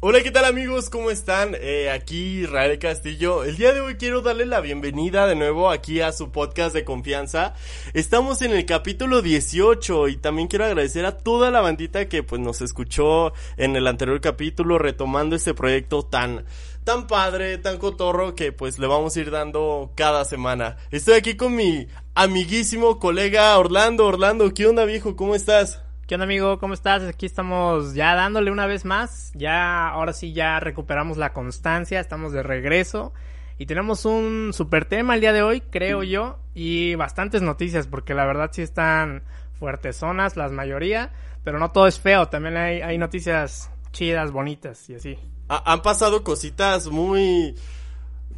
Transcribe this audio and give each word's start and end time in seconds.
Hola, 0.00 0.22
¿qué 0.22 0.30
tal 0.30 0.44
amigos? 0.44 0.90
¿Cómo 0.90 1.10
están? 1.10 1.56
Eh, 1.60 1.90
aquí 1.90 2.42
Israel 2.42 2.78
Castillo. 2.78 3.42
El 3.42 3.56
día 3.56 3.72
de 3.72 3.80
hoy 3.80 3.96
quiero 3.96 4.20
darle 4.20 4.46
la 4.46 4.60
bienvenida 4.60 5.26
de 5.26 5.34
nuevo 5.34 5.70
aquí 5.70 6.00
a 6.00 6.12
su 6.12 6.30
podcast 6.30 6.72
de 6.72 6.84
confianza. 6.84 7.54
Estamos 7.94 8.40
en 8.42 8.52
el 8.52 8.64
capítulo 8.64 9.22
18 9.22 10.06
y 10.06 10.16
también 10.18 10.46
quiero 10.46 10.66
agradecer 10.66 11.04
a 11.04 11.18
toda 11.18 11.50
la 11.50 11.62
bandita 11.62 12.08
que 12.08 12.22
pues 12.22 12.40
nos 12.40 12.60
escuchó 12.60 13.32
en 13.56 13.74
el 13.74 13.88
anterior 13.88 14.20
capítulo 14.20 14.78
retomando 14.78 15.34
este 15.34 15.52
proyecto 15.52 16.04
tan 16.04 16.44
tan 16.84 17.08
padre, 17.08 17.58
tan 17.58 17.78
cotorro 17.78 18.36
que 18.36 18.52
pues 18.52 18.78
le 18.78 18.86
vamos 18.86 19.16
a 19.16 19.20
ir 19.20 19.32
dando 19.32 19.90
cada 19.96 20.24
semana. 20.24 20.76
Estoy 20.92 21.14
aquí 21.14 21.34
con 21.36 21.56
mi 21.56 21.88
amiguísimo 22.14 23.00
colega 23.00 23.58
Orlando. 23.58 24.06
Orlando, 24.06 24.54
¿qué 24.54 24.64
onda 24.64 24.84
viejo? 24.84 25.16
¿Cómo 25.16 25.34
estás? 25.34 25.82
¿Qué 26.08 26.14
onda 26.14 26.24
amigo? 26.24 26.58
¿Cómo 26.58 26.72
estás? 26.72 27.02
Aquí 27.02 27.26
estamos 27.26 27.92
ya 27.92 28.14
dándole 28.14 28.50
una 28.50 28.64
vez 28.64 28.86
más. 28.86 29.30
Ya, 29.34 29.88
ahora 29.88 30.14
sí 30.14 30.32
ya 30.32 30.58
recuperamos 30.58 31.18
la 31.18 31.34
constancia, 31.34 32.00
estamos 32.00 32.32
de 32.32 32.42
regreso. 32.42 33.12
Y 33.58 33.66
tenemos 33.66 34.06
un 34.06 34.54
super 34.54 34.86
tema 34.86 35.16
el 35.16 35.20
día 35.20 35.34
de 35.34 35.42
hoy, 35.42 35.60
creo 35.60 36.02
yo. 36.02 36.38
Y 36.54 36.94
bastantes 36.94 37.42
noticias, 37.42 37.88
porque 37.88 38.14
la 38.14 38.24
verdad 38.24 38.48
sí 38.54 38.62
están 38.62 39.22
fuertezonas, 39.58 40.38
las 40.38 40.50
mayoría. 40.50 41.12
Pero 41.44 41.58
no 41.58 41.72
todo 41.72 41.86
es 41.86 42.00
feo, 42.00 42.26
también 42.28 42.56
hay, 42.56 42.80
hay 42.80 42.96
noticias 42.96 43.70
chidas, 43.92 44.32
bonitas 44.32 44.88
y 44.88 44.94
así. 44.94 45.18
han 45.50 45.82
pasado 45.82 46.24
cositas 46.24 46.86
muy 46.86 47.54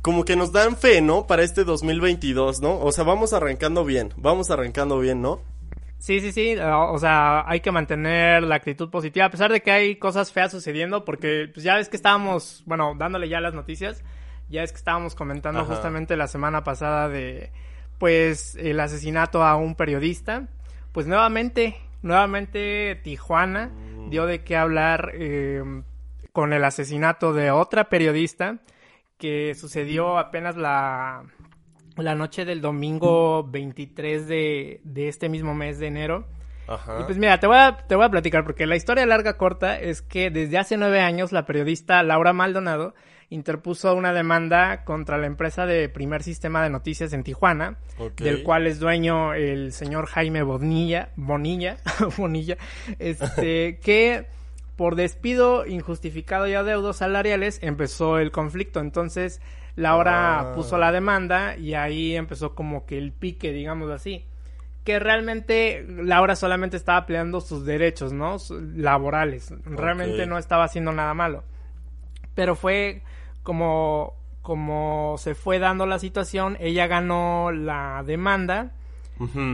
como 0.02 0.24
que 0.24 0.34
nos 0.34 0.50
dan 0.50 0.76
fe, 0.76 1.02
¿no? 1.02 1.28
Para 1.28 1.44
este 1.44 1.62
2022, 1.62 2.62
¿no? 2.62 2.80
O 2.80 2.90
sea, 2.90 3.04
vamos 3.04 3.32
arrancando 3.32 3.84
bien, 3.84 4.12
vamos 4.16 4.50
arrancando 4.50 4.98
bien, 4.98 5.22
¿no? 5.22 5.40
Sí, 6.00 6.18
sí, 6.20 6.32
sí, 6.32 6.56
o 6.58 6.98
sea, 6.98 7.44
hay 7.46 7.60
que 7.60 7.70
mantener 7.70 8.42
la 8.42 8.54
actitud 8.54 8.88
positiva, 8.88 9.26
a 9.26 9.30
pesar 9.30 9.52
de 9.52 9.60
que 9.60 9.70
hay 9.70 9.96
cosas 9.96 10.32
feas 10.32 10.50
sucediendo, 10.50 11.04
porque 11.04 11.50
pues 11.52 11.62
ya 11.62 11.76
ves 11.76 11.90
que 11.90 11.96
estábamos, 11.96 12.62
bueno, 12.64 12.94
dándole 12.96 13.28
ya 13.28 13.38
las 13.38 13.52
noticias, 13.52 14.02
ya 14.48 14.62
es 14.62 14.72
que 14.72 14.78
estábamos 14.78 15.14
comentando 15.14 15.62
justamente 15.66 16.16
la 16.16 16.26
semana 16.26 16.64
pasada 16.64 17.10
de, 17.10 17.52
pues, 17.98 18.56
el 18.56 18.80
asesinato 18.80 19.44
a 19.44 19.56
un 19.56 19.74
periodista, 19.74 20.48
pues 20.92 21.06
nuevamente, 21.06 21.76
nuevamente 22.00 22.98
Tijuana 23.04 23.66
mm. 23.66 24.08
dio 24.08 24.24
de 24.24 24.42
qué 24.42 24.56
hablar 24.56 25.10
eh, 25.12 25.62
con 26.32 26.54
el 26.54 26.64
asesinato 26.64 27.34
de 27.34 27.50
otra 27.50 27.90
periodista 27.90 28.56
que 29.18 29.54
sucedió 29.54 30.16
apenas 30.16 30.56
la 30.56 31.24
la 31.96 32.14
noche 32.14 32.44
del 32.44 32.60
domingo 32.60 33.44
23 33.44 34.26
de, 34.26 34.80
de 34.84 35.08
este 35.08 35.28
mismo 35.28 35.54
mes 35.54 35.78
de 35.78 35.86
enero. 35.86 36.26
Ajá. 36.66 37.00
Y 37.00 37.04
pues 37.04 37.18
mira, 37.18 37.38
te 37.40 37.46
voy, 37.46 37.56
a, 37.56 37.76
te 37.86 37.96
voy 37.96 38.04
a 38.04 38.10
platicar 38.10 38.44
porque 38.44 38.66
la 38.66 38.76
historia 38.76 39.04
larga 39.06 39.36
corta 39.36 39.78
es 39.78 40.02
que 40.02 40.30
desde 40.30 40.58
hace 40.58 40.76
nueve 40.76 41.00
años 41.00 41.32
la 41.32 41.44
periodista 41.44 42.02
Laura 42.02 42.32
Maldonado 42.32 42.94
interpuso 43.30 43.94
una 43.94 44.12
demanda 44.12 44.84
contra 44.84 45.16
la 45.16 45.26
empresa 45.26 45.64
de 45.64 45.88
primer 45.88 46.22
sistema 46.22 46.62
de 46.62 46.70
noticias 46.70 47.12
en 47.12 47.22
Tijuana, 47.22 47.78
del 48.16 48.42
cual 48.42 48.66
es 48.66 48.80
dueño 48.80 49.34
el 49.34 49.72
señor 49.72 50.06
Jaime 50.06 50.42
Bonilla, 50.42 51.10
Bonilla, 51.16 51.76
Bonilla, 52.18 52.56
este, 52.98 53.78
que 53.82 54.26
por 54.76 54.96
despido 54.96 55.66
injustificado 55.66 56.48
y 56.48 56.54
adeudos 56.54 56.96
salariales 56.96 57.60
empezó 57.62 58.18
el 58.18 58.32
conflicto. 58.32 58.80
Entonces, 58.80 59.40
Laura 59.80 60.40
ah. 60.40 60.54
puso 60.54 60.76
la 60.76 60.92
demanda 60.92 61.56
y 61.56 61.72
ahí 61.72 62.14
empezó 62.14 62.54
como 62.54 62.84
que 62.84 62.98
el 62.98 63.12
pique, 63.12 63.52
digamos 63.52 63.90
así. 63.90 64.26
Que 64.84 64.98
realmente 64.98 65.86
Laura 65.88 66.36
solamente 66.36 66.76
estaba 66.76 67.06
peleando 67.06 67.40
sus 67.40 67.64
derechos, 67.64 68.12
¿no? 68.12 68.36
Laborales. 68.76 69.54
Realmente 69.64 70.26
no 70.26 70.36
estaba 70.36 70.64
haciendo 70.64 70.92
nada 70.92 71.14
malo. 71.14 71.44
Pero 72.34 72.56
fue 72.56 73.02
como, 73.42 74.14
como 74.42 75.16
se 75.18 75.34
fue 75.34 75.58
dando 75.58 75.86
la 75.86 75.98
situación, 75.98 76.56
ella 76.60 76.86
ganó 76.86 77.50
la 77.50 78.02
demanda, 78.06 78.72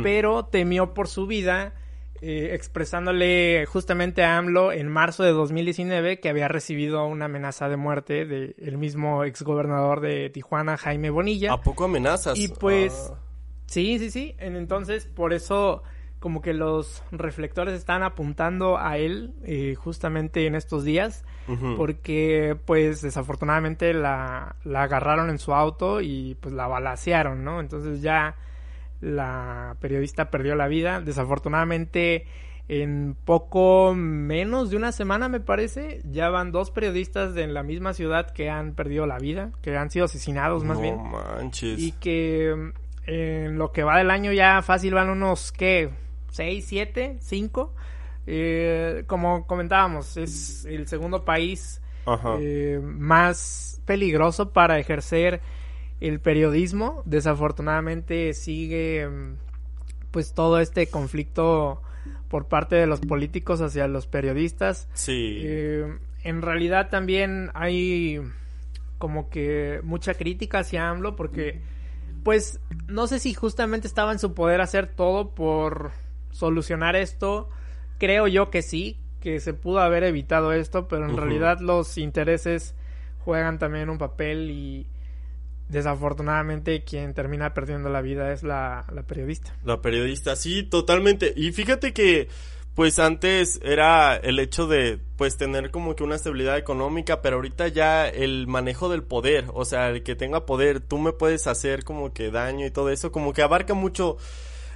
pero 0.03 0.45
temió 0.45 0.95
por 0.95 1.09
su 1.09 1.27
vida 1.27 1.73
eh, 2.21 2.51
expresándole 2.55 3.67
justamente 3.67 4.25
a 4.25 4.39
AMLO 4.39 4.73
en 4.73 4.89
marzo 4.89 5.23
de 5.23 5.33
2019 5.33 6.21
que 6.21 6.29
había 6.29 6.49
recibido 6.49 7.07
una 7.07 7.27
amenaza 7.27 7.69
de 7.69 7.77
muerte 7.77 8.25
del 8.27 8.79
mismo 8.79 9.25
exgobernador 9.25 10.01
de 10.01 10.31
Tijuana, 10.31 10.77
Jaime 10.77 11.11
Bonilla. 11.11 11.53
¿A 11.53 11.61
poco 11.61 11.85
amenazas? 11.85 12.39
Y 12.39 12.49
pues, 12.49 13.11
ah. 13.13 13.19
sí, 13.67 13.99
sí, 13.99 14.11
sí. 14.11 14.35
Entonces, 14.39 15.07
por 15.07 15.33
eso 15.33 15.83
como 16.19 16.41
que 16.41 16.55
los 16.55 17.03
reflectores 17.13 17.75
están 17.75 18.03
apuntando 18.03 18.79
a 18.79 18.97
él 18.97 19.35
eh, 19.45 19.75
justamente 19.77 20.47
en 20.47 20.55
estos 20.55 20.83
días 20.83 21.25
porque 21.77 22.57
pues 22.65 23.03
desafortunadamente 23.03 23.95
la, 23.95 24.57
la 24.65 24.83
agarraron 24.83 25.31
en 25.31 25.39
su 25.39 25.55
auto 25.55 26.01
y 26.01 26.37
pues 26.41 26.53
la 26.53 26.67
balacearon, 26.67 27.45
¿no? 27.45 27.61
Entonces 27.61 28.03
ya 28.03 28.35
la 29.01 29.77
periodista 29.81 30.31
perdió 30.31 30.55
la 30.55 30.69
vida. 30.69 31.01
Desafortunadamente, 31.01 32.27
en 32.69 33.17
poco 33.25 33.95
menos 33.95 34.71
de 34.71 34.77
una 34.77 34.93
semana, 34.93 35.29
me 35.29 35.41
parece, 35.41 36.01
ya 36.11 36.31
van 36.31 36.53
dos 36.53 36.71
periodistas 36.71 37.35
de 37.35 37.47
la 37.47 37.63
misma 37.63 37.95
ciudad 37.95 38.31
que 38.31 38.51
han 38.51 38.75
perdido 38.75 39.07
la 39.07 39.19
vida, 39.19 39.51
que 39.63 39.77
han 39.77 39.91
sido 39.91 40.07
asesinados 40.07 40.65
más 40.65 40.81
bien. 40.81 40.97
Manches. 41.03 41.79
Y 41.79 41.93
que 41.93 42.73
en 43.07 43.59
lo 43.59 43.73
que 43.73 43.85
va 43.85 43.99
del 43.99 44.11
año 44.11 44.33
ya 44.33 44.63
fácil 44.63 44.95
van 44.95 45.11
unos, 45.11 45.53
¿qué? 45.53 45.91
¿Seis, 46.31 46.67
siete, 46.67 47.17
cinco? 47.21 47.73
Eh, 48.27 49.05
como 49.07 49.47
comentábamos, 49.47 50.17
es 50.17 50.65
el 50.65 50.89
segundo 50.89 51.25
país 51.25 51.81
eh, 52.41 52.81
más 52.83 53.81
peligroso 53.85 54.51
para 54.53 54.79
ejercer 54.79 55.41
el 56.01 56.21
periodismo 56.21 57.03
desafortunadamente 57.05 58.33
sigue 58.35 59.09
mm, 59.09 59.35
pues 60.11 60.35
todo 60.35 60.61
este 60.61 60.89
conflicto 60.89 61.83
por 62.29 62.49
parte 62.49 62.77
de 62.77 62.87
los 62.87 63.01
políticos 63.01 63.61
hacia 63.61 63.89
los 63.89 64.07
periodistas. 64.07 64.89
Sí. 64.95 65.41
Eh, 65.43 65.99
en 66.23 66.43
realidad 66.43 66.91
también 66.91 67.51
hay 67.55 68.21
como 68.99 69.29
que 69.29 69.81
mucha 69.85 70.15
crítica 70.15 70.61
hacia 70.61 70.89
AMLO 70.89 71.17
porque 71.17 71.61
pues 72.25 72.61
no 72.89 73.07
sé 73.07 73.19
si 73.21 73.35
justamente 73.35 73.87
estaba 73.87 74.11
en 74.11 74.19
su 74.19 74.35
poder 74.35 74.61
hacer 74.61 74.89
todo 74.89 75.35
por 75.35 75.93
solucionar 76.33 76.97
esto. 76.97 77.49
Creo 77.99 78.27
yo 78.27 78.51
que 78.51 78.63
sí, 78.63 78.99
que 79.21 79.39
se 79.39 79.55
pudo 79.55 79.81
haber 79.81 80.03
evitado 80.03 80.53
esto, 80.53 80.89
pero 80.89 81.09
en 81.09 81.17
realidad 81.17 81.61
los 81.61 81.99
intereses 81.99 82.75
juegan 83.21 83.59
también 83.59 83.91
un 83.91 83.99
papel 83.99 84.51
y 84.51 84.87
desafortunadamente 85.69 86.85
quien 86.85 87.15
termina 87.15 87.55
perdiendo 87.55 87.89
la 87.89 88.03
vida 88.03 88.33
es 88.33 88.43
la, 88.43 88.85
periodista. 89.07 89.55
La 89.65 89.81
periodista, 89.81 90.37
sí, 90.37 90.63
totalmente. 90.63 91.33
Y 91.37 91.53
fíjate 91.53 91.93
que 91.93 92.29
pues 92.75 92.99
antes 92.99 93.59
era 93.63 94.17
el 94.17 94.39
hecho 94.39 94.67
de 94.67 94.99
pues 95.17 95.39
tener 95.39 95.71
como 95.71 95.97
que 95.97 96.05
una 96.05 96.17
estabilidad 96.17 96.59
económica, 96.59 97.23
pero 97.23 97.37
ahorita 97.37 97.69
ya 97.69 98.07
el 98.07 98.47
manejo 98.47 98.91
del 98.91 99.03
poder, 99.03 99.47
o 99.55 99.65
sea, 99.65 99.89
el 99.89 100.03
que 100.03 100.15
tenga 100.15 100.45
poder, 100.45 100.81
tú 100.81 100.99
me 100.99 101.13
puedes 101.13 101.47
hacer 101.47 101.85
como 101.85 102.13
que 102.13 102.31
daño 102.31 102.67
y 102.67 102.71
todo 102.71 102.91
eso, 102.91 103.11
como 103.11 103.33
que 103.33 103.41
abarca 103.41 103.73
mucho 103.73 104.19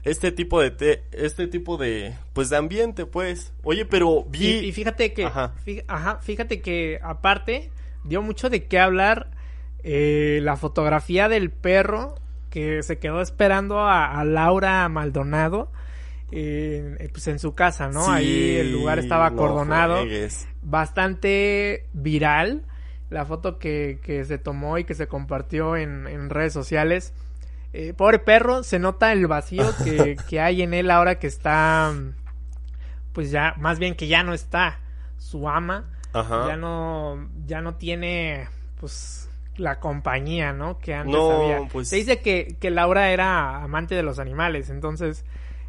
este 0.03 0.33
tipo 0.33 0.63
de 0.63 1.03
este 1.13 1.47
tipo 1.47 1.77
de 1.77 2.15
pues 2.33 2.49
de 2.49 2.57
ambiente, 2.57 3.05
pues. 3.05 3.53
Oye, 3.63 3.85
pero 3.85 4.25
vi 4.25 4.61
y, 4.61 4.73
fíjate 4.73 5.13
que 5.13 5.27
ajá, 5.27 6.21
fíjate 6.23 6.63
que 6.63 6.99
aparte 7.03 7.71
dio 8.05 8.23
mucho 8.23 8.49
de 8.49 8.65
qué 8.65 8.79
hablar 8.79 9.31
eh, 9.85 10.41
la 10.43 10.57
fotografía 10.57 11.29
del 11.29 11.51
perro 11.51 12.17
que 12.51 12.83
se 12.83 12.99
quedó 12.99 13.21
esperando 13.21 13.81
a, 13.81 14.25
Laura 14.25 14.89
Maldonado 14.89 15.71
eh, 16.33 17.09
pues 17.13 17.29
en 17.29 17.39
su 17.39 17.55
casa, 17.55 17.89
¿no? 17.89 18.11
Ahí 18.11 18.57
el 18.57 18.73
lugar 18.73 18.99
estaba 18.99 19.27
acordonado. 19.27 20.05
bastante 20.63 21.87
viral 21.93 22.65
la 23.11 23.25
foto 23.25 23.59
que, 23.59 23.99
que, 24.03 24.25
se 24.25 24.39
tomó 24.39 24.79
y 24.79 24.85
que 24.85 24.95
se 24.95 25.09
compartió 25.09 25.77
en, 25.77 26.07
en 26.07 26.31
redes 26.31 26.53
sociales. 26.53 27.13
Eh, 27.73 27.93
pobre 27.93 28.19
perro, 28.19 28.63
se 28.63 28.79
nota 28.79 29.13
el 29.13 29.27
vacío 29.27 29.65
que, 29.85 30.17
que 30.29 30.41
hay 30.41 30.63
en 30.63 30.75
él 30.75 30.91
ahora 30.91 31.19
que 31.19 31.27
está, 31.27 31.93
pues 33.13 33.31
ya, 33.31 33.55
más 33.59 33.79
bien 33.79 33.95
que 33.95 34.09
ya 34.09 34.23
no 34.23 34.33
está 34.33 34.79
su 35.19 35.49
ama. 35.49 35.91
Ya 36.13 36.57
no, 36.57 37.29
ya 37.47 37.61
no 37.61 37.77
tiene, 37.77 38.49
pues, 38.81 39.30
la 39.57 39.81
compañía, 39.81 40.53
¿no? 40.53 40.79
Que 40.79 40.95
antes 40.95 41.15
había. 41.15 41.69
Pues... 41.69 41.89
Se 41.89 41.97
dice 41.97 42.21
que, 42.21 42.57
que, 42.59 42.71
Laura 42.71 43.11
era 43.11 43.63
amante 43.63 43.95
de 43.95 44.03
los 44.03 44.19
animales, 44.19 44.71
entonces 44.71 45.25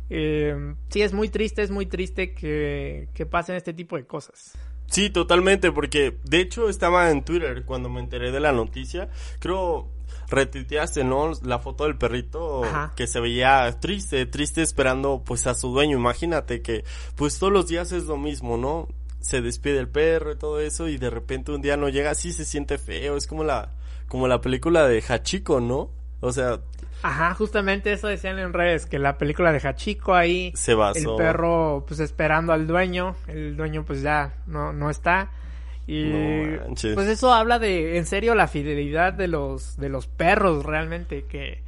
eh, 0.10 0.76
sí 0.90 1.02
es 1.02 1.14
muy 1.14 1.30
triste, 1.30 1.62
es 1.62 1.72
muy 1.72 1.86
triste 1.86 2.34
que, 2.34 3.10
que 3.14 3.26
pasen 3.26 3.56
este 3.56 3.74
tipo 3.74 3.98
de 3.98 4.06
cosas. 4.06 4.58
Sí, 4.88 5.10
totalmente, 5.10 5.72
porque 5.72 6.18
de 6.26 6.42
hecho 6.42 6.68
estaba 6.68 7.12
en 7.12 7.24
Twitter 7.24 7.64
cuando 7.66 7.90
me 7.90 8.02
enteré 8.02 8.32
de 8.32 8.42
la 8.42 8.52
noticia, 8.52 9.10
creo 9.40 9.90
retuiteaste, 10.32 11.04
¿no? 11.04 11.32
La 11.44 11.60
foto 11.60 11.84
del 11.84 11.98
perrito 11.98 12.64
que 12.96 13.06
se 13.06 13.20
veía 13.20 13.80
triste, 13.80 14.26
triste 14.26 14.62
esperando 14.62 15.22
pues 15.24 15.46
a 15.46 15.54
su 15.54 15.70
dueño. 15.70 15.98
Imagínate 15.98 16.62
que 16.62 16.84
pues 17.16 17.38
todos 17.38 17.54
los 17.54 17.68
días 17.68 17.92
es 17.92 18.06
lo 18.06 18.18
mismo, 18.18 18.58
¿no? 18.58 18.88
Se 19.22 19.42
despide 19.42 19.80
el 19.80 19.88
perro 19.88 20.34
y 20.34 20.36
todo 20.36 20.60
eso 20.60 20.88
y 20.88 20.98
de 20.98 21.10
repente 21.10 21.52
un 21.52 21.62
día 21.62 21.78
no 21.78 21.90
llega, 21.90 22.14
sí 22.16 22.34
se 22.34 22.46
siente 22.46 22.78
feo, 22.78 23.18
es 23.18 23.28
como 23.28 23.44
la 23.44 23.72
como 24.08 24.28
la 24.28 24.42
película 24.42 24.88
de 24.88 25.02
Hachiko, 25.02 25.62
¿no? 25.62 25.90
O 26.20 26.34
sea, 26.34 26.60
Ajá, 27.04 27.34
justamente 27.34 27.92
eso 27.94 28.08
decían 28.08 28.38
en 28.38 28.54
redes, 28.54 28.86
que 28.86 29.00
la 29.00 29.18
película 29.18 29.52
de 29.52 29.60
Hachiko 29.60 30.14
ahí, 30.14 30.52
se 30.56 30.76
basó. 30.76 31.00
el 31.00 31.18
perro 31.18 31.84
pues 31.88 32.00
esperando 32.00 32.54
al 32.54 32.68
dueño, 32.68 33.16
el 33.28 33.56
dueño 33.58 33.84
pues 33.86 34.02
ya 34.02 34.34
no, 34.48 34.72
no 34.74 34.90
está. 34.90 35.32
Y 35.88 36.04
No 36.04 36.76
pues 36.94 37.08
eso 37.08 37.34
habla 37.34 37.58
de, 37.58 37.98
en 37.98 38.06
serio, 38.06 38.36
la 38.36 38.48
fidelidad 38.48 39.14
de 39.14 39.28
los, 39.28 39.78
de 39.78 39.90
los 39.90 40.08
perros 40.08 40.64
realmente, 40.64 41.24
que 41.24 41.64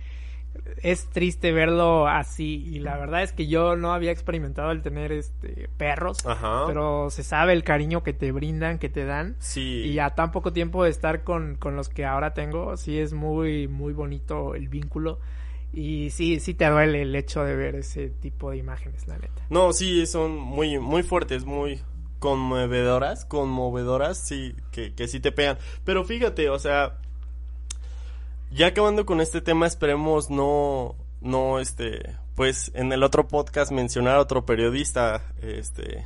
es 0.81 1.09
triste 1.09 1.51
verlo 1.51 2.07
así. 2.07 2.63
Y 2.65 2.79
la 2.79 2.97
verdad 2.97 3.23
es 3.23 3.33
que 3.33 3.47
yo 3.47 3.75
no 3.75 3.93
había 3.93 4.11
experimentado 4.11 4.71
el 4.71 4.81
tener 4.81 5.11
este 5.11 5.69
perros, 5.77 6.25
Ajá. 6.25 6.63
pero 6.67 7.09
se 7.09 7.23
sabe 7.23 7.53
el 7.53 7.63
cariño 7.63 8.03
que 8.03 8.13
te 8.13 8.31
brindan, 8.31 8.79
que 8.79 8.89
te 8.89 9.05
dan. 9.05 9.35
sí. 9.39 9.83
Y 9.85 9.99
a 9.99 10.11
tan 10.11 10.31
poco 10.31 10.53
tiempo 10.53 10.83
de 10.83 10.89
estar 10.89 11.23
con, 11.23 11.55
con 11.55 11.75
los 11.75 11.89
que 11.89 12.05
ahora 12.05 12.33
tengo, 12.33 12.75
sí 12.77 12.97
es 12.99 13.13
muy, 13.13 13.67
muy 13.67 13.93
bonito 13.93 14.55
el 14.55 14.67
vínculo. 14.69 15.19
Y 15.75 16.11
sí, 16.11 16.39
sí 16.39 16.53
te 16.53 16.69
duele 16.69 17.01
el 17.01 17.15
hecho 17.15 17.43
de 17.43 17.55
ver 17.55 17.75
ese 17.75 18.09
tipo 18.09 18.51
de 18.51 18.57
imágenes, 18.57 19.07
la 19.07 19.17
neta. 19.17 19.41
No, 19.49 19.73
sí, 19.73 20.05
son 20.05 20.35
muy, 20.37 20.77
muy 20.77 21.01
fuertes, 21.01 21.45
muy 21.45 21.81
conmovedoras, 22.19 23.25
conmovedoras, 23.25 24.17
sí, 24.17 24.55
que, 24.71 24.93
que 24.93 25.07
sí 25.07 25.19
te 25.19 25.31
pegan. 25.31 25.57
Pero 25.83 26.03
fíjate, 26.05 26.49
o 26.49 26.59
sea, 26.59 26.99
ya 28.53 28.67
acabando 28.67 29.05
con 29.05 29.21
este 29.21 29.41
tema, 29.41 29.65
esperemos 29.67 30.29
no, 30.29 30.95
no, 31.21 31.59
este, 31.59 32.15
pues 32.35 32.71
en 32.75 32.91
el 32.93 33.03
otro 33.03 33.27
podcast 33.27 33.71
mencionar 33.71 34.15
a 34.15 34.19
otro 34.21 34.45
periodista, 34.45 35.21
este, 35.41 36.05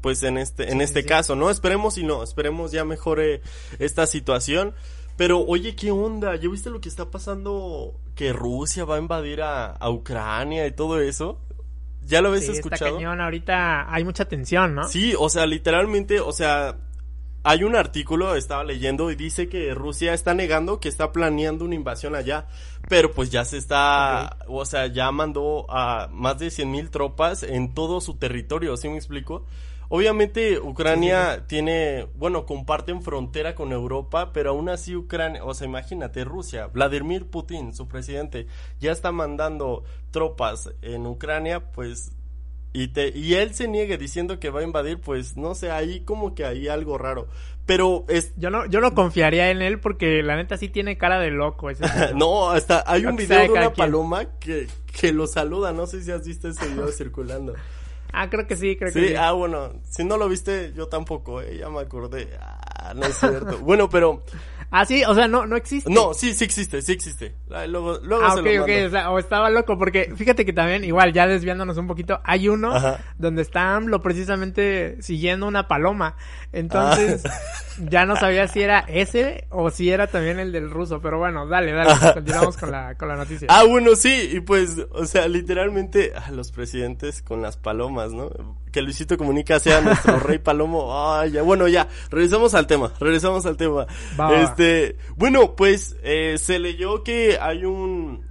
pues 0.00 0.22
en 0.22 0.38
este, 0.38 0.70
en 0.72 0.78
Sí, 0.78 0.84
este 0.84 1.02
sí. 1.02 1.08
caso, 1.08 1.36
¿no? 1.36 1.50
Esperemos 1.50 1.98
y 1.98 2.04
no, 2.04 2.22
esperemos 2.22 2.72
ya 2.72 2.84
mejore 2.84 3.42
esta 3.78 4.06
situación. 4.06 4.74
Pero 5.16 5.40
oye, 5.40 5.74
¿qué 5.74 5.90
onda? 5.90 6.36
¿Ya 6.36 6.48
viste 6.50 6.68
lo 6.68 6.80
que 6.82 6.90
está 6.90 7.10
pasando? 7.10 7.94
Que 8.14 8.34
Rusia 8.34 8.84
va 8.84 8.96
a 8.96 8.98
invadir 8.98 9.40
a, 9.40 9.68
a 9.70 9.88
Ucrania 9.90 10.66
y 10.66 10.72
todo 10.72 11.00
eso. 11.00 11.38
¿Ya 12.04 12.20
lo 12.20 12.28
habéis 12.28 12.44
Sí, 12.44 12.50
está 12.52 12.60
escuchado? 12.60 12.96
cañón, 12.96 13.20
ahorita 13.22 13.92
hay 13.92 14.04
mucha 14.04 14.26
tensión, 14.26 14.74
¿no? 14.74 14.84
Sí, 14.88 15.14
o 15.18 15.30
sea, 15.30 15.46
literalmente, 15.46 16.20
o 16.20 16.32
sea, 16.32 16.76
hay 17.48 17.62
un 17.62 17.76
artículo, 17.76 18.34
estaba 18.34 18.64
leyendo, 18.64 19.08
y 19.12 19.14
dice 19.14 19.48
que 19.48 19.72
Rusia 19.72 20.12
está 20.14 20.34
negando 20.34 20.80
que 20.80 20.88
está 20.88 21.12
planeando 21.12 21.64
una 21.64 21.76
invasión 21.76 22.16
allá, 22.16 22.48
pero 22.88 23.12
pues 23.12 23.30
ya 23.30 23.44
se 23.44 23.56
está, 23.56 24.38
o 24.48 24.64
sea, 24.64 24.88
ya 24.88 25.12
mandó 25.12 25.64
a 25.70 26.08
más 26.10 26.40
de 26.40 26.50
100 26.50 26.68
mil 26.68 26.90
tropas 26.90 27.44
en 27.44 27.72
todo 27.72 28.00
su 28.00 28.14
territorio, 28.16 28.76
¿sí 28.76 28.88
me 28.88 28.96
explico? 28.96 29.46
Obviamente 29.88 30.58
Ucrania 30.58 31.46
tiene, 31.46 32.08
bueno, 32.16 32.46
comparten 32.46 33.00
frontera 33.00 33.54
con 33.54 33.70
Europa, 33.70 34.32
pero 34.32 34.50
aún 34.50 34.68
así 34.68 34.96
Ucrania, 34.96 35.44
o 35.44 35.54
sea, 35.54 35.68
imagínate, 35.68 36.24
Rusia, 36.24 36.66
Vladimir 36.66 37.26
Putin, 37.26 37.72
su 37.72 37.86
presidente, 37.86 38.48
ya 38.80 38.90
está 38.90 39.12
mandando 39.12 39.84
tropas 40.10 40.72
en 40.82 41.06
Ucrania, 41.06 41.70
pues 41.70 42.10
y 42.72 42.88
te 42.88 43.08
y 43.08 43.34
él 43.34 43.54
se 43.54 43.68
niegue 43.68 43.96
diciendo 43.98 44.38
que 44.38 44.50
va 44.50 44.60
a 44.60 44.64
invadir, 44.64 45.00
pues 45.00 45.36
no 45.36 45.54
sé, 45.54 45.70
ahí 45.70 46.00
como 46.00 46.34
que 46.34 46.44
hay 46.44 46.68
algo 46.68 46.98
raro. 46.98 47.28
Pero 47.64 48.04
es 48.08 48.32
Yo 48.36 48.50
no, 48.50 48.66
yo 48.66 48.80
no 48.80 48.94
confiaría 48.94 49.50
en 49.50 49.60
él 49.60 49.80
porque 49.80 50.22
la 50.22 50.36
neta 50.36 50.56
sí 50.56 50.68
tiene 50.68 50.96
cara 50.96 51.18
de 51.18 51.30
loco 51.30 51.68
ese 51.68 51.84
no, 52.14 52.50
hasta 52.50 52.84
hay 52.86 53.06
un 53.06 53.16
video 53.16 53.42
de 53.42 53.50
una 53.50 53.72
paloma 53.72 54.26
que 54.38 54.68
que 54.98 55.12
lo 55.12 55.26
saluda, 55.26 55.72
no 55.72 55.86
sé 55.86 56.02
si 56.02 56.10
has 56.10 56.26
visto 56.26 56.48
ese 56.48 56.66
video 56.68 56.88
circulando. 56.88 57.54
Ah, 58.12 58.30
creo 58.30 58.46
que 58.46 58.56
sí, 58.56 58.76
creo 58.76 58.92
que 58.92 59.00
Sí, 59.00 59.08
sí. 59.08 59.14
ah, 59.14 59.32
bueno, 59.32 59.72
si 59.90 60.04
no 60.04 60.16
lo 60.16 60.28
viste, 60.28 60.72
yo 60.74 60.88
tampoco, 60.88 61.42
eh, 61.42 61.58
ya 61.58 61.68
me 61.68 61.80
acordé. 61.80 62.30
Ah, 62.40 62.94
no 62.94 63.04
es 63.04 63.16
cierto. 63.16 63.58
bueno, 63.58 63.90
pero 63.90 64.22
Ah, 64.70 64.84
sí, 64.84 65.02
o 65.04 65.14
sea, 65.14 65.28
no, 65.28 65.46
no 65.46 65.56
existe. 65.56 65.90
no, 65.92 66.12
sí, 66.14 66.34
sí 66.34 66.44
existe, 66.44 66.82
sí 66.82 66.92
existe. 66.92 67.34
Ah, 67.50 67.66
Luego, 67.66 67.98
luego 68.02 68.24
Ah, 68.24 68.32
se 68.34 68.40
ok, 68.40 68.46
lo 68.46 68.62
ok, 68.62 68.68
mando. 68.68 68.86
o, 68.86 68.90
sea, 68.90 69.10
o 69.10 69.18
estaba 69.18 69.50
loco, 69.50 69.78
porque 69.78 70.12
fíjate 70.16 70.44
que 70.44 70.52
también, 70.52 70.84
igual, 70.84 71.12
ya 71.12 71.26
desviándonos 71.26 71.76
un 71.78 71.86
poquito, 71.86 72.20
hay 72.24 72.48
uno 72.48 72.72
Ajá. 72.74 72.98
donde 73.18 73.42
está 73.42 73.74
AMLO 73.76 74.02
precisamente 74.02 74.96
siguiendo 75.00 75.46
una 75.46 75.68
paloma. 75.68 76.16
Entonces, 76.52 77.22
Ah. 77.24 77.30
ya 77.90 78.06
no 78.06 78.16
sabía 78.16 78.48
si 78.48 78.62
era 78.62 78.80
ese 78.88 79.46
o 79.50 79.70
si 79.70 79.90
era 79.90 80.06
también 80.06 80.38
el 80.38 80.52
del 80.52 80.70
ruso. 80.70 81.00
Pero 81.00 81.18
bueno, 81.18 81.46
dale, 81.46 81.72
dale, 81.72 81.90
continuamos 82.14 82.56
con 82.56 82.70
la, 82.72 82.94
con 82.96 83.08
la 83.08 83.16
noticia. 83.16 83.46
Ah, 83.50 83.64
bueno, 83.64 83.94
sí, 83.96 84.30
y 84.32 84.40
pues, 84.40 84.76
o 84.90 85.04
sea, 85.06 85.28
literalmente, 85.28 86.12
ah, 86.16 86.30
los 86.30 86.50
presidentes 86.52 87.22
con 87.22 87.42
las 87.42 87.56
palomas, 87.56 88.12
¿no? 88.12 88.30
Que 88.76 88.82
Luisito 88.82 89.16
Comunica 89.16 89.58
sea 89.58 89.80
nuestro 89.80 90.18
rey 90.20 90.36
palomo. 90.36 90.90
Ay, 90.92 91.30
ya, 91.30 91.40
bueno, 91.40 91.66
ya, 91.66 91.88
regresamos 92.10 92.52
al 92.52 92.66
tema, 92.66 92.92
regresamos 93.00 93.46
al 93.46 93.56
tema. 93.56 93.86
Va, 94.20 94.42
este, 94.42 94.98
bueno, 95.16 95.56
pues, 95.56 95.96
eh, 96.02 96.36
se 96.36 96.58
leyó 96.58 97.02
que 97.02 97.38
hay 97.40 97.64
un, 97.64 98.26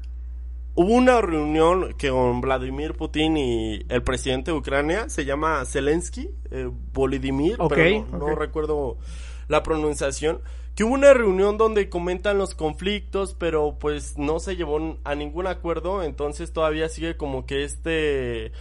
hubo 0.75 0.93
una 0.93 1.19
reunión 1.19 1.95
que 1.97 2.11
con 2.11 2.41
Vladimir 2.41 2.93
Putin 2.93 3.37
y 3.37 3.85
el 3.89 4.03
presidente 4.03 4.51
de 4.51 4.57
Ucrania, 4.57 5.09
se 5.09 5.25
llama 5.25 5.65
Zelensky, 5.65 6.29
eh, 6.51 6.69
Volodymyr, 6.93 7.57
pero 7.67 8.05
no, 8.11 8.19
no 8.19 8.25
ok. 8.25 8.37
recuerdo 8.37 8.99
la 9.47 9.63
pronunciación, 9.63 10.41
que 10.75 10.83
hubo 10.83 10.93
una 10.93 11.15
reunión 11.15 11.57
donde 11.57 11.89
comentan 11.89 12.37
los 12.37 12.53
conflictos, 12.53 13.33
pero 13.33 13.77
pues 13.79 14.19
no 14.19 14.39
se 14.39 14.55
llevó 14.55 14.99
a 15.05 15.15
ningún 15.15 15.47
acuerdo, 15.47 16.03
entonces 16.03 16.53
todavía 16.53 16.87
sigue 16.87 17.17
como 17.17 17.47
que 17.47 17.63
este 17.63 18.51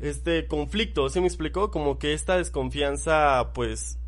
este 0.00 0.46
conflicto, 0.46 1.08
¿sí 1.08 1.20
me 1.20 1.26
explicó? 1.26 1.70
Como 1.70 1.98
que 1.98 2.12
esta 2.12 2.36
desconfianza, 2.36 3.50
pues 3.54 3.98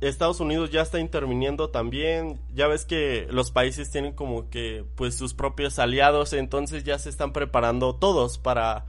Estados 0.00 0.40
Unidos 0.40 0.70
ya 0.70 0.82
está 0.82 0.98
interviniendo 1.00 1.70
también, 1.70 2.40
ya 2.54 2.66
ves 2.66 2.84
que 2.84 3.26
los 3.30 3.50
países 3.50 3.90
tienen 3.90 4.12
como 4.12 4.50
que 4.50 4.84
pues 4.96 5.14
sus 5.14 5.34
propios 5.34 5.78
aliados, 5.78 6.32
entonces 6.32 6.84
ya 6.84 6.98
se 6.98 7.08
están 7.08 7.32
preparando 7.32 7.94
todos 7.94 8.38
para 8.38 8.86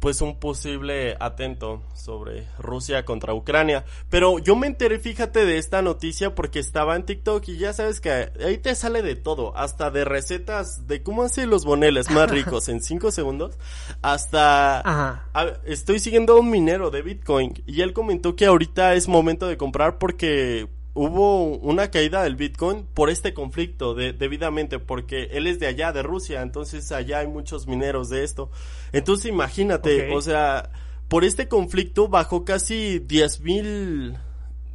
pues 0.00 0.20
un 0.20 0.38
posible 0.38 1.16
atento 1.20 1.82
sobre 1.94 2.46
Rusia 2.58 3.04
contra 3.04 3.34
Ucrania. 3.34 3.84
Pero 4.10 4.38
yo 4.38 4.56
me 4.56 4.66
enteré, 4.66 4.98
fíjate, 4.98 5.44
de 5.44 5.58
esta 5.58 5.82
noticia 5.82 6.34
porque 6.34 6.58
estaba 6.58 6.96
en 6.96 7.04
TikTok 7.04 7.48
y 7.48 7.58
ya 7.58 7.72
sabes 7.72 8.00
que 8.00 8.30
ahí 8.44 8.58
te 8.58 8.74
sale 8.74 9.02
de 9.02 9.16
todo, 9.16 9.56
hasta 9.56 9.90
de 9.90 10.04
recetas 10.04 10.86
de 10.86 11.02
cómo 11.02 11.22
hacer 11.22 11.48
los 11.48 11.64
boneles 11.64 12.10
más 12.10 12.30
ricos 12.30 12.68
en 12.68 12.82
5 12.82 13.10
segundos, 13.10 13.58
hasta... 14.02 14.80
Ajá. 14.80 15.28
A 15.32 15.44
ver, 15.44 15.60
estoy 15.64 15.98
siguiendo 15.98 16.34
a 16.34 16.40
un 16.40 16.50
minero 16.50 16.90
de 16.90 17.02
Bitcoin 17.02 17.54
y 17.66 17.80
él 17.82 17.92
comentó 17.92 18.36
que 18.36 18.46
ahorita 18.46 18.94
es 18.94 19.08
momento 19.08 19.46
de 19.46 19.56
comprar 19.56 19.98
porque 19.98 20.68
hubo 20.98 21.44
una 21.58 21.92
caída 21.92 22.24
del 22.24 22.34
Bitcoin 22.34 22.84
por 22.92 23.08
este 23.08 23.32
conflicto 23.32 23.94
de, 23.94 24.12
debidamente 24.12 24.80
porque 24.80 25.28
él 25.30 25.46
es 25.46 25.60
de 25.60 25.68
allá, 25.68 25.92
de 25.92 26.02
Rusia, 26.02 26.42
entonces 26.42 26.90
allá 26.90 27.20
hay 27.20 27.28
muchos 27.28 27.68
mineros 27.68 28.08
de 28.08 28.24
esto. 28.24 28.50
Entonces 28.92 29.26
imagínate, 29.26 30.12
o 30.12 30.20
sea, 30.20 30.70
por 31.06 31.24
este 31.24 31.46
conflicto 31.46 32.08
bajó 32.08 32.44
casi 32.44 32.98
10 32.98 33.40
mil... 33.40 34.16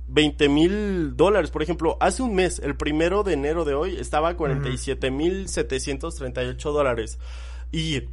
20 0.05 0.49
mil 0.49 1.15
dólares, 1.15 1.49
por 1.49 1.63
ejemplo, 1.63 1.97
hace 1.99 2.21
un 2.21 2.35
mes, 2.35 2.59
el 2.59 2.75
primero 2.75 3.23
de 3.23 3.33
enero 3.33 3.65
de 3.65 3.73
hoy, 3.73 3.95
estaba 3.95 4.29
a 4.29 4.37
47 4.37 5.09
mil 5.09 5.47
738 5.47 6.71
dólares. 6.71 7.17
Y, 7.71 8.03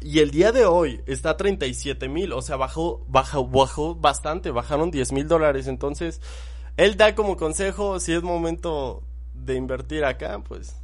y 0.00 0.20
el 0.20 0.30
día 0.30 0.52
de 0.52 0.66
hoy 0.66 1.00
está 1.06 1.30
a 1.30 1.36
37 1.36 2.08
mil, 2.08 2.32
o 2.32 2.42
sea, 2.42 2.56
bajó, 2.56 3.04
bajó, 3.08 3.48
bajó 3.48 3.94
bastante, 3.96 4.52
bajaron 4.52 4.92
10 4.92 5.10
mil 5.12 5.26
dólares. 5.26 5.66
Entonces, 5.66 6.20
él 6.78 6.96
da 6.96 7.14
como 7.14 7.36
consejo, 7.36 8.00
si 8.00 8.14
es 8.14 8.22
momento 8.22 9.02
de 9.34 9.54
invertir 9.56 10.04
acá, 10.06 10.38
pues, 10.40 10.74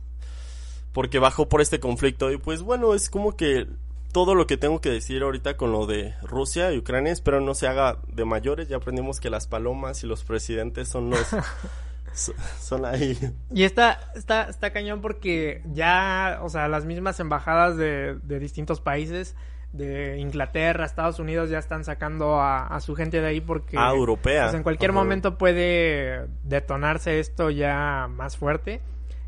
porque 0.93 1.19
bajó 1.19 1.49
por 1.49 1.61
este 1.63 1.81
conflicto. 1.81 2.31
Y 2.31 2.37
pues 2.37 2.61
bueno, 2.63 2.95
es 2.95 3.09
como 3.09 3.37
que 3.37 3.67
todo 4.13 4.35
lo 4.37 4.47
que 4.47 4.57
tengo 4.57 4.81
que 4.81 4.91
decir 4.91 5.23
ahorita 5.23 5.57
con 5.57 5.73
lo 5.73 5.87
de 5.87 6.15
Rusia 6.23 6.71
y 6.73 6.79
Ucrania, 6.79 7.13
espero 7.13 7.41
no 7.41 7.55
se 7.55 7.67
haga 7.67 7.99
de 8.07 8.25
mayores. 8.25 8.69
Ya 8.69 8.77
aprendimos 8.77 9.19
que 9.19 9.31
las 9.31 9.47
palomas 9.49 10.05
y 10.05 10.07
los 10.07 10.23
presidentes 10.23 10.89
son 10.89 11.11
los... 11.11 11.27
so- 12.13 12.35
son 12.61 12.85
ahí. 12.85 13.19
Y 13.53 13.65
está, 13.65 14.13
está, 14.15 14.45
está 14.45 14.73
cañón 14.73 15.01
porque 15.01 15.63
ya, 15.73 16.39
o 16.43 16.49
sea, 16.49 16.69
las 16.69 16.85
mismas 16.85 17.19
embajadas 17.19 17.77
de, 17.77 18.17
de 18.23 18.39
distintos 18.39 18.81
países, 18.81 19.35
de 19.75 20.19
Inglaterra, 20.19 20.85
Estados 20.87 21.19
Unidos, 21.19 21.51
ya 21.51 21.59
están 21.59 21.85
sacando 21.85 22.41
a, 22.41 22.67
a 22.67 22.81
su 22.81 22.95
gente 22.95 23.21
de 23.21 23.27
ahí 23.27 23.41
porque 23.41 23.77
Ah, 23.79 23.91
europea. 23.91 24.45
pues, 24.45 24.55
en 24.55 24.63
cualquier 24.63 24.93
Ajá. 24.93 25.01
momento 25.01 25.37
puede 25.37 26.27
detonarse 26.45 27.19
esto 27.21 27.51
ya 27.51 28.09
más 28.11 28.37
fuerte. 28.37 28.81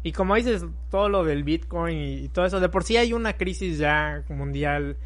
Y 0.03 0.13
como 0.13 0.37
dices, 0.37 0.65
todo 0.91 1.09
lo 1.09 1.25
del 1.25 1.43
Bitcoin 1.43 1.99
y, 1.99 2.15
y 2.25 2.29
todo 2.29 2.45
eso, 2.47 2.61
de 2.61 2.69
por 2.69 2.85
sí 2.85 2.97
hay 2.97 3.13
una 3.13 3.33
crisis 3.37 3.79
ya 3.79 4.23
mundial 4.29 4.97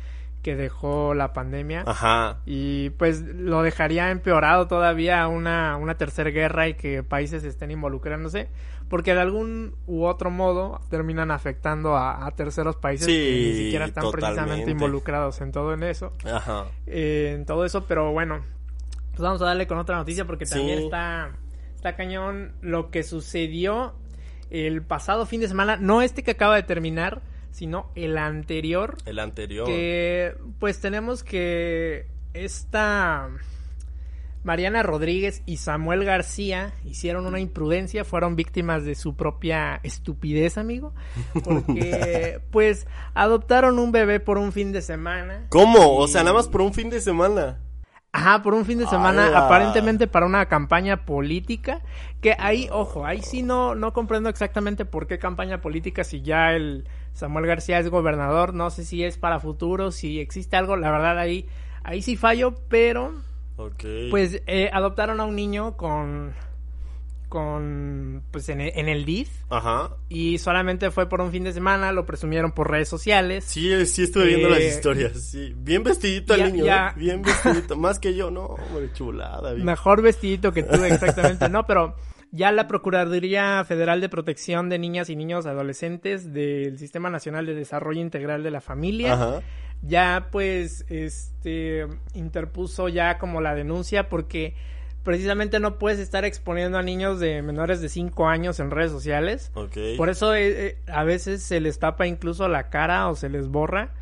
que 0.43 0.57
dejó 0.57 1.15
la 1.15 1.33
pandemia. 1.33 1.85
Ajá. 1.87 2.39
Y 2.47 2.91
pues 2.91 3.23
lo 3.23 3.63
dejaría 3.63 4.11
empeorado 4.11 4.67
todavía 4.69 5.27
una, 5.29 5.77
una 5.77 5.97
tercera 5.97 6.31
guerra 6.31 6.69
y 6.69 6.75
que 6.75 7.03
países 7.03 7.45
estén 7.45 7.71
involucrándose, 7.71 8.49
porque 8.91 9.15
de 9.15 9.21
algún 9.21 9.77
u 9.87 10.05
otro 10.05 10.31
modo 10.31 10.81
terminan 10.91 11.31
afectando 11.31 11.97
a, 11.97 12.27
a 12.27 12.31
terceros 12.33 12.77
países 12.77 13.07
que 13.07 13.13
ni 13.13 13.55
siquiera 13.55 13.87
están 13.87 14.03
totalmente. 14.03 14.35
precisamente 14.35 14.71
involucrados 14.73 15.41
en 15.41 15.53
todo 15.53 15.73
en 15.73 15.85
eso, 15.85 16.13
Ajá. 16.25 16.67
eh, 16.87 17.33
en 17.37 17.47
todo 17.47 17.65
eso, 17.65 17.87
pero 17.87 18.13
bueno, 18.13 18.45
pues 19.11 19.21
vamos 19.21 19.41
a 19.41 19.47
darle 19.47 19.67
con 19.67 19.79
otra 19.79 19.97
noticia 19.97 20.27
porque 20.27 20.45
también 20.45 20.81
está, 20.81 21.31
está 21.77 21.95
cañón 21.95 22.53
lo 22.61 22.91
que 22.91 23.03
sucedió 23.05 23.95
el 24.51 24.83
pasado 24.83 25.25
fin 25.25 25.41
de 25.41 25.47
semana, 25.49 25.77
no 25.77 26.03
este 26.03 26.25
que 26.25 26.33
acaba 26.33 26.57
de 26.57 26.65
terminar, 26.65 27.23
sino 27.53 27.91
el 27.95 28.19
anterior. 28.19 28.97
El 29.07 29.21
anterior. 29.21 29.67
Que 29.67 30.35
pues 30.59 30.81
tenemos 30.81 31.23
que 31.23 32.09
esta 32.35 33.29
Mariana 34.43 34.83
Rodríguez 34.83 35.43
y 35.45 35.59
Samuel 35.59 36.05
García 36.05 36.73
hicieron 36.85 37.27
una 37.27 37.41
imprudencia, 37.41 38.05
fueron 38.05 38.37
víctimas 38.37 38.85
de 38.85 38.95
su 38.95 39.15
propia 39.15 39.81
estupidez, 39.83 40.57
amigo, 40.57 40.95
porque 41.45 42.41
pues 42.51 42.87
adoptaron 43.15 43.79
un 43.79 43.93
bebé 43.93 44.19
por 44.19 44.39
un 44.39 44.53
fin 44.53 44.73
de 44.73 44.81
semana. 44.81 45.47
¿Cómo? 45.51 45.97
O 45.97 46.09
sea, 46.09 46.23
nada 46.23 46.35
más 46.35 46.49
por 46.49 46.63
un 46.63 46.73
fin 46.73 46.89
de 46.89 47.01
semana. 47.01 47.59
Ajá, 48.13 48.43
por 48.43 48.55
un 48.55 48.65
fin 48.65 48.79
de 48.79 48.89
semana, 48.89 49.39
aparentemente 49.39 50.09
para 50.09 50.27
una 50.27 50.47
campaña 50.47 51.05
política, 51.05 51.81
que 52.21 52.35
ahí, 52.41 52.69
ojo, 52.73 53.07
ahí 53.07 53.23
sí 53.23 53.45
no, 53.45 53.77
no 53.77 53.93
comprendo 53.93 54.29
exactamente 54.29 54.85
por 54.85 55.07
qué 55.07 55.21
campaña 55.21 55.61
política 55.61 56.03
si 56.03 56.21
ya 56.21 56.53
el 56.53 56.89
Samuel 57.13 57.47
García 57.47 57.79
es 57.79 57.89
gobernador, 57.89 58.53
no 58.53 58.71
sé 58.71 58.85
si 58.85 59.05
es 59.05 59.17
para 59.17 59.39
futuro, 59.39 59.93
si 59.93 60.19
existe 60.19 60.57
algo, 60.57 60.77
la 60.77 60.91
verdad 60.91 61.21
ahí, 61.21 61.47
ahí 61.85 62.03
sí 62.03 62.17
fallo, 62.17 62.57
pero 62.69 63.15
pues 64.11 64.43
eh, 64.47 64.71
adoptaron 64.73 65.21
a 65.21 65.25
un 65.25 65.37
niño 65.37 65.76
con 65.76 66.35
con 67.31 68.25
pues 68.33 68.49
en 68.49 68.61
el, 68.61 68.73
en 68.75 68.88
el 68.88 69.07
DIF. 69.07 69.31
Ajá. 69.49 69.97
Y 70.09 70.38
solamente 70.38 70.90
fue 70.90 71.09
por 71.09 71.21
un 71.23 71.31
fin 71.31 71.45
de 71.45 71.52
semana, 71.52 71.93
lo 71.93 72.05
presumieron 72.05 72.52
por 72.52 72.69
redes 72.71 72.88
sociales. 72.88 73.45
Sí, 73.45 73.73
eh, 73.73 73.87
sí 73.87 74.02
estuve 74.02 74.26
viendo 74.26 74.50
las 74.50 74.59
eh, 74.59 74.69
historias, 74.69 75.12
sí. 75.19 75.55
Bien 75.57 75.83
vestidito 75.83 76.35
el 76.35 76.52
niño, 76.52 76.75
bien 76.97 77.23
vestidito, 77.23 77.76
más 77.76 78.00
que 78.00 78.14
yo, 78.14 78.31
no, 78.31 78.47
hombre, 78.47 78.93
chulada. 78.93 79.55
Mejor 79.55 80.02
vestidito 80.02 80.52
que 80.52 80.64
tú, 80.64 80.83
exactamente, 80.85 81.49
no, 81.49 81.67
pero 81.67 81.95
ya 82.33 82.50
la 82.50 82.67
Procuraduría 82.67 83.64
Federal 83.64 84.00
de 84.00 84.09
Protección 84.09 84.69
de 84.69 84.81
Niñas 84.81 85.09
y 85.09 85.14
Niños 85.14 85.47
Adolescentes 85.47 86.33
del 86.33 86.79
Sistema 86.79 87.11
Nacional 87.11 87.47
de 87.47 87.55
Desarrollo 87.55 88.00
Integral 88.00 88.43
de 88.43 88.50
la 88.50 88.61
Familia 88.61 89.14
Ajá 89.14 89.43
ya 89.83 90.29
pues 90.31 90.85
este 90.89 91.87
interpuso 92.15 92.89
ya 92.89 93.19
como 93.19 93.41
la 93.41 93.55
denuncia 93.55 94.09
porque 94.09 94.55
precisamente 95.03 95.61
no 95.61 95.79
puedes 95.79 95.99
estar 95.99 96.25
exponiendo 96.25 96.79
a 96.79 96.83
niños 96.83 97.21
de 97.21 97.41
menores 97.43 97.81
de 97.81 97.89
5 97.89 98.29
años 98.29 98.61
en 98.61 98.71
redes 98.71 98.93
sociales. 98.93 99.51
Por 99.97 100.11
eso 100.11 100.35
eh, 100.35 100.67
eh, 100.67 100.79
a 100.89 101.05
veces 101.05 101.43
se 101.43 101.61
les 101.61 101.79
tapa 101.79 102.07
incluso 102.07 102.49
la 102.49 102.69
cara 102.69 103.09
o 103.09 103.15
se 103.15 103.29
les 103.29 103.49
borra 103.49 103.95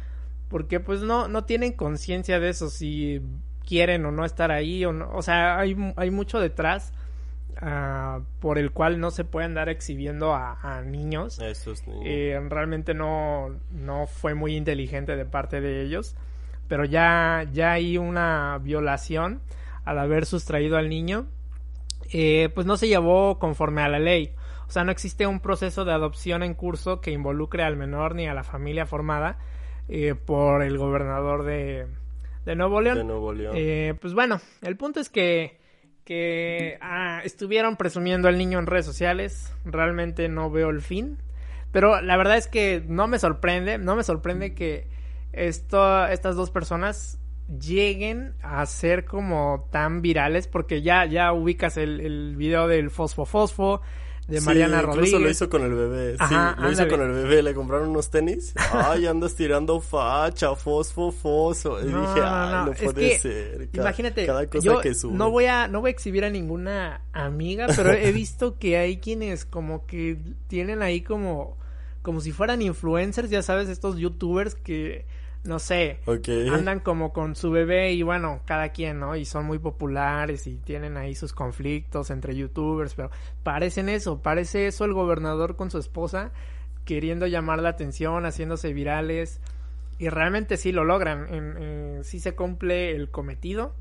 porque 0.49 0.81
pues 0.81 1.03
no 1.03 1.29
no 1.29 1.45
tienen 1.45 1.73
conciencia 1.73 2.41
de 2.41 2.49
eso 2.49 2.71
si 2.71 3.21
quieren 3.67 4.05
o 4.07 4.11
no 4.11 4.25
estar 4.25 4.51
ahí 4.51 4.85
o 4.85 4.93
no, 4.93 5.11
o 5.13 5.23
sea, 5.23 5.59
hay 5.59 5.77
hay 5.97 6.11
mucho 6.11 6.41
detrás 6.41 6.93
Ah, 7.61 8.21
por 8.41 8.57
el 8.57 8.71
cual 8.71 9.01
no 9.01 9.11
se 9.11 9.25
puede 9.25 9.47
andar 9.47 9.69
exhibiendo 9.69 10.33
a, 10.33 10.83
niños. 10.85 11.41
Eh, 12.05 12.41
realmente 12.49 12.95
no, 12.95 13.57
no 13.73 14.07
fue 14.07 14.35
muy 14.35 14.55
inteligente 14.55 15.17
de 15.17 15.25
parte 15.25 15.61
de 15.61 15.83
ellos. 15.83 16.15
Pero 16.69 16.85
ya, 16.85 17.47
ya 17.53 17.73
hay 17.73 17.99
una 17.99 18.59
violación 18.63 19.41
al 19.85 19.99
haber 19.99 20.25
sustraído 20.25 20.77
al 20.77 20.89
niño. 20.89 21.27
Eh, 22.13 22.49
pues 22.55 22.65
no 22.67 22.77
se 22.77 22.87
llevó 22.87 23.41
conforme 23.41 23.83
a 23.83 23.89
la 23.89 23.99
ley. 23.99 24.33
O 24.69 24.71
sea, 24.71 24.85
no 24.85 24.93
existe 24.93 25.27
un 25.27 25.41
proceso 25.41 25.85
de 25.85 25.93
adopción 25.93 26.43
en 26.43 26.55
curso 26.55 27.01
que 27.01 27.11
involucre 27.11 27.65
al 27.65 27.77
menor 27.77 28.15
ni 28.15 28.29
a 28.29 28.35
la 28.35 28.45
familia 28.45 28.87
formada 28.87 29.39
eh, 29.89 30.15
por 30.15 30.63
el 30.63 30.79
gobernador 30.79 31.43
de, 31.43 31.87
de 32.45 32.55
Nuevo 32.55 32.81
León. 32.81 32.99
De 32.99 33.05
Nuevo 33.05 33.33
León. 33.33 33.99
pues 34.01 34.15
bueno, 34.15 34.41
el 34.63 34.77
punto 34.77 35.01
es 35.01 35.09
que 35.09 35.59
que 36.09 36.79
ah, 36.81 37.21
estuvieron 37.23 37.77
presumiendo 37.77 38.29
al 38.29 38.39
niño 38.39 38.59
en 38.59 38.65
redes 38.65 38.87
sociales. 38.87 39.55
Realmente 39.67 40.31
no 40.31 40.51
veo 40.51 40.71
el 40.71 40.81
fin. 40.81 41.19
Pero 41.71 42.01
la 42.01 42.17
verdad 42.17 42.39
es 42.39 42.49
que 42.49 42.83
no 42.89 43.09
me 43.09 43.19
sorprende, 43.19 43.77
no 43.77 43.95
me 43.95 44.03
sorprende 44.03 44.55
que 44.55 44.89
esto, 45.35 46.07
estas 46.07 46.35
dos 46.35 46.51
personas 46.51 47.21
lleguen 47.61 48.33
a 48.41 48.65
ser 48.65 49.05
como 49.05 49.69
tan 49.71 50.01
virales 50.01 50.49
porque 50.49 50.81
ya, 50.81 51.05
ya 51.05 51.31
ubicas 51.35 51.77
el, 51.77 52.01
el 52.01 52.37
video 52.37 52.69
del 52.69 52.89
fosfo 52.89 53.27
fosfo 53.27 53.83
de 54.29 54.43
Mariana 54.43 54.83
Rodríguez. 54.83 55.09
Incluso 55.09 55.25
lo 55.25 55.31
hizo 55.31 55.49
con 55.49 55.63
el 55.63 55.75
bebé. 55.75 56.17
sí, 56.29 56.35
lo 56.59 56.71
hizo 56.71 56.87
con 56.89 57.01
el 57.01 57.13
bebé. 57.13 57.43
Le 57.43 57.55
compraron 57.55 57.89
unos 57.89 58.11
tenis. 58.11 58.53
Ay, 58.73 59.07
andas 59.07 59.35
tirando 59.35 59.81
facha, 59.81 60.55
fosfo, 60.55 61.11
fosfo. 61.11 61.81
Y 61.81 61.87
dije, 61.87 62.21
ay, 62.23 62.67
no, 62.67 62.73
puede 62.73 63.19
ser. 63.19 63.69
imagínate, 63.73 64.29
yo 64.61 64.81
No 65.11 65.31
voy, 65.31 65.47
a, 65.47 65.67
no 65.67 65.81
voy 65.81 65.89
a 65.89 65.93
exhibir 65.93 66.25
a 66.25 66.31
ninguna 66.31 67.01
amiga, 67.13 67.69
pero 67.75 67.93
he 67.93 68.13
visto 68.13 68.59
que 68.59 68.77
hay 68.77 68.99
quienes 68.99 69.47
como 69.47 69.87
que 69.87 70.19
tienen 70.47 70.83
ahí 70.83 71.01
como, 71.01 71.57
como 72.03 72.21
si 72.21 72.31
fueran 72.31 72.61
influencers, 72.61 73.31
ya 73.31 73.43
sabes, 73.43 73.69
estos 73.69 73.97
youtubers 73.97 74.55
que 74.55 75.07
no 75.45 75.59
sé, 75.59 76.01
andan 76.53 76.81
como 76.81 77.13
con 77.13 77.35
su 77.35 77.51
bebé 77.51 77.93
y 77.93 78.03
bueno, 78.03 78.41
cada 78.45 78.71
quien, 78.71 79.01
¿no? 79.01 79.17
Y 79.17 79.25
son 79.25 79.47
muy 79.47 79.59
populares 79.59 80.47
y 80.47 80.57
tienen 80.57 80.97
ahí 80.97 81.15
sus 81.15 81.33
conflictos 81.33 82.11
entre 82.11 82.37
youtubers, 82.37 82.95
pero 82.95 83.11
parecen 83.43 83.89
eso, 83.89 84.21
parece 84.21 84.67
eso 84.67 84.85
el 84.85 84.93
gobernador 84.93 85.57
con 85.57 85.71
su 85.71 85.79
esposa 85.79 86.33
queriendo 86.89 87.27
llamar 87.27 87.61
la 87.61 87.69
atención, 87.69 88.25
haciéndose 88.25 88.73
virales 88.73 89.43
y 89.99 90.09
realmente 90.09 90.57
sí 90.57 90.73
lo 90.73 90.85
logran, 90.85 91.27
en, 91.35 92.03
sí 92.03 92.19
se 92.19 92.35
cumple 92.35 92.97
el 92.97 93.11
cometido. 93.11 93.75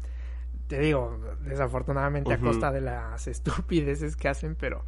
Te 0.67 0.77
digo, 0.79 1.17
desafortunadamente 1.45 2.33
a 2.33 2.39
costa 2.39 2.69
de 2.69 2.81
las 2.81 3.27
estupideces 3.29 4.17
que 4.17 4.27
hacen, 4.27 4.55
pero 4.55 4.83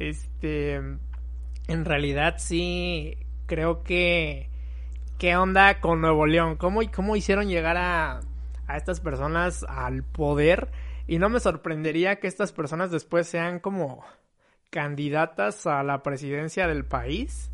este 0.00 0.74
en 0.74 1.84
realidad 1.84 2.36
sí 2.38 3.16
creo 3.46 3.84
que 3.84 4.50
¿Qué 5.20 5.36
onda 5.36 5.80
con 5.80 6.00
Nuevo 6.00 6.24
León? 6.24 6.56
¿Cómo, 6.56 6.80
cómo 6.96 7.14
hicieron 7.14 7.46
llegar 7.46 7.76
a, 7.76 8.20
a 8.66 8.76
estas 8.78 9.00
personas 9.00 9.66
al 9.68 10.02
poder? 10.02 10.68
Y 11.06 11.18
no 11.18 11.28
me 11.28 11.40
sorprendería 11.40 12.16
que 12.16 12.26
estas 12.26 12.52
personas 12.52 12.90
después 12.90 13.28
sean 13.28 13.60
como 13.60 14.02
candidatas 14.70 15.66
a 15.66 15.82
la 15.82 16.02
presidencia 16.02 16.66
del 16.66 16.86
país 16.86 17.50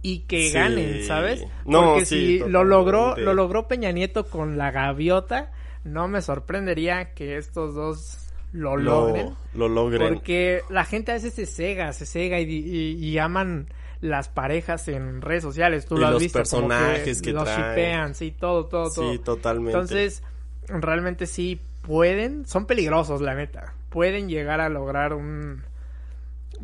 y 0.00 0.20
que 0.20 0.50
ganen, 0.50 1.04
¿sabes? 1.04 1.44
No, 1.66 1.90
Porque 1.90 2.06
si 2.06 2.38
lo 2.38 2.64
logró, 2.64 3.18
lo 3.18 3.34
logró 3.34 3.68
Peña 3.68 3.92
Nieto 3.92 4.24
con 4.24 4.56
la 4.56 4.70
gaviota, 4.70 5.52
no 5.84 6.08
me 6.08 6.22
sorprendería 6.22 7.12
que 7.12 7.36
estos 7.36 7.74
dos 7.74 8.30
lo, 8.50 8.78
logren. 8.78 9.34
Lo 9.52 9.68
logren. 9.68 10.14
Porque 10.14 10.62
la 10.70 10.86
gente 10.86 11.10
a 11.10 11.16
veces 11.16 11.34
se 11.34 11.44
cega, 11.44 11.92
se 11.92 12.06
cega 12.06 12.40
y, 12.40 12.46
y 12.46 13.18
aman 13.18 13.66
las 14.04 14.28
parejas 14.28 14.86
en 14.88 15.22
redes 15.22 15.42
sociales. 15.42 15.86
Tú 15.86 15.96
lo 15.96 16.06
has 16.06 16.12
los 16.12 16.22
visto. 16.22 16.38
personajes 16.38 17.22
que, 17.22 17.32
los 17.32 17.48
shipean, 17.48 18.14
sí, 18.14 18.32
todo, 18.38 18.66
todo, 18.66 18.90
todo. 18.90 19.12
Sí, 19.12 19.18
totalmente. 19.18 19.72
Entonces, 19.72 20.22
realmente 20.68 21.26
sí 21.26 21.58
pueden, 21.80 22.46
son 22.46 22.66
peligrosos, 22.66 23.22
la 23.22 23.34
neta. 23.34 23.72
Pueden 23.88 24.28
llegar 24.28 24.60
a 24.60 24.68
lograr 24.68 25.14
un 25.14 25.62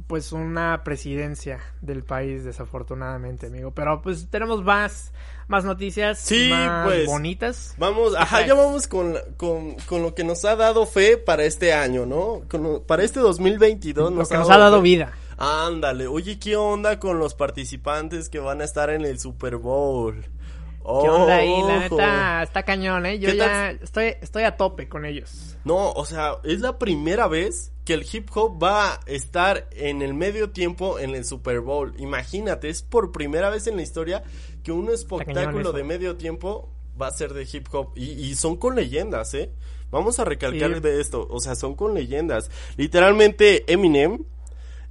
pues 0.07 0.33
una 0.33 0.83
presidencia 0.85 1.61
del 1.81 2.05
país 2.05 2.45
desafortunadamente 2.45 3.49
amigo 3.49 3.73
pero 3.73 4.01
pues 4.01 4.29
tenemos 4.31 4.63
más 4.63 5.13
más 5.49 5.65
noticias 5.65 6.21
sí, 6.21 6.49
más 6.49 6.87
pues, 6.87 7.07
bonitas 7.07 7.75
vamos 7.77 8.15
ajá 8.17 8.47
ya 8.47 8.55
vamos 8.55 8.87
con, 8.87 9.17
con, 9.37 9.75
con, 9.87 10.03
lo 10.03 10.15
que 10.15 10.23
nos 10.23 10.45
ha 10.45 10.55
dado 10.55 10.87
fe 10.87 11.17
para 11.17 11.45
este 11.45 11.75
año 11.75 12.07
no 12.07 12.43
para 12.87 13.03
este 13.03 13.19
2022 13.21 14.11
nos, 14.11 14.19
lo 14.19 14.29
que 14.29 14.39
nos 14.39 14.49
ha 14.49 14.59
dado 14.59 14.81
vida 14.81 15.13
Ándale, 15.43 16.07
oye, 16.07 16.39
¿qué 16.39 16.55
onda 16.55 16.99
con 16.99 17.19
los 17.19 17.35
participantes 17.35 18.29
que 18.29 18.39
van 18.39 18.61
a 18.61 18.65
estar 18.65 18.91
en 18.91 19.07
el 19.07 19.19
Super 19.19 19.57
Bowl? 19.57 20.23
¿Qué 20.23 21.09
onda 21.09 21.37
ahí? 21.37 21.63
La 21.67 21.79
neta, 21.79 22.43
está 22.43 22.63
cañón, 22.63 23.07
¿eh? 23.07 23.19
Yo 23.19 23.33
ya 23.33 23.71
estoy, 23.71 24.17
estoy 24.21 24.43
a 24.43 24.59
tope 24.59 24.87
con 24.87 25.07
ellos. 25.07 25.57
No, 25.65 25.93
o 25.93 26.05
sea, 26.05 26.37
es 26.45 26.61
la 26.61 26.79
primera 26.79 27.27
vez 27.27 27.73
que 27.87 27.95
el 27.95 28.05
hip 28.13 28.29
hop 28.35 28.63
va 28.63 28.93
a 28.93 29.01
estar 29.07 29.67
en 29.73 30.03
el 30.03 30.13
medio 30.13 30.51
tiempo 30.51 30.99
en 30.99 31.15
el 31.15 31.25
Super 31.25 31.61
Bowl. 31.61 31.95
Imagínate, 31.97 32.69
es 32.69 32.83
por 32.83 33.11
primera 33.11 33.49
vez 33.49 33.67
en 33.67 33.77
la 33.77 33.83
historia 33.83 34.23
que 34.63 34.73
un 34.73 34.91
espectáculo 34.91 35.73
de 35.73 35.85
medio 35.85 36.17
tiempo 36.17 36.69
va 37.01 37.07
a 37.07 37.13
ser 37.13 37.33
de 37.33 37.49
hip 37.51 37.67
hop. 37.73 37.93
Y, 37.97 38.35
son 38.35 38.57
con 38.57 38.75
leyendas, 38.75 39.33
¿eh? 39.33 39.51
Vamos 39.91 40.19
a 40.21 40.27
recalcar 40.27 40.83
de 40.83 41.01
esto. 41.01 41.27
O 41.31 41.41
sea, 41.41 41.55
son 41.55 41.77
con 41.77 41.95
leyendas. 41.95 42.51
Literalmente, 42.77 43.73
Eminem 43.73 44.23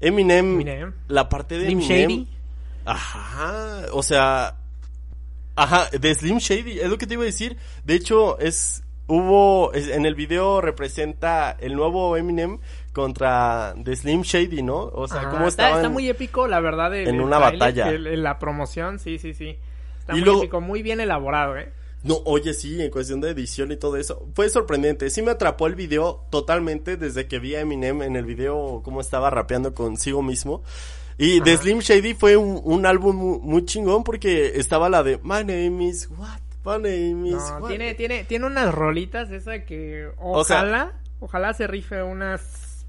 Eminem, 0.02 0.94
la 1.08 1.30
parte 1.30 1.58
de 1.58 1.66
Slim 1.66 1.80
Shady. 1.80 2.28
Ajá, 2.86 3.86
o 3.92 4.02
sea, 4.02 4.56
ajá, 5.56 5.90
de 5.90 6.16
Slim 6.16 6.38
Shady, 6.38 6.80
es 6.80 6.90
lo 6.90 6.98
que 6.98 7.06
te 7.06 7.16
iba 7.16 7.24
a 7.24 7.26
decir. 7.26 7.58
De 7.84 7.96
hecho, 7.96 8.40
es 8.40 8.84
hubo 9.10 9.74
en 9.74 10.06
el 10.06 10.14
video 10.14 10.62
representa 10.62 11.58
el 11.60 11.76
nuevo 11.76 12.16
Eminem 12.16 12.60
contra 12.94 13.74
The 13.84 13.96
Slim 13.96 14.22
Shady, 14.22 14.62
¿no? 14.62 14.78
O 14.78 15.08
sea, 15.08 15.30
cómo 15.30 15.48
está, 15.48 15.76
está 15.76 15.90
muy 15.90 16.08
épico, 16.08 16.48
la 16.48 16.60
verdad, 16.60 16.96
en 16.96 17.20
una 17.20 17.40
batalla. 17.40 17.92
En 17.92 18.24
la 18.24 18.40
promoción, 18.40 19.00
sí, 19.00 19.18
sí, 19.18 19.34
sí. 19.34 19.58
Está 20.00 20.14
muy 20.14 20.38
épico, 20.38 20.62
muy 20.62 20.82
bien 20.82 21.02
elaborado, 21.02 21.58
¿eh? 21.58 21.72
No, 22.04 22.22
oye, 22.26 22.54
sí, 22.54 22.82
en 22.82 22.92
cuestión 22.92 23.20
de 23.20 23.32
edición 23.32 23.72
y 23.72 23.78
todo 23.78 23.98
eso. 23.98 24.26
Fue 24.34 24.50
sorprendente. 24.50 25.10
Sí 25.10 25.22
me 25.22 25.32
atrapó 25.32 25.68
el 25.68 25.76
video 25.76 26.26
totalmente 26.30 26.96
desde 26.96 27.28
que 27.28 27.40
vi 27.40 27.56
a 27.56 27.62
Eminem 27.62 28.02
en 28.04 28.16
el 28.16 28.26
video 28.26 28.82
cómo 28.84 29.02
estaba 29.02 29.30
rapeando 29.30 29.74
consigo 29.74 30.22
mismo. 30.22 30.64
Y 31.18 31.42
de 31.42 31.58
Slim 31.58 31.80
Shady 31.80 32.14
fue 32.14 32.38
un, 32.38 32.86
álbum 32.86 33.42
muy, 33.44 33.66
chingón 33.66 34.06
porque 34.06 34.54
estaba 34.56 34.88
la 34.90 35.04
de 35.04 35.18
My 35.18 35.44
name 35.44 35.84
is 35.84 36.10
what? 36.18 36.40
My 36.64 36.76
name 36.76 37.28
is 37.28 37.36
no, 37.36 37.68
Tiene, 37.68 37.94
tiene, 37.96 38.24
tiene 38.24 38.46
unas 38.46 38.74
rolitas 38.74 39.30
esa 39.32 39.66
que 39.66 40.10
ojalá, 40.18 40.94
ojalá 41.20 41.54
se 41.54 41.68
rife 41.68 42.02
unas 42.04 42.86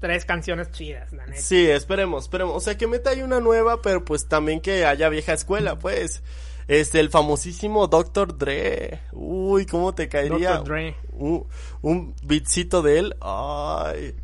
tres 0.00 0.24
canciones 0.24 0.70
chidas, 0.70 1.12
la 1.12 1.26
neta. 1.26 1.40
Sí, 1.40 1.68
esperemos, 1.68 2.24
esperemos. 2.24 2.56
O 2.56 2.60
sea, 2.60 2.78
que 2.78 2.86
meta 2.86 3.10
ahí 3.10 3.22
una 3.22 3.40
nueva, 3.40 3.82
pero 3.82 4.04
pues 4.04 4.26
también 4.26 4.60
que 4.60 4.86
haya 4.86 5.10
vieja 5.10 5.34
escuela, 5.34 5.78
pues. 5.78 6.22
Este, 6.68 6.98
el 6.98 7.10
famosísimo 7.10 7.86
Dr. 7.86 8.36
Dre. 8.36 9.00
Uy, 9.12 9.66
¿cómo 9.66 9.94
te 9.94 10.08
caería? 10.08 10.54
Dr. 10.54 10.64
Dre. 10.64 10.96
Un, 11.12 11.46
un 11.82 12.14
beatcito 12.22 12.82
de 12.82 12.98
él. 12.98 13.16
Ay. 13.20 14.14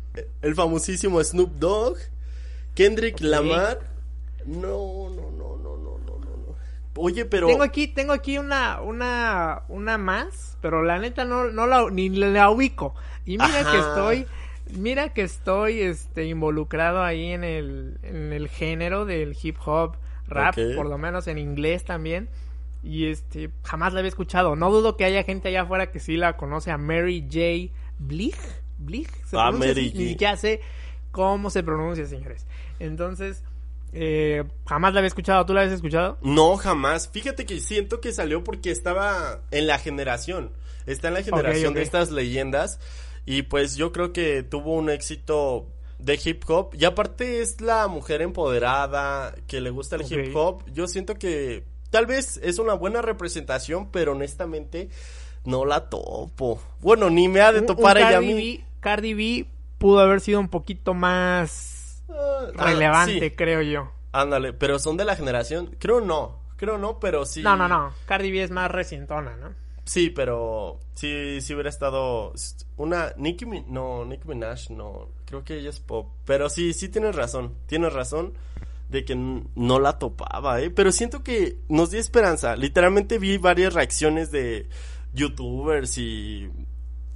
El 0.41 0.55
famosísimo 0.55 1.23
Snoop 1.23 1.51
Dogg. 1.53 1.97
Kendrick 2.75 3.21
Lamar. 3.21 3.79
No, 4.45 5.09
no, 5.09 5.31
no, 5.31 5.57
no, 5.57 5.77
no, 5.77 5.97
no, 5.99 6.17
no. 6.17 6.55
Oye, 6.97 7.25
pero. 7.25 7.47
Tengo 7.47 7.63
aquí, 7.63 7.87
tengo 7.87 8.11
aquí 8.11 8.37
una, 8.37 8.81
una, 8.81 9.63
una 9.69 9.97
más, 9.97 10.57
pero 10.61 10.83
la 10.83 10.99
neta 10.99 11.23
no, 11.23 11.45
no 11.45 11.65
la, 11.65 11.89
ni 11.89 12.09
la 12.09 12.49
ubico. 12.49 12.93
Y 13.25 13.37
mira 13.37 13.71
que 13.71 13.79
estoy, 13.79 14.27
mira 14.77 15.13
que 15.13 15.21
estoy, 15.21 15.81
este, 15.81 16.25
involucrado 16.25 17.01
ahí 17.01 17.31
en 17.31 17.45
el, 17.45 17.99
en 18.03 18.33
el 18.33 18.49
género 18.49 19.05
del 19.05 19.37
hip 19.41 19.57
hop 19.65 19.95
rap, 20.33 20.55
por 20.75 20.87
lo 20.87 20.97
menos 20.97 21.27
en 21.27 21.37
inglés 21.37 21.83
también. 21.83 22.29
Y 22.83 23.05
este, 23.05 23.49
jamás 23.63 23.93
la 23.93 23.99
había 23.99 24.09
escuchado. 24.09 24.55
No 24.55 24.69
dudo 24.69 24.97
que 24.97 25.05
haya 25.05 25.23
gente 25.23 25.47
allá 25.47 25.61
afuera 25.61 25.91
que 25.91 25.99
sí 25.99 26.17
la 26.17 26.35
conoce 26.35 26.71
a 26.71 26.77
Mary 26.77 27.21
J. 27.21 27.73
Blig. 27.99 28.35
Blig, 28.77 29.09
¿se 29.25 29.37
ah, 29.39 29.51
Mary 29.51 29.93
Ni 29.95 30.09
siquiera 30.09 30.35
sé 30.35 30.59
cómo 31.11 31.49
se 31.49 31.63
pronuncia, 31.63 32.05
señores. 32.05 32.45
Entonces, 32.79 33.43
eh, 33.93 34.43
jamás 34.65 34.93
la 34.93 34.99
había 34.99 35.07
escuchado. 35.07 35.45
¿Tú 35.45 35.53
la 35.53 35.61
habías 35.61 35.75
escuchado? 35.75 36.17
No, 36.21 36.57
jamás. 36.57 37.07
Fíjate 37.07 37.45
que 37.45 37.59
siento 37.59 38.01
que 38.01 38.11
salió 38.11 38.43
porque 38.43 38.71
estaba 38.71 39.41
en 39.51 39.67
la 39.67 39.79
generación. 39.79 40.51
Está 40.85 41.07
en 41.09 41.13
la 41.13 41.23
generación 41.23 41.73
de 41.73 41.83
estas 41.83 42.11
leyendas. 42.11 42.79
Y 43.25 43.43
pues 43.43 43.77
yo 43.77 43.93
creo 43.93 44.11
que 44.11 44.43
tuvo 44.43 44.73
un 44.73 44.89
éxito 44.89 45.67
de 46.03 46.19
hip 46.23 46.43
hop. 46.47 46.75
Y 46.77 46.85
aparte 46.85 47.41
es 47.41 47.61
la 47.61 47.87
mujer 47.87 48.21
empoderada, 48.21 49.33
que 49.47 49.61
le 49.61 49.69
gusta 49.69 49.95
el 49.95 50.03
hip 50.03 50.35
hop. 50.35 50.63
Yo 50.71 50.87
siento 50.87 51.15
que 51.15 51.63
tal 51.89 52.05
vez 52.05 52.39
es 52.43 52.59
una 52.59 52.73
buena 52.73 53.01
representación, 53.01 53.89
pero 53.91 54.11
honestamente 54.11 54.89
no 55.45 55.65
la 55.65 55.89
topo. 55.89 56.61
Bueno, 56.81 57.09
ni 57.09 57.27
me 57.27 57.41
ha 57.41 57.51
de 57.51 57.61
topar 57.61 57.97
ella 57.97 58.17
a 58.17 58.21
mí. 58.21 58.63
Cardi 58.79 59.13
B 59.13 59.47
pudo 59.77 59.99
haber 59.99 60.19
sido 60.19 60.39
un 60.39 60.49
poquito 60.49 60.93
más 60.93 62.03
ah, 62.09 62.47
relevante, 62.53 63.35
creo 63.35 63.61
yo. 63.61 63.91
Ándale, 64.11 64.53
pero 64.53 64.77
son 64.79 64.97
de 64.97 65.05
la 65.05 65.15
generación. 65.15 65.75
Creo 65.79 66.01
no, 66.01 66.39
creo 66.57 66.77
no, 66.77 66.99
pero 66.99 67.25
sí. 67.25 67.41
No, 67.41 67.55
no, 67.55 67.67
no. 67.67 67.93
Cardi 68.05 68.31
B 68.31 68.43
es 68.43 68.51
más 68.51 68.69
recientona, 68.69 69.35
¿no? 69.37 69.63
Sí, 69.85 70.09
pero 70.09 70.79
sí, 70.93 71.41
sí 71.41 71.53
hubiera 71.53 71.69
estado 71.69 72.33
una 72.77 73.13
Nicki 73.17 73.45
no, 73.67 74.05
Nicki 74.05 74.27
Minaj, 74.27 74.69
no, 74.69 75.09
creo 75.33 75.43
que 75.43 75.57
ella 75.57 75.71
es 75.71 75.79
pop, 75.79 76.09
pero 76.25 76.47
sí, 76.47 76.73
sí 76.73 76.89
tienes 76.89 77.15
razón, 77.15 77.55
tienes 77.65 77.91
razón 77.91 78.33
de 78.89 79.03
que 79.03 79.15
no 79.15 79.79
la 79.79 79.97
topaba, 79.97 80.61
eh, 80.61 80.69
pero 80.69 80.91
siento 80.91 81.23
que 81.23 81.57
nos 81.69 81.89
dio 81.89 81.99
esperanza, 81.99 82.55
literalmente 82.55 83.17
vi 83.17 83.37
varias 83.37 83.73
reacciones 83.73 84.29
de 84.29 84.67
youtubers 85.11 85.97
y 85.97 86.51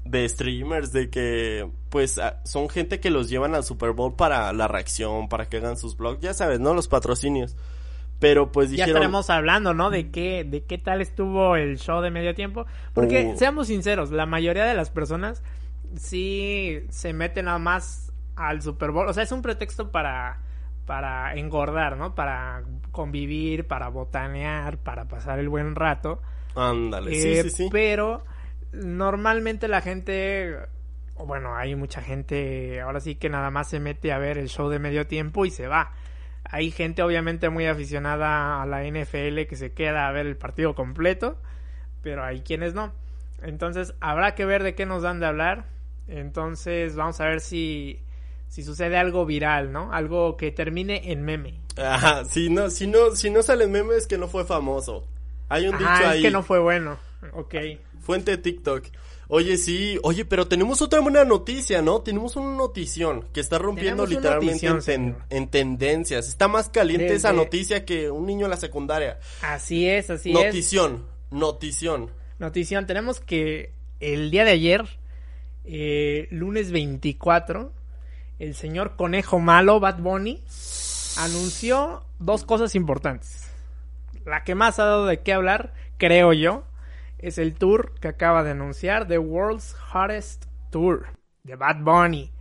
de 0.03 0.27
streamers 0.27 0.91
de 0.91 1.11
que 1.11 1.69
pues 1.89 2.19
son 2.43 2.69
gente 2.69 2.99
que 2.99 3.11
los 3.11 3.29
llevan 3.29 3.53
al 3.53 3.63
Super 3.63 3.91
Bowl 3.91 4.15
para 4.15 4.51
la 4.51 4.67
reacción, 4.67 5.29
para 5.29 5.47
que 5.47 5.57
hagan 5.57 5.77
sus 5.77 5.95
blogs, 5.95 6.19
ya 6.19 6.33
sabes, 6.33 6.59
¿no? 6.59 6.73
Los 6.73 6.87
patrocinios. 6.87 7.55
Pero 8.19 8.51
pues 8.51 8.71
dijeron... 8.71 8.87
Ya 8.87 8.93
estaremos 8.93 9.29
hablando, 9.29 9.75
¿no? 9.75 9.91
De 9.91 10.09
qué, 10.09 10.43
de 10.43 10.63
qué 10.63 10.79
tal 10.79 11.01
estuvo 11.01 11.55
el 11.55 11.77
show 11.77 12.01
de 12.01 12.09
medio 12.09 12.33
tiempo. 12.33 12.65
Porque, 12.93 13.33
uh. 13.33 13.37
seamos 13.37 13.67
sinceros, 13.67 14.09
la 14.09 14.25
mayoría 14.25 14.65
de 14.65 14.73
las 14.73 14.89
personas 14.89 15.43
sí 15.95 16.79
se 16.89 17.13
meten 17.13 17.45
nada 17.45 17.59
más 17.59 18.06
al 18.37 18.61
Super 18.61 18.91
Bowl. 18.91 19.07
O 19.07 19.13
sea, 19.13 19.23
es 19.23 19.31
un 19.31 19.41
pretexto 19.41 19.91
para, 19.91 20.39
para 20.85 21.35
engordar, 21.35 21.97
¿no? 21.97 22.15
Para 22.15 22.63
convivir, 22.91 23.67
para 23.67 23.89
botanear, 23.89 24.77
para 24.77 25.05
pasar 25.05 25.39
el 25.39 25.49
buen 25.49 25.75
rato. 25.75 26.21
Ándale, 26.55 27.13
sí, 27.13 27.29
eh, 27.29 27.43
sí, 27.43 27.49
sí. 27.49 27.69
Pero 27.71 28.23
normalmente 28.71 29.67
la 29.67 29.81
gente 29.81 30.55
bueno, 31.25 31.55
hay 31.55 31.75
mucha 31.75 32.01
gente 32.01 32.81
ahora 32.81 32.99
sí 32.99 33.15
que 33.15 33.29
nada 33.29 33.49
más 33.49 33.69
se 33.69 33.79
mete 33.79 34.11
a 34.11 34.19
ver 34.19 34.37
el 34.37 34.49
show 34.49 34.69
de 34.69 34.79
medio 34.79 35.07
tiempo 35.07 35.45
y 35.45 35.51
se 35.51 35.67
va. 35.67 35.91
Hay 36.43 36.71
gente 36.71 37.01
obviamente 37.03 37.49
muy 37.49 37.65
aficionada 37.65 38.61
a 38.61 38.65
la 38.65 38.83
NFL 38.83 39.45
que 39.49 39.55
se 39.55 39.73
queda 39.73 40.07
a 40.07 40.11
ver 40.11 40.27
el 40.27 40.37
partido 40.37 40.75
completo, 40.75 41.37
pero 42.01 42.23
hay 42.23 42.41
quienes 42.41 42.73
no. 42.73 42.93
Entonces 43.41 43.93
habrá 43.99 44.35
que 44.35 44.45
ver 44.45 44.63
de 44.63 44.75
qué 44.75 44.85
nos 44.85 45.01
dan 45.01 45.19
de 45.19 45.25
hablar. 45.25 45.65
Entonces 46.07 46.95
vamos 46.95 47.19
a 47.19 47.25
ver 47.25 47.41
si, 47.41 47.99
si 48.47 48.63
sucede 48.63 48.97
algo 48.97 49.25
viral, 49.25 49.71
¿no? 49.71 49.91
Algo 49.93 50.37
que 50.37 50.51
termine 50.51 51.11
en 51.11 51.23
meme. 51.23 51.59
Ajá, 51.77 52.25
si 52.25 52.49
no, 52.49 52.69
si 52.69 52.87
no, 52.87 53.15
si 53.15 53.29
no 53.29 53.43
sale 53.43 53.67
meme 53.67 53.95
es 53.95 54.07
que 54.07 54.17
no 54.17 54.27
fue 54.27 54.45
famoso. 54.45 55.05
Hay 55.49 55.67
un 55.67 55.77
dicho 55.77 55.89
ahí. 55.89 56.17
es 56.17 56.23
que 56.23 56.31
no 56.31 56.43
fue 56.43 56.59
bueno. 56.59 56.97
Ok. 57.33 57.55
Fuente 58.01 58.37
TikTok. 58.37 58.85
Oye, 59.29 59.57
sí, 59.57 59.99
oye, 60.03 60.23
pero 60.23 60.47
tenemos 60.47 60.81
otra 60.81 61.01
buena 61.01 61.25
noticia, 61.25 61.81
¿no? 61.81 62.01
Tenemos 62.01 62.37
una 62.37 62.55
notición 62.55 63.25
que 63.33 63.41
está 63.41 63.57
rompiendo 63.57 64.05
literalmente 64.05 64.67
en, 65.29 65.47
tendencias. 65.49 66.29
Está 66.29 66.47
más 66.47 66.69
caliente 66.69 67.13
esa 67.13 67.33
noticia 67.33 67.83
que 67.83 68.09
un 68.09 68.25
niño 68.25 68.45
en 68.45 68.51
la 68.51 68.57
secundaria. 68.57 69.19
Así 69.41 69.87
es, 69.87 70.09
así 70.09 70.29
es. 70.29 70.35
Notición, 70.35 71.05
notición. 71.29 72.09
Notición, 72.39 72.87
tenemos 72.87 73.19
que 73.19 73.73
el 73.99 74.31
día 74.31 74.45
de 74.45 74.51
ayer, 74.51 74.85
eh, 75.65 76.27
lunes 76.31 76.71
24, 76.71 77.73
el 78.39 78.55
señor 78.55 78.95
Conejo 78.95 79.39
Malo, 79.39 79.79
Bad 79.79 79.99
Bunny, 79.99 80.43
anunció 81.17 82.03
dos 82.19 82.45
cosas 82.45 82.75
importantes. 82.75 83.51
La 84.25 84.43
que 84.43 84.55
más 84.55 84.79
ha 84.79 84.85
dado 84.85 85.05
de 85.05 85.21
qué 85.21 85.33
hablar, 85.33 85.73
creo 85.97 86.33
yo, 86.33 86.63
es 87.17 87.37
el 87.37 87.55
tour 87.55 87.93
que 87.99 88.09
acaba 88.09 88.43
de 88.43 88.51
anunciar, 88.51 89.07
The 89.07 89.17
World's 89.17 89.75
Hottest 89.93 90.45
Tour, 90.69 91.07
de 91.43 91.55
Bad 91.55 91.77
Bunny. 91.81 92.31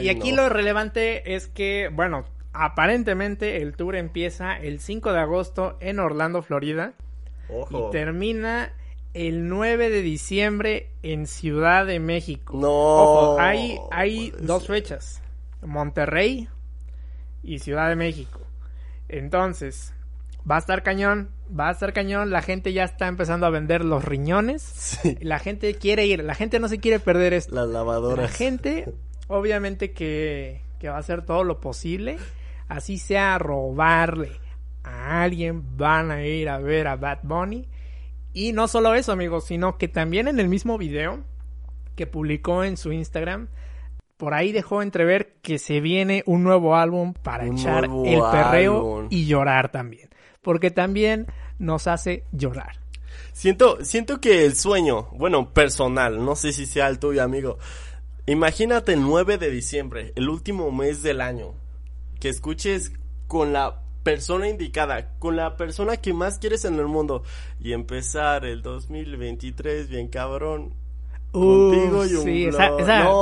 y 0.00 0.08
aquí 0.10 0.32
lo 0.32 0.48
relevante 0.48 1.34
es 1.34 1.48
que, 1.48 1.90
bueno, 1.92 2.24
aparentemente 2.52 3.62
el 3.62 3.74
tour 3.74 3.96
empieza 3.96 4.56
el 4.56 4.80
5 4.80 5.12
de 5.12 5.20
agosto 5.20 5.76
en 5.80 5.98
Orlando, 5.98 6.42
Florida. 6.42 6.92
Y 7.70 7.90
termina 7.90 8.72
el 9.14 9.48
9 9.48 9.90
de 9.90 10.02
diciembre 10.02 10.90
en 11.02 11.26
Ciudad 11.26 11.86
de 11.86 12.00
México. 12.00 12.58
No. 12.58 13.38
hay, 13.38 13.78
hay 13.90 14.32
dos 14.40 14.66
fechas. 14.66 15.22
Monterrey 15.62 16.48
y 17.42 17.60
Ciudad 17.60 17.88
de 17.88 17.96
México. 17.96 18.40
Entonces, 19.08 19.94
va 20.50 20.56
a 20.56 20.58
estar 20.58 20.82
cañón, 20.82 21.30
va 21.48 21.68
a 21.68 21.72
estar 21.72 21.92
cañón, 21.92 22.30
la 22.30 22.42
gente 22.42 22.72
ya 22.72 22.84
está 22.84 23.06
empezando 23.06 23.46
a 23.46 23.50
vender 23.50 23.84
los 23.84 24.04
riñones, 24.04 24.98
la 25.20 25.38
gente 25.38 25.74
quiere 25.74 26.06
ir, 26.06 26.24
la 26.24 26.34
gente 26.34 26.58
no 26.58 26.68
se 26.68 26.78
quiere 26.78 26.98
perder 26.98 27.32
esto. 27.32 27.54
Las 27.54 27.68
lavadoras. 27.68 28.30
La 28.30 28.36
gente, 28.36 28.92
obviamente 29.28 29.92
que, 29.92 30.62
que 30.80 30.88
va 30.88 30.96
a 30.96 31.00
hacer 31.00 31.24
todo 31.24 31.44
lo 31.44 31.60
posible, 31.60 32.18
así 32.68 32.98
sea 32.98 33.38
robarle 33.38 34.32
a 34.82 35.22
alguien, 35.22 35.76
van 35.76 36.10
a 36.10 36.24
ir 36.24 36.48
a 36.48 36.58
ver 36.58 36.88
a 36.88 36.96
Bad 36.96 37.20
Bunny. 37.22 37.68
Y 38.34 38.52
no 38.52 38.68
solo 38.68 38.94
eso, 38.94 39.12
amigos, 39.12 39.46
sino 39.46 39.78
que 39.78 39.88
también 39.88 40.28
en 40.28 40.38
el 40.38 40.48
mismo 40.48 40.76
video 40.76 41.24
que 41.96 42.06
publicó 42.06 42.64
en 42.64 42.76
su 42.76 42.92
Instagram, 42.92 43.48
por 44.18 44.34
ahí 44.34 44.52
dejó 44.52 44.82
entrever 44.82 45.36
que 45.40 45.58
se 45.58 45.80
viene 45.80 46.22
un 46.26 46.42
nuevo 46.42 46.76
álbum 46.76 47.14
para 47.14 47.46
echar 47.46 47.84
el 47.84 48.20
perreo 48.30 49.06
y 49.08 49.24
llorar 49.24 49.70
también 49.70 50.10
porque 50.44 50.70
también 50.70 51.26
nos 51.58 51.88
hace 51.88 52.22
llorar. 52.30 52.78
Siento, 53.32 53.84
siento 53.84 54.20
que 54.20 54.44
el 54.44 54.54
sueño, 54.54 55.08
bueno, 55.12 55.52
personal, 55.52 56.24
no 56.24 56.36
sé 56.36 56.52
si 56.52 56.66
sea 56.66 56.86
el 56.86 57.00
tuyo, 57.00 57.24
amigo. 57.24 57.58
Imagínate 58.26 58.92
el 58.92 59.02
9 59.02 59.38
de 59.38 59.50
diciembre, 59.50 60.12
el 60.14 60.28
último 60.28 60.70
mes 60.70 61.02
del 61.02 61.20
año, 61.20 61.54
que 62.20 62.28
escuches 62.28 62.92
con 63.26 63.52
la 63.52 63.82
persona 64.04 64.48
indicada, 64.48 65.18
con 65.18 65.34
la 65.34 65.56
persona 65.56 65.96
que 65.96 66.12
más 66.12 66.38
quieres 66.38 66.64
en 66.64 66.78
el 66.78 66.86
mundo 66.86 67.24
y 67.58 67.72
empezar 67.72 68.44
el 68.44 68.62
2023 68.62 69.88
bien 69.88 70.06
cabrón 70.06 70.74
Contigo 71.34 72.06
y 72.06 72.14
un 72.14 72.22
sí, 72.22 72.44
esa, 72.44 72.76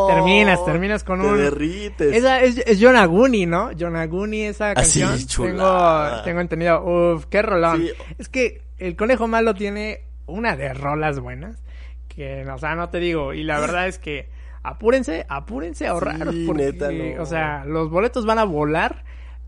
terminas, 0.07 0.62
terminas 0.66 1.03
con 1.03 1.23
te 1.23 1.27
un... 1.29 1.38
derrites. 1.38 2.14
Esa 2.14 2.42
es, 2.42 2.59
es 2.59 2.79
Yonaguni, 2.79 3.47
¿no? 3.47 3.73
Yonaguni, 3.73 4.42
esa 4.42 4.73
ah, 4.73 4.75
canción. 4.75 5.16
tengo, 5.27 6.23
tengo 6.23 6.40
entendido. 6.42 6.85
Uf, 6.85 7.25
qué 7.31 7.40
rolón. 7.40 7.87
Es 8.18 8.29
que 8.29 8.61
el 8.77 8.97
conejo 8.97 9.29
malo 9.29 9.55
tiene 9.55 10.03
una 10.27 10.57
de 10.57 10.75
rolas 10.75 11.21
buenas. 11.21 11.62
Que, 12.07 12.47
o 12.47 12.59
sea, 12.59 12.75
no 12.75 12.90
te 12.90 12.99
digo. 12.99 13.33
Y 13.33 13.45
la 13.45 13.59
verdad 13.59 13.88
es 13.88 13.99
que 13.99 14.29
apúrense, 14.62 15.25
apúrense 15.31 15.87
a 15.87 15.92
ahorrar. 15.92 16.18
porque, 16.47 17.16
O 17.18 17.25
sea, 17.25 17.64
los 17.64 17.88
boletos 17.88 18.27
van 18.27 18.40
a 18.40 18.45
volar. 18.45 19.05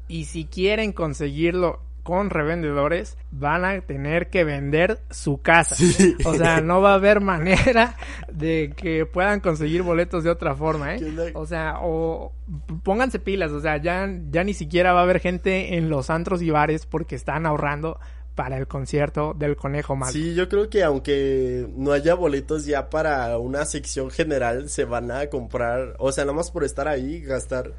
Y 0.08 0.24
si 0.26 0.44
quieren 0.44 0.92
conseguirlo 0.92 1.80
con 2.04 2.28
revendedores 2.30 3.16
van 3.32 3.64
a 3.64 3.80
tener 3.80 4.28
que 4.28 4.44
vender 4.44 5.00
su 5.10 5.40
casa. 5.40 5.74
O 6.24 6.34
sea, 6.34 6.60
no 6.60 6.80
va 6.80 6.92
a 6.92 6.94
haber 6.94 7.20
manera 7.20 7.96
de 8.30 8.74
que 8.76 9.06
puedan 9.06 9.40
conseguir 9.40 9.82
boletos 9.82 10.22
de 10.22 10.30
otra 10.30 10.54
forma, 10.54 10.94
¿eh? 10.94 11.32
O 11.34 11.46
sea, 11.46 11.78
o 11.82 12.32
pónganse 12.82 13.18
pilas, 13.18 13.50
o 13.52 13.60
sea, 13.60 13.78
ya, 13.78 14.06
ya 14.30 14.44
ni 14.44 14.52
siquiera 14.52 14.92
va 14.92 15.00
a 15.00 15.02
haber 15.04 15.18
gente 15.18 15.76
en 15.76 15.88
los 15.88 16.10
antros 16.10 16.42
y 16.42 16.50
bares 16.50 16.84
porque 16.86 17.16
están 17.16 17.46
ahorrando 17.46 17.98
para 18.34 18.58
el 18.58 18.66
concierto 18.66 19.32
del 19.32 19.56
Conejo 19.56 19.96
Malo. 19.96 20.12
Sí, 20.12 20.34
yo 20.34 20.48
creo 20.48 20.68
que 20.68 20.82
aunque 20.82 21.66
no 21.74 21.92
haya 21.92 22.14
boletos 22.14 22.66
ya 22.66 22.90
para 22.90 23.38
una 23.38 23.64
sección 23.64 24.10
general, 24.10 24.68
se 24.68 24.84
van 24.84 25.10
a 25.10 25.28
comprar, 25.28 25.94
o 25.98 26.12
sea, 26.12 26.24
nada 26.24 26.36
más 26.36 26.50
por 26.50 26.64
estar 26.64 26.86
ahí, 26.86 27.20
gastar 27.20 27.72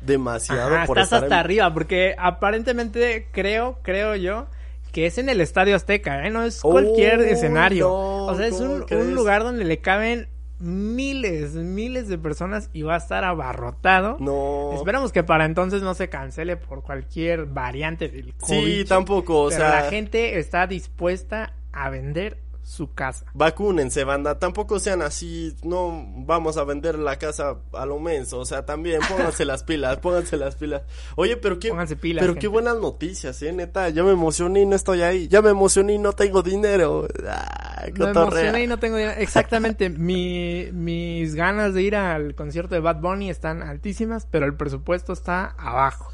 demasiado 0.00 0.86
por 0.86 0.98
estás 0.98 1.22
hasta 1.22 1.40
arriba, 1.40 1.72
porque 1.72 2.14
aparentemente 2.18 3.28
creo, 3.32 3.78
creo 3.82 4.16
yo, 4.16 4.46
que 4.92 5.06
es 5.06 5.18
en 5.18 5.28
el 5.28 5.40
Estadio 5.40 5.76
Azteca, 5.76 6.26
¿eh? 6.26 6.30
No 6.30 6.42
es 6.42 6.60
cualquier 6.60 7.20
escenario. 7.20 7.92
o 7.92 8.34
sea, 8.34 8.46
es 8.46 8.60
un, 8.60 8.84
un, 8.90 9.14
lugar 9.14 9.42
donde 9.42 9.64
le 9.64 9.78
caben 9.78 10.28
miles, 10.58 11.54
miles 11.54 12.08
de 12.08 12.18
personas 12.18 12.70
y 12.72 12.82
va 12.82 12.94
a 12.94 12.98
estar 12.98 13.24
abarrotado. 13.24 14.16
No. 14.20 14.72
Esperamos 14.74 15.12
que 15.12 15.22
para 15.22 15.44
entonces 15.44 15.82
no 15.82 15.94
se 15.94 16.08
cancele 16.08 16.56
por 16.56 16.82
cualquier 16.82 17.46
variante 17.46 18.08
del 18.08 18.34
COVID. 18.34 18.78
Sí, 18.78 18.84
tampoco, 18.84 19.40
o 19.40 19.50
sea. 19.50 19.70
La 19.70 19.90
gente 19.90 20.38
está 20.38 20.66
dispuesta 20.66 21.54
a 21.72 21.88
vender 21.90 22.38
su 22.70 22.94
casa. 22.94 23.26
Vacúnense, 23.34 24.04
banda. 24.04 24.38
Tampoco 24.38 24.78
sean 24.78 25.02
así, 25.02 25.56
no 25.64 26.06
vamos 26.18 26.56
a 26.56 26.62
vender 26.62 26.98
la 26.98 27.18
casa 27.18 27.56
a 27.72 27.84
lo 27.84 27.98
menso. 27.98 28.38
O 28.38 28.44
sea, 28.44 28.64
también 28.64 29.00
pónganse 29.08 29.44
las 29.44 29.64
pilas, 29.64 29.96
pónganse 30.02 30.36
las 30.36 30.54
pilas. 30.54 30.82
Oye, 31.16 31.36
pero 31.36 31.58
qué, 31.58 31.72
pero 32.18 32.36
qué 32.36 32.46
buenas 32.46 32.78
noticias, 32.78 33.42
eh, 33.42 33.52
neta. 33.52 33.88
Ya 33.88 34.04
me 34.04 34.12
emocioné 34.12 34.62
y 34.62 34.66
no 34.66 34.76
estoy 34.76 35.02
ahí. 35.02 35.26
Ya 35.26 35.42
me 35.42 35.50
emocioné 35.50 35.94
y 35.94 35.98
no 35.98 36.12
tengo 36.12 36.42
dinero. 36.42 37.08
Ah, 37.28 37.86
me 37.92 38.10
emocioné 38.10 38.62
y 38.62 38.66
no 38.68 38.78
tengo 38.78 38.96
dinero. 38.98 39.18
Exactamente. 39.18 39.90
Mi, 39.90 40.68
mis 40.72 41.34
ganas 41.34 41.74
de 41.74 41.82
ir 41.82 41.96
al 41.96 42.36
concierto 42.36 42.76
de 42.76 42.80
Bad 42.80 43.00
Bunny 43.00 43.30
están 43.30 43.62
altísimas, 43.62 44.28
pero 44.30 44.46
el 44.46 44.54
presupuesto 44.54 45.12
está 45.12 45.56
abajo. 45.58 46.12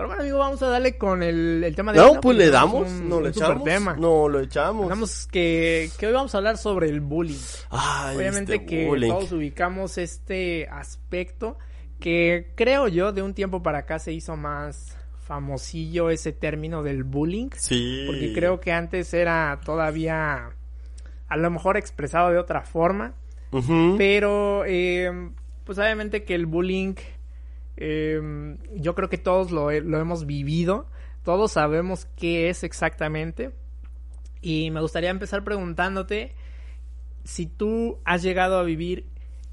Pero 0.00 0.08
bueno, 0.08 0.22
amigo, 0.22 0.38
vamos 0.38 0.62
a 0.62 0.68
darle 0.68 0.96
con 0.96 1.22
el, 1.22 1.62
el 1.62 1.76
tema 1.76 1.92
de 1.92 1.98
No, 1.98 2.22
pues 2.22 2.34
le 2.34 2.48
damos, 2.48 2.90
no 2.90 3.20
le 3.20 3.28
echamos. 3.28 3.64
Tema. 3.64 3.96
No, 3.98 4.30
lo 4.30 4.40
echamos. 4.40 4.84
Digamos 4.84 5.28
que, 5.30 5.90
que 5.98 6.06
hoy 6.06 6.14
vamos 6.14 6.34
a 6.34 6.38
hablar 6.38 6.56
sobre 6.56 6.88
el 6.88 7.02
bullying. 7.02 7.36
Obviamente 7.68 8.54
este 8.54 8.64
que 8.64 8.88
todos 9.06 9.30
ubicamos 9.32 9.98
este 9.98 10.66
aspecto 10.70 11.58
que 11.98 12.50
creo 12.54 12.88
yo 12.88 13.12
de 13.12 13.20
un 13.20 13.34
tiempo 13.34 13.62
para 13.62 13.80
acá 13.80 13.98
se 13.98 14.14
hizo 14.14 14.38
más 14.38 14.96
famosillo 15.26 16.08
ese 16.08 16.32
término 16.32 16.82
del 16.82 17.04
bullying. 17.04 17.50
Sí. 17.58 18.04
Porque 18.06 18.32
creo 18.32 18.58
que 18.58 18.72
antes 18.72 19.12
era 19.12 19.60
todavía 19.66 20.48
a 21.28 21.36
lo 21.36 21.50
mejor 21.50 21.76
expresado 21.76 22.30
de 22.30 22.38
otra 22.38 22.62
forma. 22.62 23.12
Pero, 23.98 24.64
eh, 24.64 25.12
pues 25.64 25.76
obviamente 25.76 26.24
que 26.24 26.34
el 26.34 26.46
bullying 26.46 26.94
Em, 27.80 28.58
yo 28.76 28.94
creo 28.94 29.08
que 29.08 29.18
todos 29.18 29.50
lo, 29.50 29.70
lo 29.72 29.98
hemos 29.98 30.26
vivido, 30.26 30.86
todos 31.24 31.52
sabemos 31.52 32.06
qué 32.16 32.50
es 32.50 32.62
exactamente. 32.62 33.50
Y 34.42 34.70
me 34.70 34.80
gustaría 34.80 35.10
empezar 35.10 35.42
preguntándote 35.42 36.34
si 37.24 37.46
tú 37.46 37.98
has 38.04 38.22
llegado 38.22 38.58
a 38.58 38.62
vivir 38.62 39.06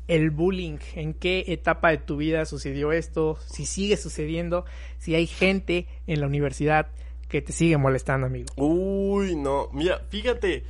el 0.07 0.29
bullying, 0.29 0.77
en 0.95 1.13
qué 1.13 1.45
etapa 1.47 1.89
de 1.89 1.97
tu 1.97 2.17
vida 2.17 2.45
sucedió 2.45 2.91
esto, 2.91 3.37
si 3.45 3.65
sigue 3.65 3.97
sucediendo, 3.97 4.65
si 4.99 5.15
hay 5.15 5.27
gente 5.27 5.87
en 6.07 6.21
la 6.21 6.27
universidad 6.27 6.87
que 7.27 7.41
te 7.41 7.51
sigue 7.51 7.77
molestando, 7.77 8.27
amigo. 8.27 8.47
Uy, 8.55 9.35
no, 9.35 9.69
mira, 9.73 10.01
fíjate. 10.09 10.63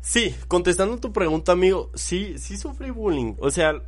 Sí, 0.00 0.34
contestando 0.48 0.98
tu 0.98 1.12
pregunta, 1.12 1.52
amigo, 1.52 1.90
sí, 1.94 2.38
sí 2.38 2.56
sufrí 2.56 2.90
bullying. 2.90 3.34
O 3.38 3.50
sea, 3.50 3.80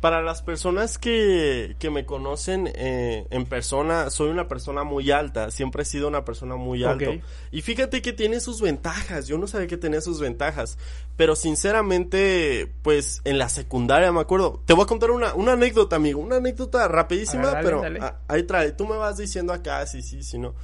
para 0.00 0.22
las 0.22 0.42
personas 0.42 0.96
que, 0.96 1.74
que 1.78 1.90
me 1.90 2.06
conocen 2.06 2.70
eh, 2.74 3.26
en 3.30 3.46
persona, 3.46 4.10
soy 4.10 4.30
una 4.30 4.46
persona 4.46 4.84
muy 4.84 5.10
alta, 5.10 5.50
siempre 5.50 5.82
he 5.82 5.84
sido 5.84 6.06
una 6.06 6.24
persona 6.24 6.54
muy 6.54 6.84
alta. 6.84 7.10
Y 7.50 7.62
fíjate 7.62 8.00
que 8.00 8.12
tiene 8.12 8.38
sus 8.38 8.60
ventajas, 8.60 9.26
yo 9.26 9.38
no 9.38 9.48
sabía 9.48 9.66
que 9.66 9.76
tenía 9.76 10.00
sus 10.00 10.20
ventajas, 10.20 10.78
pero 11.16 11.34
sinceramente, 11.34 12.72
pues 12.82 13.22
en 13.24 13.38
la 13.38 13.48
secundaria 13.48 14.12
me 14.12 14.20
acuerdo, 14.20 14.62
te 14.66 14.72
voy 14.72 14.84
a 14.84 14.86
contar 14.86 15.10
una, 15.10 15.34
una 15.34 15.52
anécdota, 15.52 15.96
amigo, 15.96 16.20
una 16.20 16.36
anécdota 16.36 16.86
rapidísima, 16.86 17.58
pero 17.60 17.82
ahí 18.28 18.44
trae, 18.44 18.72
tú 18.72 18.86
me 18.86 18.96
vas 18.96 19.16
diciendo 19.16 19.52
acá, 19.52 19.84
sí, 19.86 20.02
sí, 20.02 20.22
sí, 20.22 20.38
no. 20.38 20.54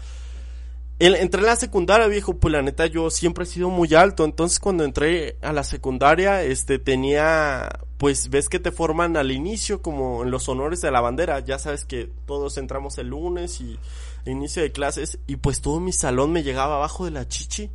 Entré 0.98 1.40
en 1.40 1.46
la 1.46 1.56
secundaria, 1.56 2.06
viejo, 2.06 2.36
pues 2.36 2.52
la 2.52 2.62
neta 2.62 2.86
yo 2.86 3.10
siempre 3.10 3.44
he 3.44 3.46
sido 3.46 3.70
muy 3.70 3.94
alto, 3.94 4.24
entonces 4.24 4.60
cuando 4.60 4.84
entré 4.84 5.36
a 5.42 5.52
la 5.52 5.64
secundaria, 5.64 6.42
este, 6.42 6.78
tenía 6.78 7.68
pues 7.98 8.28
ves 8.28 8.48
que 8.48 8.58
te 8.58 8.72
forman 8.72 9.16
al 9.16 9.30
inicio 9.30 9.80
como 9.80 10.24
en 10.24 10.30
los 10.30 10.48
honores 10.48 10.80
de 10.80 10.90
la 10.90 11.00
bandera, 11.00 11.40
ya 11.40 11.58
sabes 11.58 11.84
que 11.84 12.10
todos 12.26 12.58
entramos 12.58 12.98
el 12.98 13.08
lunes 13.08 13.60
y 13.60 13.78
inicio 14.26 14.62
de 14.62 14.72
clases. 14.72 15.18
Y 15.26 15.36
pues 15.36 15.60
todo 15.60 15.80
mi 15.80 15.92
salón 15.92 16.32
me 16.32 16.42
llegaba 16.42 16.76
abajo 16.76 17.04
de 17.04 17.12
la 17.12 17.28
chichi. 17.28 17.70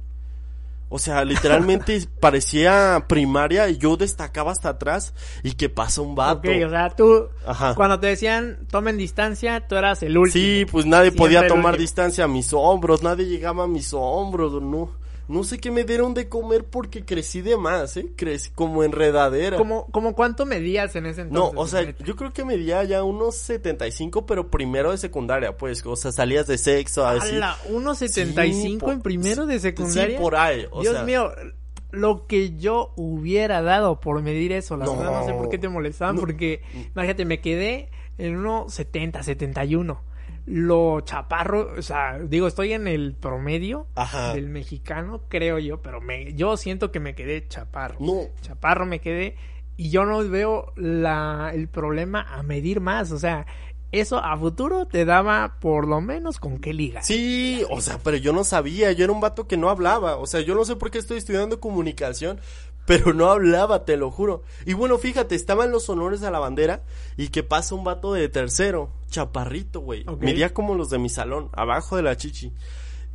O 0.90 0.98
sea, 0.98 1.24
literalmente 1.24 2.00
parecía 2.20 3.06
primaria 3.08 3.70
y 3.70 3.78
yo 3.78 3.96
destacaba 3.96 4.52
hasta 4.52 4.70
atrás 4.70 5.14
y 5.44 5.54
que 5.54 5.70
pasa 5.70 6.02
un 6.02 6.16
vato. 6.16 6.50
Ok, 6.50 6.66
o 6.66 6.70
sea, 6.70 6.90
tú, 6.90 7.30
cuando 7.76 8.00
te 8.00 8.08
decían 8.08 8.68
tomen 8.70 8.98
distancia, 8.98 9.68
tú 9.68 9.76
eras 9.76 10.02
el 10.02 10.18
último. 10.18 10.44
Sí, 10.44 10.66
pues 10.70 10.86
nadie 10.86 11.12
podía 11.12 11.48
tomar 11.48 11.78
distancia 11.78 12.26
a 12.26 12.28
mis 12.28 12.52
hombros, 12.54 13.04
nadie 13.04 13.26
llegaba 13.28 13.66
a 13.66 13.68
mis 13.68 13.94
hombros, 13.94 14.62
no. 14.62 14.92
No 15.30 15.44
sé 15.44 15.60
qué 15.60 15.70
me 15.70 15.84
dieron 15.84 16.16
de 16.16 16.28
comer 16.28 16.66
porque 16.66 17.06
crecí 17.06 17.42
de 17.42 17.56
más, 17.56 17.96
¿eh? 17.98 18.08
Crecí 18.16 18.50
como 18.50 18.84
enredadera. 18.84 19.58
¿Como, 19.58 19.86
como 19.92 20.16
cuánto 20.16 20.48
medías 20.48 20.96
en 20.96 21.06
ese 21.06 21.22
entonces? 21.22 21.54
No, 21.54 21.62
o 21.62 21.68
sea, 21.68 21.96
yo 22.00 22.16
creo 22.16 22.34
que 22.34 22.44
medía 22.44 22.84
ya 22.84 23.04
unos 23.04 23.36
75, 23.36 24.26
pero 24.26 24.50
primero 24.50 24.90
de 24.90 24.98
secundaria, 24.98 25.56
pues. 25.56 25.86
O 25.86 25.96
sea, 25.96 26.12
salías 26.12 26.48
de 26.48 26.58
sexo, 26.58 27.06
así. 27.06 27.36
¡Hala! 27.36 27.56
¿Unos 27.70 28.00
75 28.00 28.92
en 28.92 29.02
primero 29.02 29.46
de 29.46 29.60
secundaria? 29.60 30.18
Sí, 30.18 30.22
por 30.22 30.36
ahí, 30.36 30.66
o 30.72 30.82
Dios 30.82 31.06
mío, 31.06 31.32
lo 31.92 32.26
que 32.26 32.58
yo 32.58 32.92
hubiera 32.96 33.62
dado 33.62 34.00
por 34.00 34.20
medir 34.24 34.52
eso, 34.52 34.78
la 34.78 34.90
verdad 34.90 35.12
no 35.12 35.26
sé 35.26 35.34
por 35.34 35.50
qué 35.50 35.60
te 35.60 35.70
molestaban, 35.70 36.18
porque, 36.18 36.64
imagínate, 36.96 37.26
me 37.26 37.40
quedé 37.40 37.90
en 38.18 38.36
unos 38.36 38.74
70, 38.74 39.22
71 39.22 40.09
lo 40.46 41.02
chaparro, 41.02 41.74
o 41.78 41.82
sea, 41.82 42.20
digo, 42.20 42.48
estoy 42.48 42.74
en 42.74 42.88
el 42.88 43.14
promedio 43.14 43.88
del 44.34 44.50
mexicano, 44.50 45.22
creo 45.28 45.60
yo, 45.60 45.82
pero 45.82 46.02
me, 46.02 46.34
yo 46.34 46.58
siento 46.58 46.92
que 46.92 47.00
me 47.00 47.16
quedé 47.16 47.48
chaparro. 47.48 47.98
No. 48.00 48.22
Chaparro 48.42 48.86
me 48.86 49.00
quedé 49.00 49.36
y 49.78 49.90
yo 49.90 50.06
no 50.06 50.28
veo 50.28 50.74
la, 50.76 51.52
el 51.54 51.68
problema 51.68 52.22
a 52.22 52.44
medir 52.44 52.82
más, 52.82 53.12
o 53.12 53.20
sea, 53.20 53.46
eso 53.92 54.24
a 54.24 54.38
futuro 54.38 54.86
te 54.86 55.06
daba 55.06 55.58
por 55.60 55.88
lo 55.88 56.00
menos 56.00 56.40
con 56.40 56.60
qué 56.60 56.74
liga. 56.74 57.02
Sí, 57.02 57.64
o 57.70 57.82
sea, 57.82 57.98
pero 57.98 58.18
yo 58.18 58.34
no 58.34 58.44
sabía, 58.44 58.92
yo 58.92 59.04
era 59.04 59.14
un 59.14 59.22
vato 59.22 59.48
que 59.48 59.58
no 59.58 59.70
hablaba, 59.70 60.18
o 60.18 60.28
sea, 60.28 60.42
yo 60.42 60.54
no 60.54 60.64
sé 60.66 60.76
por 60.76 60.92
qué 60.92 61.00
estoy 61.00 61.18
estudiando 61.18 61.60
comunicación, 61.60 62.40
pero 62.90 63.14
no 63.14 63.30
hablaba, 63.30 63.86
te 63.86 63.98
lo 63.98 64.10
juro. 64.10 64.42
Y 64.66 64.74
bueno, 64.74 64.98
fíjate, 64.98 65.36
estaban 65.36 65.70
los 65.72 65.88
honores 65.90 66.24
a 66.24 66.32
la 66.32 66.40
bandera 66.40 66.82
y 67.18 67.28
que 67.28 67.44
pasa 67.44 67.76
un 67.76 67.84
vato 67.84 68.14
de 68.14 68.30
tercero, 68.30 68.90
chaparrito, 69.12 69.82
güey. 69.82 70.06
Medía 70.20 70.56
como 70.56 70.74
los 70.74 70.90
de 70.90 70.98
mi 70.98 71.08
salón, 71.08 71.52
abajo 71.54 71.98
de 71.98 72.02
la 72.02 72.18
chichi. 72.18 72.52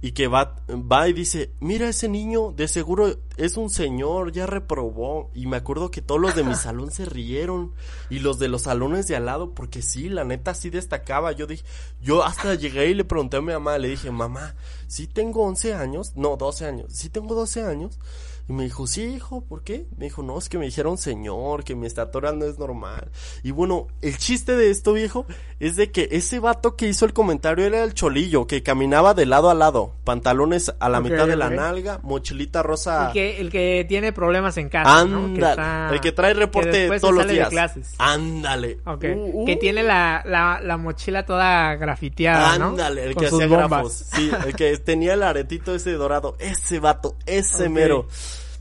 Y 0.00 0.12
que 0.12 0.28
va, 0.28 0.54
va 0.70 1.08
y 1.08 1.12
dice, 1.12 1.50
mira 1.58 1.88
ese 1.88 2.08
niño, 2.08 2.52
de 2.52 2.68
seguro 2.68 3.18
es 3.36 3.56
un 3.56 3.68
señor, 3.68 4.30
ya 4.30 4.46
reprobó. 4.46 5.32
Y 5.34 5.48
me 5.48 5.56
acuerdo 5.56 5.90
que 5.90 6.02
todos 6.02 6.20
los 6.20 6.36
de 6.36 6.44
mi 6.44 6.54
salón 6.54 6.92
se 6.92 7.04
rieron. 7.04 7.72
Y 8.10 8.20
los 8.20 8.38
de 8.38 8.46
los 8.46 8.62
salones 8.62 9.08
de 9.08 9.16
al 9.16 9.26
lado, 9.26 9.54
porque 9.54 9.82
sí, 9.82 10.08
la 10.08 10.22
neta 10.22 10.54
sí 10.54 10.70
destacaba. 10.70 11.32
Yo 11.32 11.48
dije, 11.48 11.64
yo 12.00 12.22
hasta 12.22 12.54
llegué 12.54 12.90
y 12.90 12.94
le 12.94 13.02
pregunté 13.02 13.38
a 13.38 13.40
mi 13.40 13.52
mamá, 13.52 13.76
le 13.78 13.88
dije, 13.88 14.12
mamá, 14.12 14.54
sí 14.86 15.08
tengo 15.08 15.42
11 15.42 15.74
años, 15.74 16.12
no, 16.14 16.36
12 16.36 16.64
años, 16.64 16.92
sí 16.92 17.08
tengo 17.08 17.34
12 17.34 17.64
años. 17.64 17.98
Y 18.46 18.52
me 18.52 18.64
dijo, 18.64 18.86
sí, 18.86 19.02
hijo, 19.04 19.42
¿por 19.42 19.62
qué? 19.62 19.86
Me 19.96 20.04
dijo, 20.04 20.22
no, 20.22 20.36
es 20.36 20.50
que 20.50 20.58
me 20.58 20.66
dijeron 20.66 20.98
señor, 20.98 21.64
que 21.64 21.74
mi 21.74 21.86
estatura 21.86 22.32
no 22.32 22.44
es 22.44 22.58
normal. 22.58 23.10
Y 23.42 23.52
bueno, 23.52 23.86
el 24.02 24.18
chiste 24.18 24.54
de 24.54 24.70
esto, 24.70 24.92
viejo, 24.92 25.24
es 25.60 25.76
de 25.76 25.90
que 25.90 26.08
ese 26.12 26.40
vato 26.40 26.76
que 26.76 26.86
hizo 26.86 27.06
el 27.06 27.14
comentario 27.14 27.64
era 27.64 27.82
el 27.82 27.94
cholillo, 27.94 28.46
que 28.46 28.62
caminaba 28.62 29.14
de 29.14 29.24
lado 29.24 29.48
a 29.48 29.54
lado, 29.54 29.94
pantalones 30.04 30.74
a 30.78 30.90
la 30.90 31.00
mitad 31.00 31.26
de 31.26 31.36
la 31.36 31.48
nalga, 31.48 32.00
mochilita 32.02 32.62
rosa. 32.62 33.06
El 33.06 33.12
que, 33.14 33.40
el 33.40 33.50
que 33.50 33.86
tiene 33.88 34.12
problemas 34.12 34.58
en 34.58 34.68
casa. 34.68 34.98
Ándale, 35.00 35.94
el 35.94 36.00
que 36.02 36.12
trae 36.12 36.34
reporte 36.34 36.90
todos 36.98 37.14
los 37.14 37.26
días. 37.26 37.50
Ándale. 37.96 38.78
Uh, 38.84 39.42
uh. 39.42 39.46
Que 39.46 39.56
tiene 39.56 39.82
la, 39.82 40.22
la, 40.26 40.60
la, 40.62 40.76
mochila 40.76 41.24
toda 41.24 41.76
grafiteada. 41.76 42.54
Ándale, 42.54 43.04
el 43.04 43.16
que 43.16 43.26
hacía 43.26 43.46
grafos. 43.46 44.04
Sí, 44.12 44.30
el 44.46 44.54
que 44.54 44.76
tenía 44.76 45.14
el 45.14 45.22
aretito 45.22 45.74
ese 45.74 45.92
dorado. 45.92 46.36
Ese 46.38 46.78
vato, 46.78 47.16
ese 47.24 47.70
mero. 47.70 48.06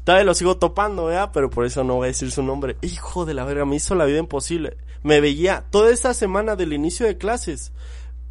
Todavía 0.04 0.26
lo 0.26 0.34
sigo 0.34 0.58
topando, 0.58 1.06
¿verdad? 1.06 1.32
Pero 1.34 1.50
por 1.50 1.66
eso 1.66 1.84
no 1.84 1.96
voy 1.96 2.06
a 2.06 2.08
decir 2.08 2.30
su 2.32 2.44
nombre. 2.44 2.76
Hijo 2.82 3.26
de 3.26 3.34
la 3.34 3.46
verga, 3.46 3.66
me 3.66 3.78
hizo 3.78 3.96
la 3.96 4.06
vida 4.06 4.20
imposible. 4.20 4.78
Me 5.02 5.22
veía 5.22 5.64
toda 5.70 5.92
esa 5.92 6.14
semana 6.14 6.56
del 6.56 6.74
inicio 6.74 7.06
de 7.06 7.18
clases. 7.18 7.72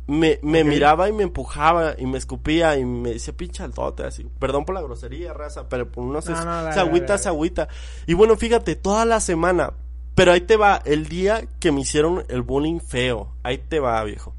Me, 0.07 0.39
me 0.43 0.65
miraba 0.65 1.09
y 1.09 1.13
me 1.13 1.23
empujaba 1.23 1.95
y 1.97 2.07
me 2.07 2.19
escupía 2.19 2.77
y 2.77 2.85
me 2.85 3.15
decía 3.15 3.35
pinche 3.35 3.63
altote 3.63 4.05
así. 4.05 4.27
Perdón 4.39 4.65
por 4.65 4.75
la 4.75 4.83
grosería, 4.83 5.33
raza, 5.33 5.69
pero 5.69 5.91
por 5.91 6.05
unos 6.05 6.29
no, 6.29 6.45
no, 6.45 6.73
se 6.73 6.81
agüita, 6.81 7.17
se 7.17 7.29
agüita. 7.29 7.69
Y 8.07 8.15
bueno, 8.15 8.37
fíjate, 8.37 8.77
toda 8.77 9.05
la 9.07 9.21
semana. 9.21 9.73
Pero 10.15 10.33
ahí 10.33 10.43
te 10.43 10.57
va, 10.57 10.83
el 10.85 11.09
día 11.09 11.47
que 11.59 11.73
me 11.73 11.81
hicieron 11.81 12.25
el 12.29 12.43
bullying 12.43 12.81
feo. 12.81 13.33
Ahí 13.43 13.57
te 13.57 13.81
va, 13.81 14.03
viejo. 14.05 14.35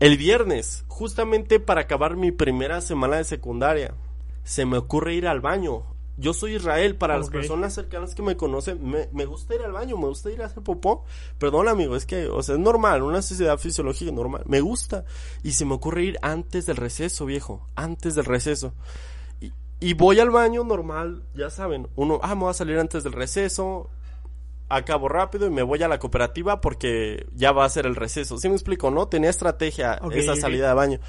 El 0.00 0.18
viernes, 0.18 0.84
justamente 0.88 1.60
para 1.60 1.82
acabar 1.82 2.16
mi 2.16 2.30
primera 2.30 2.82
semana 2.82 3.16
de 3.16 3.24
secundaria, 3.24 3.94
se 4.44 4.66
me 4.66 4.76
ocurre 4.76 5.14
ir 5.14 5.26
al 5.26 5.40
baño 5.40 5.84
yo 6.16 6.34
soy 6.34 6.56
Israel, 6.56 6.96
para 6.96 7.16
las 7.16 7.30
personas 7.30 7.74
cercanas 7.74 8.14
que 8.14 8.22
me 8.22 8.36
conocen, 8.36 8.78
me, 9.12 9.24
gusta 9.24 9.54
ir 9.54 9.62
al 9.62 9.72
baño, 9.72 9.96
me 9.96 10.06
gusta 10.06 10.30
ir 10.30 10.42
a 10.42 10.46
hacer 10.46 10.62
popó. 10.62 11.04
Perdón, 11.38 11.68
amigo, 11.68 11.96
es 11.96 12.06
que, 12.06 12.28
o 12.28 12.42
sea, 12.42 12.56
es 12.56 12.60
normal, 12.60 13.02
una 13.02 13.22
sociedad 13.22 13.58
fisiológica 13.58 14.12
normal. 14.12 14.42
Me 14.46 14.60
gusta. 14.60 15.04
Y 15.42 15.52
se 15.52 15.64
me 15.64 15.74
ocurre 15.74 16.04
ir 16.04 16.18
antes 16.22 16.66
del 16.66 16.76
receso, 16.76 17.26
viejo. 17.26 17.66
Antes 17.74 18.14
del 18.14 18.26
receso. 18.26 18.74
Y, 19.40 19.52
y 19.80 19.94
voy 19.94 20.20
al 20.20 20.30
baño 20.30 20.62
normal, 20.64 21.22
ya 21.34 21.48
saben. 21.48 21.88
Uno, 21.96 22.20
ah, 22.22 22.34
me 22.34 22.42
voy 22.42 22.50
a 22.50 22.54
salir 22.54 22.78
antes 22.78 23.02
del 23.02 23.12
receso. 23.12 23.88
Acabo 24.70 25.08
rápido 25.08 25.46
y 25.46 25.50
me 25.50 25.62
voy 25.62 25.82
a 25.82 25.88
la 25.88 25.98
cooperativa 25.98 26.60
porque 26.60 27.26
ya 27.34 27.52
va 27.52 27.64
a 27.64 27.68
ser 27.68 27.86
el 27.86 27.96
receso. 27.96 28.38
¿Sí 28.38 28.48
me 28.48 28.54
explico, 28.54 28.90
no? 28.90 29.08
Tenía 29.08 29.28
estrategia 29.28 30.00
esa 30.12 30.36
salida 30.36 30.68
de 30.68 30.74
baño. 30.74 31.00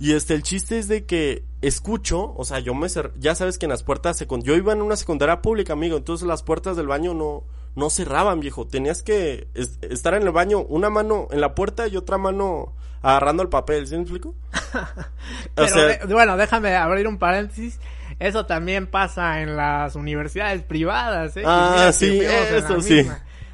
Y 0.00 0.12
este, 0.12 0.34
el 0.34 0.42
chiste 0.42 0.78
es 0.78 0.88
de 0.88 1.06
que 1.06 1.44
escucho, 1.62 2.34
o 2.36 2.44
sea, 2.44 2.58
yo 2.58 2.74
me 2.74 2.88
ya 3.16 3.34
sabes 3.34 3.58
que 3.58 3.66
en 3.66 3.70
las 3.70 3.84
puertas 3.84 4.22
yo 4.42 4.56
iba 4.56 4.72
en 4.72 4.82
una 4.82 4.96
secundaria 4.96 5.40
pública, 5.40 5.72
amigo, 5.72 5.96
entonces 5.96 6.26
las 6.26 6.42
puertas 6.42 6.76
del 6.76 6.88
baño 6.88 7.14
no 7.14 7.44
no 7.76 7.90
cerraban, 7.90 8.40
viejo. 8.40 8.66
Tenías 8.66 9.02
que 9.02 9.48
estar 9.54 10.14
en 10.14 10.22
el 10.22 10.30
baño, 10.30 10.60
una 10.60 10.90
mano 10.90 11.28
en 11.30 11.40
la 11.40 11.54
puerta 11.54 11.88
y 11.88 11.96
otra 11.96 12.18
mano 12.18 12.72
agarrando 13.02 13.42
el 13.42 13.48
papel, 13.48 13.86
¿sí 13.86 13.96
me 13.96 14.02
explico? 14.02 14.34
Pero 15.54 16.08
bueno, 16.08 16.36
déjame 16.36 16.74
abrir 16.74 17.06
un 17.06 17.18
paréntesis. 17.18 17.78
Eso 18.18 18.46
también 18.46 18.86
pasa 18.86 19.42
en 19.42 19.56
las 19.56 19.96
universidades 19.96 20.62
privadas, 20.62 21.36
¿eh? 21.36 21.42
Ah, 21.44 21.90
sí, 21.92 22.20
eso 22.20 22.80
sí. 22.80 23.06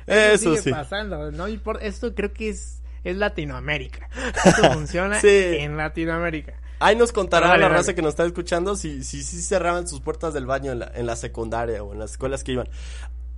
Eso, 0.06 0.56
sí. 0.56 0.70
pasando, 0.70 1.30
no 1.30 1.46
importa, 1.46 1.84
esto 1.84 2.14
creo 2.14 2.32
que 2.32 2.48
es 2.50 2.80
es 3.04 3.16
Latinoamérica. 3.16 4.08
Esto 4.44 4.72
funciona 4.72 5.18
en 5.22 5.76
Latinoamérica. 5.76 6.54
Ahí 6.82 6.96
nos 6.96 7.12
contará 7.12 7.58
la 7.58 7.68
raza 7.68 7.94
que 7.94 8.00
nos 8.00 8.10
está 8.10 8.24
escuchando 8.24 8.74
si 8.74 9.04
si, 9.04 9.22
si 9.22 9.42
cerraban 9.42 9.86
sus 9.86 10.00
puertas 10.00 10.32
del 10.32 10.46
baño 10.46 10.72
en 10.72 10.78
la, 10.78 10.90
en 10.94 11.04
la 11.04 11.14
secundaria 11.14 11.82
o 11.82 11.92
en 11.92 11.98
las 11.98 12.12
escuelas 12.12 12.42
que 12.42 12.52
iban. 12.52 12.68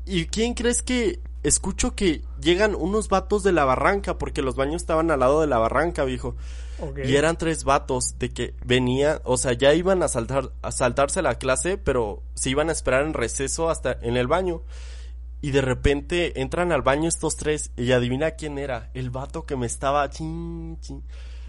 ¿Y 0.05 0.27
quién 0.27 0.55
crees 0.55 0.83
que 0.83 1.21
escucho 1.43 1.95
que 1.95 2.23
llegan 2.41 2.75
unos 2.75 3.09
vatos 3.09 3.43
de 3.43 3.53
la 3.53 3.65
barranca? 3.65 4.19
Porque 4.19 4.43
los 4.43 4.57
baños 4.57 4.83
estaban 4.83 5.11
al 5.11 5.21
lado 5.21 5.41
de 5.41 5.47
la 5.47 5.59
barranca, 5.59 6.05
viejo. 6.05 6.37
Y 7.05 7.15
eran 7.15 7.39
tres 7.39 7.63
vatos 7.63 8.19
de 8.19 8.31
que 8.31 8.55
venía, 8.65 9.21
o 9.25 9.37
sea, 9.37 9.53
ya 9.53 9.73
iban 9.73 10.03
a 10.03 10.09
saltar, 10.09 10.51
a 10.63 10.73
saltarse 10.73 11.23
la 11.23 11.37
clase, 11.37 11.79
pero 11.79 12.23
se 12.35 12.51
iban 12.51 12.69
a 12.69 12.73
esperar 12.73 13.05
en 13.05 13.15
receso 13.15 13.71
hasta 13.71 13.97
en 14.03 14.17
el 14.17 14.27
baño. 14.27 14.63
Y 15.41 15.51
de 15.53 15.61
repente 15.61 16.41
entran 16.41 16.73
al 16.73 16.83
baño 16.83 17.09
estos 17.09 17.37
tres 17.37 17.71
y 17.77 17.93
adivina 17.93 18.33
quién 18.33 18.59
era. 18.59 18.91
El 18.95 19.11
vato 19.11 19.45
que 19.45 19.57
me 19.57 19.67
estaba 19.67 20.09
chin, 20.11 20.79
chin. 20.81 21.03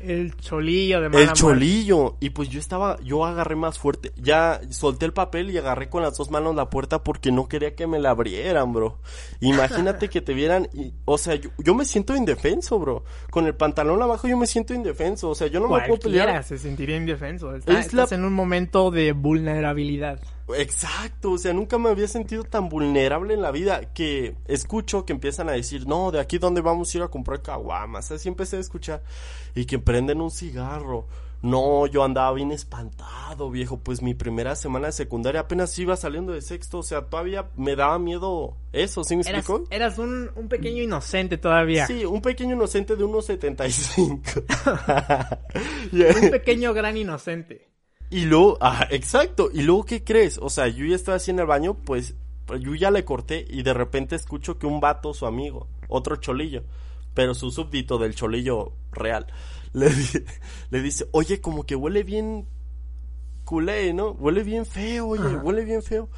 El 0.05 0.35
cholillo 0.35 1.01
de 1.01 1.09
mala 1.09 1.23
El 1.23 1.33
cholillo. 1.33 2.17
Y 2.19 2.31
pues 2.31 2.49
yo 2.49 2.59
estaba, 2.59 2.97
yo 3.01 3.25
agarré 3.25 3.55
más 3.55 3.79
fuerte. 3.79 4.11
Ya 4.17 4.61
solté 4.69 5.05
el 5.05 5.13
papel 5.13 5.51
y 5.51 5.57
agarré 5.57 5.89
con 5.89 6.03
las 6.03 6.17
dos 6.17 6.29
manos 6.31 6.55
la 6.55 6.69
puerta 6.69 7.03
porque 7.03 7.31
no 7.31 7.47
quería 7.47 7.75
que 7.75 7.87
me 7.87 7.99
la 7.99 8.11
abrieran, 8.11 8.73
bro. 8.73 8.99
Imagínate 9.39 10.09
que 10.09 10.21
te 10.21 10.33
vieran 10.33 10.67
y, 10.73 10.93
o 11.05 11.17
sea, 11.17 11.35
yo, 11.35 11.75
me 11.75 11.85
siento 11.85 12.15
indefenso, 12.15 12.79
bro. 12.79 13.03
Con 13.29 13.45
el 13.45 13.55
pantalón 13.55 14.01
abajo 14.01 14.27
yo 14.27 14.37
me 14.37 14.47
siento 14.47 14.73
indefenso. 14.73 15.29
O 15.29 15.35
sea, 15.35 15.47
yo 15.47 15.59
no 15.59 15.69
me 15.69 15.81
puedo 15.81 15.99
pelear. 15.99 16.43
se 16.43 16.57
sentiría 16.57 16.97
indefenso. 16.97 17.55
estás 17.55 18.11
en 18.11 18.25
un 18.25 18.33
momento 18.33 18.91
de 18.91 19.11
vulnerabilidad. 19.13 20.19
Exacto, 20.57 21.31
o 21.31 21.37
sea, 21.37 21.53
nunca 21.53 21.77
me 21.77 21.89
había 21.89 22.07
sentido 22.07 22.43
tan 22.43 22.67
vulnerable 22.67 23.33
en 23.33 23.41
la 23.41 23.51
vida 23.51 23.93
que 23.93 24.35
escucho 24.45 25.05
que 25.05 25.13
empiezan 25.13 25.49
a 25.49 25.53
decir, 25.53 25.87
no, 25.87 26.11
de 26.11 26.19
aquí 26.19 26.37
donde 26.37 26.61
vamos 26.61 26.93
a 26.93 26.97
ir 26.97 27.03
a 27.03 27.07
comprar 27.07 27.41
caguamas, 27.41 28.11
así 28.11 28.27
empecé 28.27 28.57
a 28.57 28.59
escuchar, 28.59 29.03
y 29.55 29.65
que 29.65 29.79
prenden 29.79 30.21
un 30.21 30.31
cigarro. 30.31 31.07
No, 31.41 31.87
yo 31.87 32.05
andaba 32.05 32.31
bien 32.33 32.53
espantado, 32.53 33.49
viejo, 33.49 33.77
pues 33.77 34.01
mi 34.01 34.13
primera 34.13 34.55
semana 34.55 34.87
de 34.87 34.93
secundaria 34.93 35.41
apenas 35.41 35.77
iba 35.77 35.97
saliendo 35.97 36.31
de 36.31 36.41
sexto, 36.41 36.77
o 36.77 36.83
sea, 36.83 37.09
todavía 37.09 37.49
me 37.57 37.75
daba 37.75 37.99
miedo 37.99 38.55
eso, 38.71 39.03
¿sí 39.03 39.17
me 39.17 39.23
explicó? 39.23 39.65
Eras 39.69 39.97
un, 39.97 40.31
un 40.35 40.47
pequeño 40.47 40.81
inocente 40.81 41.37
todavía. 41.37 41.85
Sí, 41.85 42.05
un 42.05 42.21
pequeño 42.21 42.55
inocente 42.55 42.95
de 42.95 43.03
unos 43.03 43.25
75. 43.25 44.21
un 46.23 46.31
pequeño 46.31 46.73
gran 46.73 46.95
inocente. 46.95 47.72
Y 48.09 48.25
luego, 48.25 48.57
ah, 48.61 48.87
exacto. 48.91 49.49
Y 49.51 49.63
luego, 49.63 49.85
¿qué 49.85 50.03
crees? 50.03 50.37
O 50.41 50.49
sea, 50.49 50.67
yo 50.67 50.85
ya 50.85 50.95
estaba 50.95 51.17
así 51.17 51.31
en 51.31 51.39
el 51.39 51.45
baño, 51.45 51.75
pues, 51.75 52.15
yo 52.59 52.75
ya 52.75 52.91
le 52.91 53.05
corté 53.05 53.45
y 53.49 53.63
de 53.63 53.73
repente 53.73 54.15
escucho 54.15 54.57
que 54.57 54.67
un 54.67 54.79
vato, 54.79 55.13
su 55.13 55.25
amigo, 55.25 55.67
otro 55.87 56.17
cholillo, 56.17 56.63
pero 57.13 57.33
su 57.33 57.51
súbdito 57.51 57.97
del 57.97 58.15
cholillo 58.15 58.73
real, 58.91 59.27
le, 59.73 59.89
le 60.69 60.81
dice, 60.81 61.07
oye, 61.11 61.41
como 61.41 61.65
que 61.65 61.75
huele 61.75 62.03
bien 62.03 62.47
culé, 63.45 63.93
¿no? 63.93 64.11
Huele 64.11 64.43
bien 64.43 64.65
feo, 64.65 65.07
oye, 65.07 65.35
huele 65.37 65.65
bien 65.65 65.81
feo 65.81 66.09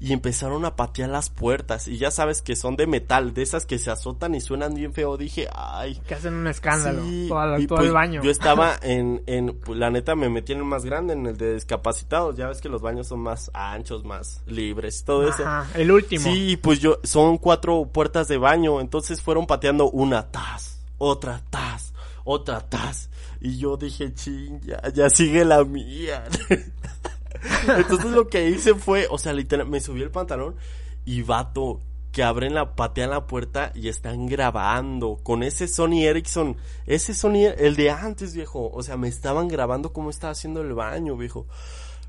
y 0.00 0.12
empezaron 0.12 0.64
a 0.64 0.76
patear 0.76 1.10
las 1.10 1.28
puertas 1.28 1.88
y 1.88 1.98
ya 1.98 2.12
sabes 2.12 2.40
que 2.40 2.54
son 2.54 2.76
de 2.76 2.86
metal, 2.86 3.34
de 3.34 3.42
esas 3.42 3.66
que 3.66 3.78
se 3.78 3.90
azotan 3.90 4.34
y 4.34 4.40
suenan 4.40 4.74
bien 4.74 4.92
feo. 4.92 5.16
Dije, 5.16 5.48
ay. 5.52 6.00
Que 6.06 6.14
hacen 6.14 6.34
un 6.34 6.46
escándalo 6.46 7.02
todo, 7.28 7.56
el 7.56 7.66
pues, 7.66 7.92
baño. 7.92 8.22
Yo 8.22 8.30
estaba 8.30 8.76
en, 8.82 9.22
en, 9.26 9.58
pues, 9.58 9.76
la 9.76 9.90
neta 9.90 10.14
me 10.14 10.28
metí 10.28 10.52
en 10.52 10.58
el 10.58 10.64
más 10.64 10.84
grande, 10.84 11.14
en 11.14 11.26
el 11.26 11.36
de 11.36 11.54
discapacitados. 11.54 12.36
Ya 12.36 12.46
ves 12.46 12.60
que 12.60 12.68
los 12.68 12.80
baños 12.80 13.08
son 13.08 13.20
más 13.20 13.50
anchos, 13.54 14.04
más 14.04 14.42
libres 14.46 15.00
y 15.00 15.04
todo 15.04 15.28
Ajá, 15.28 15.66
eso. 15.68 15.78
el 15.80 15.90
último. 15.90 16.22
Sí, 16.22 16.56
pues 16.56 16.78
yo, 16.78 17.00
son 17.02 17.38
cuatro 17.38 17.84
puertas 17.86 18.28
de 18.28 18.38
baño, 18.38 18.80
entonces 18.80 19.20
fueron 19.20 19.46
pateando 19.46 19.90
una 19.90 20.30
taz, 20.30 20.78
otra 20.98 21.42
taz, 21.50 21.92
otra 22.24 22.60
taz. 22.60 23.10
Y 23.40 23.58
yo 23.58 23.76
dije, 23.76 24.14
ching, 24.14 24.60
ya, 24.60 24.80
ya 24.92 25.10
sigue 25.10 25.44
la 25.44 25.64
mía. 25.64 26.24
Entonces 27.76 28.10
lo 28.10 28.28
que 28.28 28.48
hice 28.48 28.74
fue, 28.74 29.06
o 29.10 29.18
sea, 29.18 29.32
literal, 29.32 29.68
me 29.68 29.80
subí 29.80 30.02
el 30.02 30.10
pantalón 30.10 30.56
y 31.04 31.22
vato, 31.22 31.80
que 32.12 32.22
abren 32.22 32.54
la, 32.54 32.74
patean 32.74 33.10
la 33.10 33.26
puerta 33.26 33.72
y 33.74 33.88
están 33.88 34.26
grabando 34.26 35.20
con 35.22 35.42
ese 35.42 35.68
Sony 35.68 36.04
Ericsson, 36.04 36.56
ese 36.86 37.14
Sony, 37.14 37.46
el 37.56 37.76
de 37.76 37.90
antes, 37.90 38.34
viejo, 38.34 38.70
o 38.72 38.82
sea, 38.82 38.96
me 38.96 39.08
estaban 39.08 39.48
grabando 39.48 39.92
cómo 39.92 40.10
estaba 40.10 40.32
haciendo 40.32 40.62
el 40.62 40.74
baño, 40.74 41.16
viejo. 41.16 41.46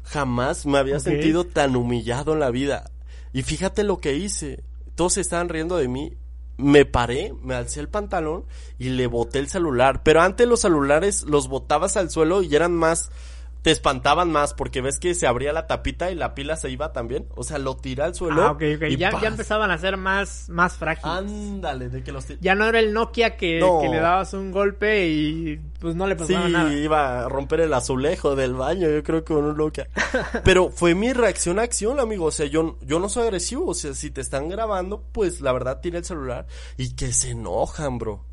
Jamás 0.05 0.65
me 0.65 0.79
había 0.79 0.99
sentido 0.99 1.43
tan 1.43 1.75
humillado 1.75 2.33
en 2.33 2.39
la 2.39 2.49
vida. 2.49 2.89
Y 3.33 3.43
fíjate 3.43 3.83
lo 3.83 3.99
que 3.99 4.15
hice. 4.15 4.63
Todos 4.95 5.13
se 5.13 5.21
estaban 5.21 5.49
riendo 5.49 5.77
de 5.77 5.87
mí. 5.87 6.17
Me 6.57 6.85
paré, 6.85 7.33
me 7.43 7.53
alcé 7.53 7.79
el 7.79 7.89
pantalón 7.89 8.45
y 8.79 8.89
le 8.89 9.07
boté 9.07 9.39
el 9.39 9.47
celular. 9.47 10.01
Pero 10.03 10.21
antes 10.21 10.47
los 10.47 10.61
celulares 10.61 11.23
los 11.23 11.47
botabas 11.47 11.95
al 11.95 12.09
suelo 12.09 12.41
y 12.41 12.55
eran 12.55 12.73
más, 12.73 13.11
te 13.61 13.71
espantaban 13.71 14.31
más 14.31 14.53
porque 14.53 14.81
ves 14.81 14.99
que 14.99 15.13
se 15.13 15.27
abría 15.27 15.51
la 15.51 15.67
tapita 15.67 16.11
y 16.11 16.15
la 16.15 16.33
pila 16.33 16.55
se 16.55 16.69
iba 16.69 16.93
también. 16.93 17.27
O 17.35 17.43
sea, 17.43 17.59
lo 17.59 17.75
tira 17.75 18.05
al 18.05 18.15
suelo. 18.15 18.43
Ah, 18.43 18.51
ok, 18.51 18.63
ok. 18.75 18.83
Ya, 18.97 19.19
ya, 19.19 19.27
empezaban 19.27 19.71
a 19.71 19.77
ser 19.77 19.97
más, 19.97 20.47
más 20.49 20.77
frágiles. 20.77 21.17
Ándale, 21.17 21.89
de 21.89 22.03
que 22.03 22.11
los 22.11 22.27
Ya 22.39 22.55
no 22.55 22.65
era 22.65 22.79
el 22.79 22.93
Nokia 22.93 23.35
que, 23.35 23.59
que, 23.81 23.89
le 23.89 23.99
dabas 23.99 24.33
un 24.33 24.51
golpe 24.51 25.07
y 25.07 25.59
pues 25.79 25.95
no 25.95 26.07
le 26.07 26.15
pasaba 26.15 26.47
nada. 26.47 26.69
Sí, 26.69 26.77
iba 26.77 27.25
a 27.25 27.29
romper 27.29 27.61
el 27.61 27.73
azulejo 27.73 28.35
del 28.35 28.53
baño, 28.53 28.89
yo 28.89 29.03
creo 29.03 29.23
que 29.23 29.33
con 29.33 29.43
un 29.43 29.57
Nokia. 29.57 29.87
Pero 30.43 30.69
fue 30.69 30.95
mi 30.95 31.11
reacción 31.11 31.59
a 31.59 31.63
acción, 31.63 31.99
amigo. 31.99 32.25
O 32.25 32.31
sea, 32.31 32.45
yo, 32.45 32.77
yo 32.81 32.99
no 32.99 33.09
soy 33.09 33.23
agresivo. 33.23 33.67
O 33.67 33.73
sea, 33.73 33.93
si 33.93 34.11
te 34.11 34.21
están 34.21 34.49
grabando, 34.49 35.03
pues 35.11 35.41
la 35.41 35.51
verdad 35.51 35.81
tira 35.81 35.97
el 35.97 36.05
celular 36.05 36.47
y 36.77 36.95
que 36.95 37.11
se 37.11 37.31
enojan, 37.31 37.97
bro. 37.97 38.28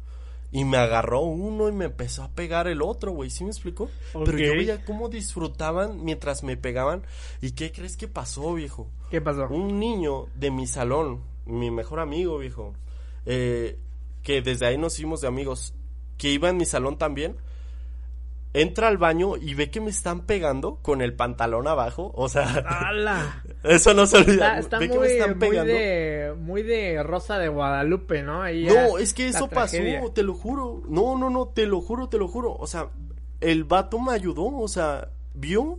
Y 0.52 0.64
me 0.64 0.76
agarró 0.76 1.20
uno 1.20 1.68
y 1.68 1.72
me 1.72 1.86
empezó 1.86 2.22
a 2.22 2.30
pegar 2.30 2.68
el 2.68 2.82
otro, 2.82 3.12
güey. 3.12 3.30
¿Sí 3.30 3.44
me 3.44 3.50
explicó? 3.50 3.90
Pero 4.12 4.38
yo 4.38 4.52
veía 4.52 4.84
cómo 4.84 5.08
disfrutaban 5.08 6.04
mientras 6.04 6.42
me 6.42 6.56
pegaban. 6.56 7.02
¿Y 7.40 7.52
qué 7.52 7.72
crees 7.72 7.96
que 7.96 8.08
pasó, 8.08 8.54
viejo? 8.54 8.88
¿Qué 9.10 9.20
pasó? 9.20 9.48
Un 9.48 9.78
niño 9.78 10.26
de 10.34 10.50
mi 10.50 10.66
salón, 10.66 11.22
mi 11.46 11.70
mejor 11.70 12.00
amigo, 12.00 12.38
viejo, 12.38 12.74
eh, 13.24 13.78
que 14.22 14.40
desde 14.40 14.66
ahí 14.66 14.78
nos 14.78 14.94
hicimos 14.94 15.20
de 15.20 15.28
amigos, 15.28 15.74
que 16.16 16.30
iba 16.32 16.48
en 16.48 16.56
mi 16.56 16.64
salón 16.64 16.96
también, 16.96 17.36
entra 18.60 18.88
al 18.88 18.96
baño 18.98 19.36
y 19.36 19.54
ve 19.54 19.70
que 19.70 19.80
me 19.80 19.90
están 19.90 20.22
pegando 20.22 20.76
con 20.82 21.02
el 21.02 21.14
pantalón 21.14 21.68
abajo. 21.68 22.10
O 22.14 22.28
sea, 22.28 22.44
¡Hala! 22.66 23.42
eso 23.64 23.92
no 23.94 24.06
se 24.06 24.16
olvida. 24.18 24.58
Está, 24.58 24.58
está 24.58 24.78
ve 24.78 24.88
que 24.88 24.98
me 24.98 25.34
muy, 25.34 25.48
muy 25.48 25.66
de, 25.66 26.34
muy 26.38 26.62
de 26.62 27.02
Rosa 27.02 27.38
de 27.38 27.48
Guadalupe, 27.48 28.22
¿no? 28.22 28.42
Ahí 28.42 28.64
No, 28.66 28.98
es 28.98 29.12
que 29.14 29.28
eso 29.28 29.48
pasó, 29.48 29.76
tragedia. 29.76 30.02
te 30.14 30.22
lo 30.22 30.34
juro. 30.34 30.82
No, 30.88 31.16
no, 31.18 31.30
no, 31.30 31.48
te 31.48 31.66
lo 31.66 31.80
juro, 31.80 32.08
te 32.08 32.18
lo 32.18 32.28
juro. 32.28 32.54
O 32.54 32.66
sea, 32.66 32.88
el 33.40 33.64
vato 33.64 33.98
me 33.98 34.12
ayudó, 34.12 34.46
o 34.46 34.68
sea, 34.68 35.08
vio, 35.34 35.78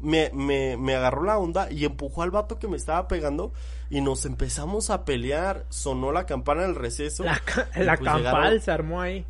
me, 0.00 0.30
me, 0.34 0.76
me 0.76 0.94
agarró 0.96 1.22
la 1.22 1.38
onda 1.38 1.70
y 1.70 1.84
empujó 1.84 2.22
al 2.22 2.30
vato 2.30 2.58
que 2.58 2.68
me 2.68 2.76
estaba 2.76 3.06
pegando 3.08 3.52
y 3.88 4.00
nos 4.00 4.26
empezamos 4.26 4.90
a 4.90 5.04
pelear. 5.04 5.64
Sonó 5.68 6.10
la 6.12 6.26
campana 6.26 6.62
del 6.62 6.74
receso. 6.74 7.22
La, 7.24 7.38
ca- 7.38 7.68
la 7.76 7.96
pues 7.96 8.10
campal 8.10 8.22
llegaron- 8.22 8.60
se 8.60 8.70
armó 8.72 9.00
ahí. 9.00 9.24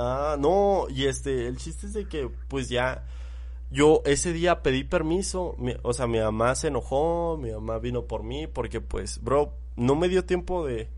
Ah, 0.00 0.36
no, 0.38 0.86
y 0.88 1.06
este, 1.06 1.48
el 1.48 1.56
chiste 1.56 1.86
es 1.86 1.92
de 1.92 2.06
que, 2.06 2.30
pues 2.46 2.68
ya, 2.68 3.04
yo 3.70 4.00
ese 4.04 4.32
día 4.32 4.62
pedí 4.62 4.84
permiso, 4.84 5.56
mi- 5.58 5.74
o 5.82 5.92
sea, 5.92 6.06
mi 6.06 6.20
mamá 6.20 6.54
se 6.54 6.68
enojó, 6.68 7.36
mi 7.36 7.50
mamá 7.50 7.78
vino 7.80 8.04
por 8.04 8.22
mí, 8.22 8.46
porque 8.46 8.80
pues, 8.80 9.20
bro, 9.22 9.54
no 9.76 9.96
me 9.96 10.08
dio 10.08 10.24
tiempo 10.24 10.64
de, 10.64 10.88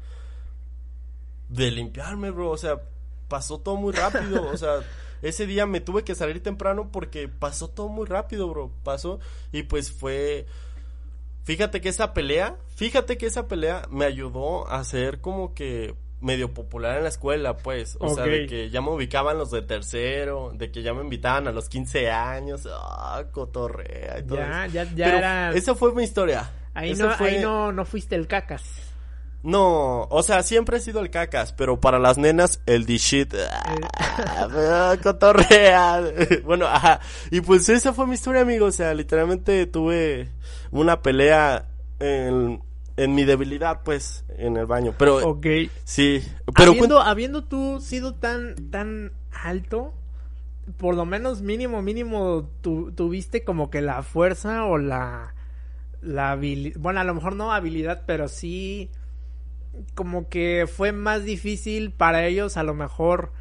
de 1.49 1.71
limpiarme, 1.71 2.31
bro, 2.31 2.51
o 2.51 2.57
sea, 2.57 2.81
pasó 3.29 3.59
todo 3.59 3.77
muy 3.77 3.93
rápido, 3.93 4.45
o 4.45 4.57
sea, 4.57 4.85
ese 5.23 5.47
día 5.47 5.65
me 5.67 5.81
tuve 5.81 6.05
que 6.05 6.15
salir 6.15 6.43
temprano 6.43 6.91
porque 6.93 7.27
pasó 7.29 7.69
todo 7.69 7.89
muy 7.89 8.07
rápido, 8.07 8.49
bro, 8.49 8.71
pasó, 8.85 9.19
y 9.51 9.63
pues 9.65 9.91
fue, 9.91 10.47
fíjate 11.45 11.81
que 11.81 11.89
esa 11.89 12.13
pelea, 12.15 12.57
fíjate 12.77 13.17
que 13.19 13.27
esa 13.27 13.49
pelea 13.49 13.83
me 13.91 14.05
ayudó 14.05 14.69
a 14.69 14.85
ser 14.85 15.21
como 15.21 15.55
que 15.55 15.95
medio 16.21 16.53
popular 16.53 16.99
en 16.99 17.03
la 17.05 17.09
escuela, 17.09 17.57
pues, 17.57 17.97
o 18.01 18.15
sea, 18.15 18.25
de 18.25 18.47
que 18.47 18.69
ya 18.71 18.81
me 18.83 18.91
ubicaban 18.91 19.39
los 19.39 19.51
de 19.51 19.63
tercero, 19.63 20.53
de 20.55 20.71
que 20.71 20.83
ya 20.83 20.93
me 20.95 21.03
invitaban 21.03 21.49
a 21.49 21.53
los 21.53 21.69
15 21.69 22.11
años, 22.11 22.69
ah, 22.71 23.25
cotorrea 23.33 24.19
y 24.19 24.23
todo 24.25 24.37
Ya, 24.39 24.65
eso. 24.67 24.75
ya, 24.75 24.85
ya 24.85 25.05
Pero 25.07 25.19
era. 25.19 25.51
esa 25.53 25.75
fue 25.75 25.93
mi 25.95 26.03
historia. 26.03 26.51
Ahí, 26.75 26.95
no, 26.95 27.11
fue- 27.11 27.29
ahí 27.31 27.43
no, 27.43 27.73
no 27.73 27.85
fuiste 27.85 28.15
el 28.17 28.27
cacas. 28.27 28.63
No, 29.43 30.03
o 30.11 30.23
sea, 30.23 30.43
siempre 30.43 30.77
he 30.77 30.81
sido 30.81 31.01
el 31.01 31.09
cacas, 31.09 31.55
pero 31.55 31.81
para 31.81 31.99
las 31.99 32.19
nenas, 32.19 32.61
el 32.67 32.85
de 32.85 32.99
shit. 32.99 33.35
Ah, 33.51 34.97
cotorrea. 35.03 36.03
bueno, 36.45 36.67
ajá. 36.67 37.01
Y 37.31 37.41
pues 37.41 37.69
esa 37.71 37.93
fue 37.95 38.07
mi 38.07 38.15
historia, 38.15 38.43
amigo. 38.43 38.67
O 38.67 38.73
sea, 38.73 38.93
literalmente 38.93 39.65
tuve 39.67 40.29
una 40.71 41.01
pelea 41.01 41.65
en, 42.01 42.63
en 42.97 43.15
mi 43.15 43.25
debilidad, 43.25 43.81
pues, 43.85 44.25
en 44.37 44.57
el 44.57 44.67
baño. 44.67 44.95
Pero, 44.99 45.17
Ok. 45.29 45.47
sí. 45.85 46.23
Pero 46.57 46.73
habiendo, 46.73 47.01
habiendo 47.01 47.45
tú 47.45 47.81
sido 47.81 48.15
tan, 48.15 48.55
tan 48.71 49.13
alto, 49.33 49.95
por 50.77 50.95
lo 50.95 51.05
menos 51.07 51.43
mínimo, 51.43 51.83
mínimo, 51.83 52.49
tu- 52.61 52.93
tuviste 52.93 53.43
como 53.45 53.71
que 53.71 53.81
la 53.81 54.03
fuerza 54.03 54.65
o 54.67 54.79
la, 54.79 55.35
la 56.03 56.33
habilidad, 56.33 56.79
bueno, 56.81 57.01
a 57.01 57.05
lo 57.05 57.15
mejor 57.15 57.35
no 57.37 57.53
habilidad, 57.53 58.03
pero 58.07 58.29
sí 58.29 58.91
como 59.95 60.29
que 60.29 60.69
fue 60.71 60.93
más 60.93 61.25
difícil 61.25 61.93
para 61.93 62.27
ellos 62.27 62.57
a 62.57 62.63
lo 62.65 62.75
mejor 62.75 63.33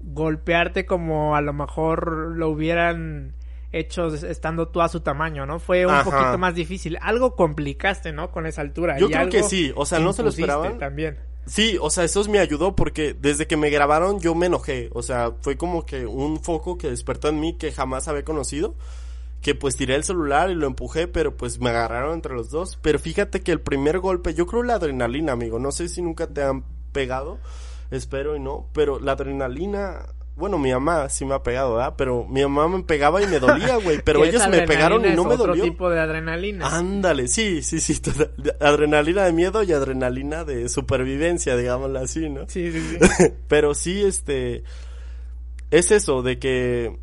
golpearte 0.00 0.86
como 0.86 1.36
a 1.36 1.40
lo 1.42 1.52
mejor 1.52 2.32
lo 2.36 2.48
hubieran 2.50 3.34
hecho 3.72 4.08
estando 4.08 4.68
tú 4.68 4.80
a 4.82 4.88
su 4.88 5.00
tamaño, 5.00 5.46
¿no? 5.46 5.58
Fue 5.58 5.86
un 5.86 5.92
Ajá. 5.92 6.04
poquito 6.04 6.38
más 6.38 6.54
difícil. 6.54 6.98
Algo 7.00 7.34
complicaste, 7.34 8.12
¿no? 8.12 8.30
Con 8.30 8.46
esa 8.46 8.60
altura. 8.60 8.98
Yo 8.98 9.08
y 9.08 9.12
creo 9.12 9.28
que 9.28 9.38
algo 9.38 9.48
sí, 9.48 9.72
o 9.74 9.86
sea, 9.86 9.98
no 9.98 10.12
se 10.12 10.22
lo 10.22 10.28
esperaban. 10.28 10.78
También. 10.78 11.18
Sí, 11.46 11.76
o 11.80 11.90
sea, 11.90 12.04
eso 12.04 12.22
me 12.28 12.38
ayudó 12.38 12.76
porque 12.76 13.14
desde 13.14 13.48
que 13.48 13.56
me 13.56 13.70
grabaron 13.70 14.20
yo 14.20 14.34
me 14.34 14.46
enojé. 14.46 14.90
O 14.92 15.02
sea, 15.02 15.32
fue 15.40 15.56
como 15.56 15.84
que 15.84 16.06
un 16.06 16.42
foco 16.42 16.78
que 16.78 16.90
despertó 16.90 17.28
en 17.28 17.40
mí 17.40 17.54
que 17.54 17.72
jamás 17.72 18.06
había 18.08 18.24
conocido. 18.24 18.74
Que 19.40 19.56
pues 19.56 19.74
tiré 19.74 19.96
el 19.96 20.04
celular 20.04 20.50
y 20.50 20.54
lo 20.54 20.68
empujé, 20.68 21.08
pero 21.08 21.36
pues 21.36 21.58
me 21.58 21.70
agarraron 21.70 22.14
entre 22.14 22.34
los 22.34 22.50
dos. 22.50 22.78
Pero 22.80 23.00
fíjate 23.00 23.40
que 23.40 23.50
el 23.50 23.60
primer 23.60 23.98
golpe, 23.98 24.34
yo 24.34 24.46
creo 24.46 24.62
la 24.62 24.74
adrenalina, 24.74 25.32
amigo. 25.32 25.58
No 25.58 25.72
sé 25.72 25.88
si 25.88 26.00
nunca 26.00 26.28
te 26.28 26.44
han 26.44 26.64
pegado. 26.92 27.38
Espero 27.90 28.36
y 28.36 28.40
no. 28.40 28.68
Pero 28.72 29.00
la 29.00 29.12
adrenalina. 29.12 30.06
Bueno, 30.34 30.58
mi 30.58 30.72
mamá 30.72 31.08
sí 31.10 31.24
me 31.26 31.34
ha 31.34 31.42
pegado, 31.42 31.74
¿verdad? 31.74 31.94
Pero 31.96 32.24
mi 32.24 32.42
mamá 32.42 32.66
me 32.66 32.82
pegaba 32.84 33.22
y 33.22 33.26
me 33.26 33.38
dolía, 33.38 33.76
güey. 33.76 34.00
Pero 34.02 34.24
ellos 34.24 34.48
me 34.48 34.62
pegaron 34.66 35.04
y 35.04 35.10
no 35.10 35.24
me 35.24 35.34
otro 35.34 35.48
dolió. 35.48 35.64
tipo 35.64 35.90
de 35.90 36.00
adrenalina. 36.00 36.66
Ándale, 36.76 37.28
sí, 37.28 37.62
sí, 37.62 37.80
sí. 37.80 37.98
total- 38.00 38.32
Adrenalina 38.60 39.24
de 39.24 39.32
miedo 39.32 39.62
y 39.62 39.72
adrenalina 39.72 40.44
de 40.44 40.68
supervivencia, 40.70 41.54
digámoslo 41.56 41.98
así, 41.98 42.28
¿no? 42.30 42.48
Sí, 42.48 42.72
sí, 42.72 42.80
sí. 42.98 43.24
Pero 43.48 43.74
sí, 43.74 44.02
este, 44.02 44.64
es 45.70 45.90
eso, 45.90 46.22
de 46.22 46.38
que, 46.38 46.98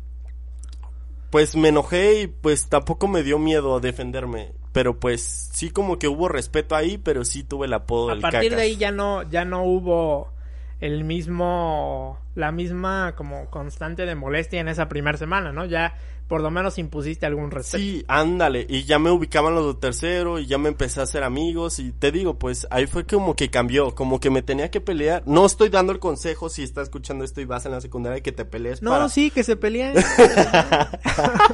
pues 1.30 1.54
me 1.54 1.68
enojé 1.68 2.22
y 2.22 2.26
pues 2.26 2.68
tampoco 2.68 3.06
me 3.06 3.22
dio 3.22 3.38
miedo 3.38 3.76
a 3.76 3.80
defenderme. 3.80 4.52
Pero 4.72 4.98
pues 4.98 5.22
sí 5.52 5.70
como 5.70 5.98
que 5.98 6.08
hubo 6.08 6.28
respeto 6.28 6.76
ahí, 6.76 6.96
pero 6.98 7.24
sí 7.24 7.42
tuve 7.42 7.66
el 7.66 7.72
apodo 7.74 8.10
A 8.10 8.12
del 8.12 8.20
partir 8.22 8.40
cacas. 8.50 8.56
de 8.56 8.62
ahí 8.62 8.76
ya 8.76 8.92
no, 8.92 9.22
ya 9.28 9.44
no 9.44 9.64
hubo 9.64 10.32
el 10.80 11.04
mismo, 11.04 12.18
la 12.34 12.52
misma 12.52 13.14
como 13.16 13.46
constante 13.50 14.06
de 14.06 14.14
molestia 14.14 14.60
en 14.60 14.68
esa 14.68 14.88
primera 14.88 15.18
semana, 15.18 15.52
¿no? 15.52 15.66
Ya 15.66 15.94
por 16.26 16.40
lo 16.42 16.50
menos 16.52 16.78
impusiste 16.78 17.26
algún 17.26 17.50
respeto. 17.50 17.78
Sí, 17.82 18.04
ándale, 18.06 18.64
y 18.68 18.84
ya 18.84 19.00
me 19.00 19.10
ubicaban 19.10 19.52
los 19.52 19.74
de 19.74 19.80
tercero 19.80 20.38
y 20.38 20.46
ya 20.46 20.58
me 20.58 20.68
empecé 20.68 21.00
a 21.00 21.02
hacer 21.02 21.24
amigos 21.24 21.80
y 21.80 21.90
te 21.90 22.12
digo, 22.12 22.38
pues 22.38 22.68
ahí 22.70 22.86
fue 22.86 23.04
como 23.04 23.34
que 23.34 23.50
cambió, 23.50 23.96
como 23.96 24.20
que 24.20 24.30
me 24.30 24.40
tenía 24.40 24.70
que 24.70 24.80
pelear. 24.80 25.24
No 25.26 25.44
estoy 25.44 25.70
dando 25.70 25.92
el 25.92 25.98
consejo 25.98 26.48
si 26.48 26.62
estás 26.62 26.84
escuchando 26.84 27.24
esto 27.24 27.40
y 27.40 27.46
vas 27.46 27.66
en 27.66 27.72
la 27.72 27.80
secundaria 27.80 28.22
que 28.22 28.30
te 28.30 28.44
pelees 28.44 28.80
No, 28.80 28.92
para... 28.92 29.08
sí, 29.08 29.32
que 29.32 29.42
se 29.42 29.56
pelean. 29.56 29.94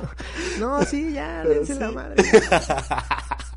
no, 0.60 0.84
sí, 0.84 1.12
ya, 1.14 1.42
dense 1.42 1.74
la 1.76 1.88
sí. 1.88 1.94
madre. 1.94 2.24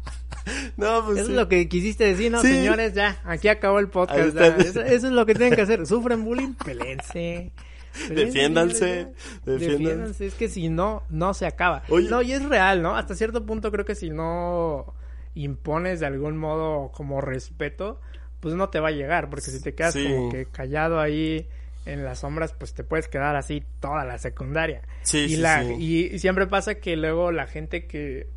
No, 0.77 1.05
pues 1.05 1.17
Eso 1.19 1.25
sí. 1.27 1.31
es 1.33 1.37
lo 1.37 1.47
que 1.49 1.67
quisiste 1.67 2.05
decir, 2.05 2.31
¿no? 2.31 2.41
Sí. 2.41 2.47
Señores, 2.49 2.93
ya, 2.93 3.21
aquí 3.25 3.47
acabó 3.47 3.79
el 3.79 3.89
podcast. 3.89 4.37
Eso, 4.37 4.81
eso 4.81 5.07
es 5.07 5.13
lo 5.13 5.25
que 5.25 5.35
tienen 5.35 5.55
que 5.55 5.61
hacer. 5.61 5.85
Sufren 5.85 6.23
bullying, 6.23 6.53
pelense. 6.53 7.51
Defiéndanse, 8.09 9.07
defiéndanse. 9.45 10.27
Es 10.27 10.35
que 10.35 10.47
si 10.47 10.69
no, 10.69 11.03
no 11.09 11.33
se 11.33 11.45
acaba. 11.47 11.83
Oye. 11.89 12.09
No, 12.09 12.21
y 12.21 12.31
es 12.33 12.43
real, 12.45 12.81
¿no? 12.81 12.95
Hasta 12.95 13.15
cierto 13.15 13.45
punto 13.45 13.71
creo 13.71 13.83
que 13.85 13.95
si 13.95 14.09
no 14.09 14.93
impones 15.35 15.99
de 15.99 16.05
algún 16.05 16.37
modo 16.37 16.91
como 16.91 17.19
respeto, 17.21 17.99
pues 18.39 18.55
no 18.55 18.69
te 18.69 18.79
va 18.79 18.89
a 18.89 18.91
llegar. 18.91 19.29
Porque 19.29 19.45
si 19.51 19.61
te 19.61 19.73
quedas 19.73 19.93
Sí. 19.93 20.03
como 20.07 20.31
que 20.31 20.45
callado 20.45 20.99
ahí 20.99 21.47
en 21.85 22.05
las 22.05 22.19
sombras, 22.19 22.53
pues 22.53 22.73
te 22.73 22.83
puedes 22.83 23.07
quedar 23.07 23.35
así 23.35 23.63
toda 23.79 24.05
la 24.05 24.17
secundaria. 24.19 24.81
Sí, 25.01 25.19
y, 25.19 25.29
sí, 25.29 25.37
la, 25.37 25.63
sí. 25.63 25.73
y 26.13 26.19
siempre 26.19 26.45
pasa 26.45 26.75
que 26.75 26.95
luego 26.95 27.31
la 27.31 27.47
gente 27.47 27.87
que 27.87 28.27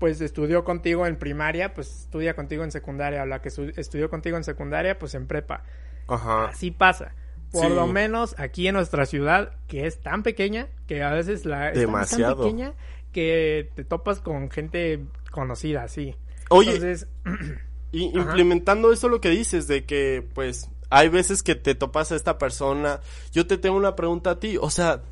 pues 0.00 0.20
estudió 0.20 0.64
contigo 0.64 1.06
en 1.06 1.16
primaria, 1.16 1.72
pues 1.74 2.00
estudia 2.00 2.34
contigo 2.34 2.64
en 2.64 2.72
secundaria, 2.72 3.22
o 3.22 3.26
la 3.26 3.40
que 3.40 3.50
estudió 3.76 4.10
contigo 4.10 4.36
en 4.36 4.42
secundaria, 4.42 4.98
pues 4.98 5.14
en 5.14 5.28
prepa. 5.28 5.62
Ajá. 6.08 6.46
Así 6.46 6.72
pasa. 6.72 7.14
Por 7.52 7.68
Sí. 7.68 7.74
lo 7.74 7.86
menos 7.86 8.34
aquí 8.38 8.66
en 8.66 8.74
nuestra 8.74 9.06
ciudad, 9.06 9.52
que 9.68 9.86
es 9.86 10.00
tan 10.00 10.22
pequeña, 10.24 10.66
que 10.88 11.02
a 11.04 11.10
veces 11.12 11.44
la 11.44 11.70
es 11.70 11.86
tan- 12.10 12.36
pequeña 12.36 12.72
que 13.12 13.70
te 13.76 13.84
topas 13.84 14.20
con 14.20 14.50
gente 14.50 15.00
conocida, 15.30 15.86
sí. 15.88 16.16
Oye, 16.48 16.74
Entonces, 16.76 17.06
y 17.92 18.08
ajá. 18.08 18.18
implementando 18.20 18.92
eso 18.92 19.08
lo 19.08 19.20
que 19.20 19.28
dices 19.30 19.66
de 19.68 19.84
que 19.84 20.26
pues 20.34 20.70
hay 20.90 21.08
veces 21.08 21.42
que 21.42 21.54
te 21.56 21.74
topas 21.74 22.10
a 22.10 22.16
esta 22.16 22.38
persona, 22.38 23.00
yo 23.32 23.46
te 23.46 23.58
tengo 23.58 23.76
una 23.76 23.94
pregunta 23.96 24.30
a 24.30 24.40
ti, 24.40 24.56
o 24.60 24.70
sea, 24.70 25.02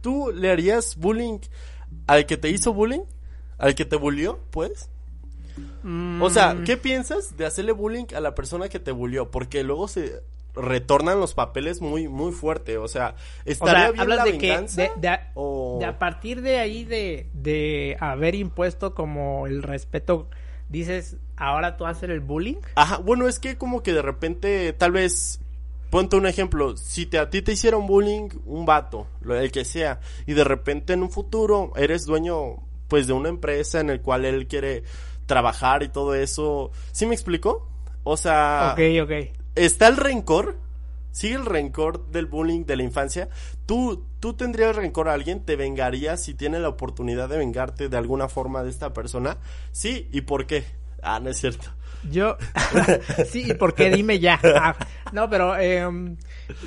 ¿tú 0.00 0.32
le 0.34 0.50
harías 0.50 0.96
bullying 0.96 1.38
al 2.06 2.26
que 2.26 2.36
te 2.36 2.48
hizo 2.48 2.72
bullying? 2.72 3.02
¿Al 3.58 3.74
que 3.74 3.84
te 3.84 3.96
bullió, 3.96 4.40
pues? 4.50 4.90
O 6.20 6.30
sea, 6.30 6.54
mm, 6.54 6.64
¿qué 6.64 6.76
piensas 6.76 7.36
de 7.36 7.46
hacerle 7.46 7.72
bullying 7.72 8.06
a 8.14 8.20
la 8.20 8.34
persona 8.34 8.68
que 8.68 8.78
te 8.78 8.92
bullió? 8.92 9.30
Porque 9.30 9.62
luego 9.62 9.88
se 9.88 10.22
retornan 10.54 11.20
los 11.20 11.34
papeles 11.34 11.80
muy 11.80 12.08
muy 12.08 12.32
fuerte, 12.32 12.78
o 12.78 12.88
sea, 12.88 13.14
o 13.14 13.50
¿estaría 13.50 13.82
sea, 13.82 13.90
bien 13.90 14.00
hablas 14.00 14.18
la 14.18 14.24
de 14.24 14.38
que 14.38 14.60
de, 14.74 14.90
de 14.96 15.08
a, 15.08 15.30
o... 15.34 15.76
de 15.78 15.86
a 15.86 15.98
partir 15.98 16.40
de 16.40 16.58
ahí 16.58 16.84
de, 16.84 17.28
de 17.34 17.96
haber 18.00 18.34
impuesto 18.34 18.94
como 18.94 19.46
el 19.46 19.62
respeto, 19.62 20.28
dices, 20.68 21.16
ahora 21.36 21.76
tú 21.76 21.86
haces 21.86 22.08
el 22.10 22.20
bullying. 22.20 22.56
Ajá, 22.74 22.98
bueno, 22.98 23.28
es 23.28 23.38
que 23.38 23.56
como 23.56 23.82
que 23.82 23.92
de 23.92 24.02
repente, 24.02 24.72
tal 24.72 24.92
vez, 24.92 25.40
ponte 25.90 26.16
un 26.16 26.26
ejemplo, 26.26 26.76
si 26.76 27.06
te, 27.06 27.18
a 27.18 27.30
ti 27.30 27.42
te 27.42 27.52
hicieron 27.52 27.86
bullying 27.86 28.28
un 28.46 28.64
vato, 28.64 29.06
el 29.28 29.52
que 29.52 29.64
sea, 29.64 30.00
y 30.26 30.32
de 30.32 30.44
repente 30.44 30.94
en 30.94 31.02
un 31.02 31.10
futuro 31.10 31.72
eres 31.76 32.06
dueño, 32.06 32.65
pues, 32.88 33.06
de 33.06 33.12
una 33.12 33.28
empresa 33.28 33.80
en 33.80 33.90
el 33.90 34.00
cual 34.00 34.24
él 34.24 34.46
quiere 34.46 34.84
trabajar 35.26 35.82
y 35.82 35.88
todo 35.88 36.14
eso, 36.14 36.70
¿sí 36.92 37.06
me 37.06 37.14
explico? 37.14 37.68
O 38.04 38.16
sea, 38.16 38.74
ok, 38.74 38.80
ok. 39.02 39.12
está 39.56 39.88
el 39.88 39.96
rencor, 39.96 40.58
sigue 41.10 41.34
el 41.34 41.44
rencor 41.44 42.06
del 42.10 42.26
bullying 42.26 42.64
de 42.64 42.76
la 42.76 42.84
infancia. 42.84 43.28
¿Tú, 43.66 44.04
tú 44.20 44.34
tendrías 44.34 44.76
rencor 44.76 45.08
a 45.08 45.14
alguien? 45.14 45.44
¿Te 45.44 45.56
vengarías 45.56 46.22
si 46.22 46.34
tiene 46.34 46.60
la 46.60 46.68
oportunidad 46.68 47.28
de 47.28 47.38
vengarte 47.38 47.88
de 47.88 47.96
alguna 47.96 48.28
forma 48.28 48.62
de 48.62 48.70
esta 48.70 48.92
persona? 48.92 49.38
Sí, 49.72 50.08
¿y 50.12 50.20
por 50.20 50.46
qué? 50.46 50.64
Ah, 51.02 51.18
no 51.18 51.30
es 51.30 51.38
cierto. 51.38 51.66
Yo, 52.10 52.36
sí, 53.28 53.50
¿y 53.50 53.54
por 53.54 53.74
qué? 53.74 53.90
Dime 53.90 54.20
ya. 54.20 54.38
Ah, 54.44 54.76
no, 55.12 55.28
pero 55.28 55.56
em, 55.56 56.16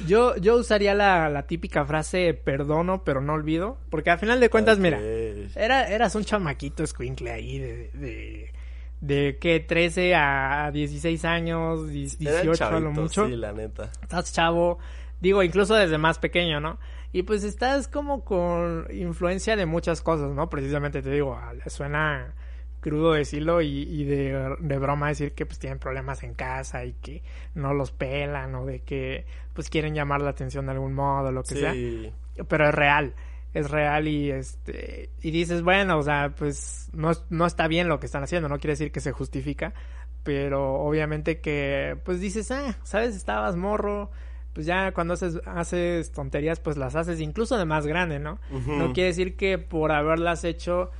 yo, 0.07 0.35
yo 0.37 0.55
usaría 0.55 0.93
la, 0.93 1.29
la, 1.29 1.47
típica 1.47 1.85
frase 1.85 2.33
perdono, 2.33 3.03
pero 3.03 3.21
no 3.21 3.33
olvido. 3.33 3.77
Porque 3.89 4.09
al 4.09 4.19
final 4.19 4.39
de 4.39 4.49
cuentas, 4.49 4.79
mira, 4.79 4.99
era, 4.99 5.87
eras 5.87 6.15
un 6.15 6.23
chamaquito 6.25 6.83
escuincle 6.83 7.31
ahí 7.31 7.59
de, 7.59 7.89
de, 7.93 8.53
de 9.01 9.37
que 9.39 9.59
13 9.59 10.15
a 10.15 10.71
16 10.71 11.25
años, 11.25 11.89
18 11.89 12.65
a 12.65 12.79
lo 12.79 12.91
mucho. 12.91 13.27
Sí, 13.27 13.35
la 13.35 13.53
neta. 13.53 13.91
Estás 14.01 14.33
chavo, 14.33 14.79
digo, 15.21 15.43
incluso 15.43 15.75
desde 15.75 15.97
más 15.97 16.19
pequeño, 16.19 16.59
¿no? 16.59 16.79
Y 17.11 17.23
pues 17.23 17.43
estás 17.43 17.87
como 17.87 18.23
con 18.23 18.87
influencia 18.91 19.55
de 19.55 19.65
muchas 19.65 20.01
cosas, 20.01 20.31
¿no? 20.31 20.49
Precisamente 20.49 21.01
te 21.01 21.09
digo, 21.09 21.39
suena 21.67 22.35
crudo 22.79 23.13
decirlo 23.13 23.61
y, 23.61 23.83
y 23.83 24.03
de, 24.05 24.55
de, 24.59 24.77
broma 24.77 25.09
decir 25.09 25.33
que 25.33 25.45
pues 25.45 25.59
tienen 25.59 25.79
problemas 25.79 26.23
en 26.23 26.33
casa 26.33 26.85
y 26.85 26.93
que 26.93 27.21
no 27.55 27.73
los 27.73 27.91
pelan 27.91 28.55
o 28.55 28.65
de 28.65 28.79
que 28.79 29.25
pues 29.53 29.69
quieren 29.69 29.93
llamar 29.93 30.21
la 30.21 30.29
atención 30.29 30.65
de 30.65 30.71
algún 30.71 30.93
modo, 30.93 31.31
lo 31.31 31.43
que 31.43 31.55
sea. 31.55 31.73
Pero 32.47 32.69
es 32.69 32.73
real, 32.73 33.13
es 33.53 33.69
real 33.69 34.07
y 34.07 34.31
este 34.31 35.09
y 35.21 35.31
dices, 35.31 35.61
bueno, 35.61 35.97
o 35.97 36.03
sea, 36.03 36.33
pues 36.35 36.89
no, 36.93 37.11
no 37.29 37.45
está 37.45 37.67
bien 37.67 37.87
lo 37.87 37.99
que 37.99 38.05
están 38.05 38.23
haciendo, 38.23 38.47
no 38.47 38.59
quiere 38.59 38.73
decir 38.73 38.91
que 38.91 39.01
se 39.01 39.11
justifica, 39.11 39.73
pero 40.23 40.75
obviamente 40.75 41.39
que 41.39 41.97
pues 42.05 42.19
dices, 42.19 42.51
ah, 42.51 42.77
sabes, 42.83 43.15
estabas 43.15 43.55
morro, 43.55 44.09
pues 44.53 44.65
ya 44.65 44.93
cuando 44.93 45.13
haces, 45.15 45.39
haces 45.45 46.11
tonterías 46.11 46.59
pues 46.59 46.77
las 46.77 46.95
haces 46.95 47.19
incluso 47.19 47.57
de 47.57 47.65
más 47.65 47.85
grande, 47.85 48.19
¿no? 48.19 48.39
No 48.49 48.93
quiere 48.93 49.07
decir 49.07 49.35
que 49.35 49.57
por 49.57 49.91
haberlas 49.91 50.43
hecho 50.43 50.91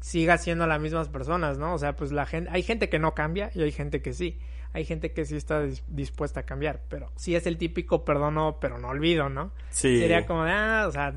siga 0.00 0.38
siendo 0.38 0.66
las 0.66 0.80
mismas 0.80 1.08
personas, 1.08 1.58
¿no? 1.58 1.74
O 1.74 1.78
sea, 1.78 1.94
pues 1.96 2.12
la 2.12 2.26
gente, 2.26 2.50
hay 2.52 2.62
gente 2.62 2.88
que 2.88 2.98
no 2.98 3.14
cambia 3.14 3.50
y 3.54 3.62
hay 3.62 3.72
gente 3.72 4.00
que 4.02 4.12
sí. 4.12 4.38
Hay 4.74 4.84
gente 4.84 5.12
que 5.12 5.24
sí 5.24 5.34
está 5.34 5.62
dispuesta 5.88 6.40
a 6.40 6.42
cambiar, 6.42 6.82
pero 6.88 7.10
sí 7.16 7.34
es 7.34 7.46
el 7.46 7.56
típico 7.56 8.04
perdono, 8.04 8.58
pero 8.60 8.78
no 8.78 8.88
olvido, 8.88 9.30
¿no? 9.30 9.50
Sí. 9.70 9.98
Sería 9.98 10.26
como 10.26 10.42
ah, 10.42 10.84
o 10.86 10.92
sea, 10.92 11.14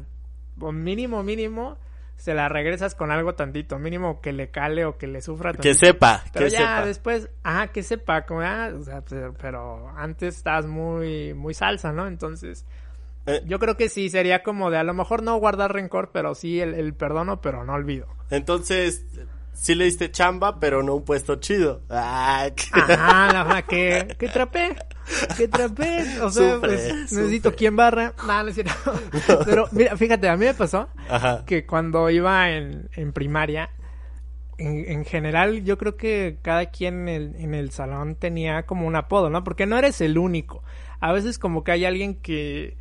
mínimo, 0.72 1.22
mínimo, 1.22 1.78
se 2.16 2.34
la 2.34 2.48
regresas 2.50 2.96
con 2.96 3.12
algo 3.12 3.36
tantito, 3.36 3.78
mínimo 3.80 4.22
que 4.22 4.32
le 4.32 4.52
cale 4.52 4.86
o 4.86 4.98
que 4.98 5.08
le 5.08 5.22
sufra 5.22 5.54
Que 5.54 5.74
sepa, 5.74 6.24
pero 6.32 6.46
que 6.46 6.52
ya 6.52 6.86
después, 6.86 7.30
ah, 7.44 7.70
que 7.74 7.84
sepa, 7.84 8.26
como, 8.26 8.42
ah, 8.42 8.72
o 8.74 8.84
sea, 8.84 9.02
pero, 9.02 9.34
pero 9.34 9.90
antes 9.98 10.38
estás 10.38 10.66
muy, 10.66 11.34
muy 11.34 11.54
salsa, 11.54 11.92
¿no? 11.92 12.08
Entonces, 12.08 12.66
eh, 13.28 13.42
yo 13.46 13.60
creo 13.60 13.78
que 13.78 13.90
sí, 13.90 14.10
sería 14.10 14.44
como 14.44 14.72
de 14.72 14.78
a 14.78 14.84
lo 14.84 14.94
mejor 14.94 15.22
no 15.22 15.38
guardar 15.38 15.74
rencor, 15.74 16.12
pero 16.12 16.34
sí 16.34 16.60
el, 16.60 16.94
perdono, 16.94 17.42
pero 17.42 17.64
no 17.64 17.74
olvido. 17.74 18.08
Entonces, 18.30 19.06
sí 19.54 19.76
le 19.76 19.86
diste 19.86 20.12
chamba, 20.12 20.60
pero 20.60 20.82
no 20.82 20.96
un 20.96 21.06
puesto 21.06 21.36
chido. 21.36 21.82
Ah, 21.90 22.50
Ajá, 22.72 23.46
la 23.48 23.62
que, 23.62 24.16
que 24.18 24.28
trapé, 24.28 24.76
que 25.38 25.48
trapé. 25.48 26.20
O 26.22 26.32
sea, 26.32 26.58
pues 26.60 27.12
necesito 27.12 27.54
quien 27.54 27.76
barra. 27.76 28.14
No, 28.26 28.44
no. 28.44 28.52
Pero 29.46 29.68
mira, 29.72 29.96
fíjate, 29.98 30.28
a 30.28 30.38
mí 30.38 30.46
me 30.46 30.54
pasó 30.54 30.90
que 31.46 31.66
cuando 31.66 32.10
iba 32.10 32.50
en, 32.50 32.90
en 32.94 33.14
primaria, 33.14 33.70
en, 34.58 34.84
en, 34.90 35.06
general, 35.06 35.64
yo 35.64 35.78
creo 35.78 35.96
que 35.96 36.38
cada 36.42 36.68
quien 36.68 37.08
en 37.08 37.10
el, 37.10 37.36
en 37.36 37.54
el 37.54 37.72
salón 37.72 38.16
tenía 38.16 38.64
como 38.64 38.88
un 38.88 38.96
apodo, 38.96 39.30
¿no? 39.30 39.44
Porque 39.44 39.66
no 39.66 39.78
eres 39.78 40.02
el 40.02 40.18
único. 40.18 40.64
A 41.00 41.12
veces 41.12 41.38
como 41.40 41.64
que 41.64 41.72
hay 41.72 41.86
alguien 41.86 42.16
que 42.16 42.78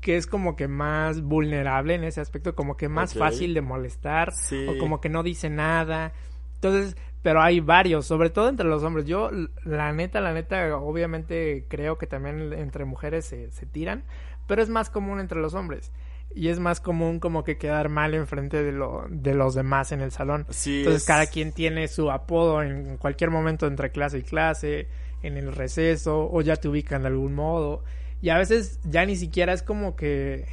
que 0.00 0.16
es 0.16 0.26
como 0.26 0.56
que 0.56 0.68
más 0.68 1.22
vulnerable 1.22 1.94
en 1.94 2.04
ese 2.04 2.20
aspecto, 2.20 2.54
como 2.54 2.76
que 2.76 2.88
más 2.88 3.14
fácil 3.14 3.54
de 3.54 3.62
molestar 3.62 4.32
o 4.68 4.78
como 4.78 5.00
que 5.00 5.08
no 5.08 5.22
dice 5.22 5.50
nada. 5.50 6.12
Entonces, 6.54 6.96
pero 7.22 7.42
hay 7.42 7.60
varios, 7.60 8.06
sobre 8.06 8.30
todo 8.30 8.48
entre 8.48 8.66
los 8.66 8.82
hombres. 8.84 9.06
Yo, 9.06 9.30
la 9.64 9.92
neta, 9.92 10.20
la 10.20 10.32
neta, 10.32 10.76
obviamente 10.76 11.66
creo 11.68 11.98
que 11.98 12.06
también 12.06 12.52
entre 12.52 12.84
mujeres 12.84 13.24
se, 13.24 13.50
se 13.50 13.66
tiran, 13.66 14.04
pero 14.46 14.62
es 14.62 14.68
más 14.68 14.88
común 14.88 15.20
entre 15.20 15.40
los 15.40 15.54
hombres. 15.54 15.92
Y 16.34 16.48
es 16.48 16.60
más 16.60 16.80
común 16.80 17.20
como 17.20 17.42
que 17.42 17.56
quedar 17.56 17.88
mal 17.88 18.14
enfrente 18.14 18.62
de, 18.62 18.70
lo, 18.70 19.06
de 19.08 19.34
los 19.34 19.54
demás 19.54 19.92
en 19.92 20.00
el 20.00 20.12
salón. 20.12 20.46
Entonces 20.80 21.04
cada 21.04 21.26
quien 21.26 21.52
tiene 21.52 21.88
su 21.88 22.10
apodo 22.10 22.62
en 22.62 22.98
cualquier 22.98 23.30
momento 23.30 23.66
entre 23.66 23.90
clase 23.90 24.18
y 24.18 24.22
clase, 24.22 24.88
en 25.22 25.36
el 25.36 25.52
receso, 25.52 26.28
o 26.30 26.40
ya 26.42 26.56
te 26.56 26.68
ubican 26.68 27.02
de 27.02 27.08
algún 27.08 27.34
modo. 27.34 27.82
Y 28.20 28.30
a 28.30 28.38
veces 28.38 28.80
ya 28.84 29.06
ni 29.06 29.16
siquiera 29.16 29.52
es 29.52 29.62
como 29.62 29.96
que 29.96 30.46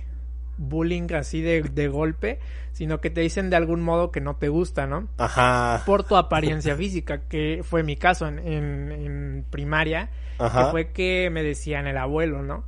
bullying 0.57 1.11
así 1.13 1.41
de, 1.41 1.63
de, 1.63 1.87
golpe, 1.87 2.39
sino 2.71 3.01
que 3.01 3.09
te 3.09 3.21
dicen 3.21 3.49
de 3.49 3.55
algún 3.55 3.81
modo 3.81 4.11
que 4.11 4.21
no 4.21 4.35
te 4.35 4.49
gusta, 4.49 4.87
¿no? 4.87 5.07
Ajá. 5.17 5.83
Por 5.85 6.03
tu 6.03 6.15
apariencia 6.15 6.75
física, 6.77 7.21
que 7.27 7.61
fue 7.63 7.83
mi 7.83 7.97
caso 7.97 8.27
en, 8.27 8.39
en, 8.39 9.45
primaria, 9.49 10.09
Ajá. 10.37 10.65
que 10.65 10.71
fue 10.71 10.91
que 10.91 11.29
me 11.31 11.43
decían 11.43 11.87
el 11.87 11.97
abuelo, 11.97 12.41
¿no? 12.41 12.65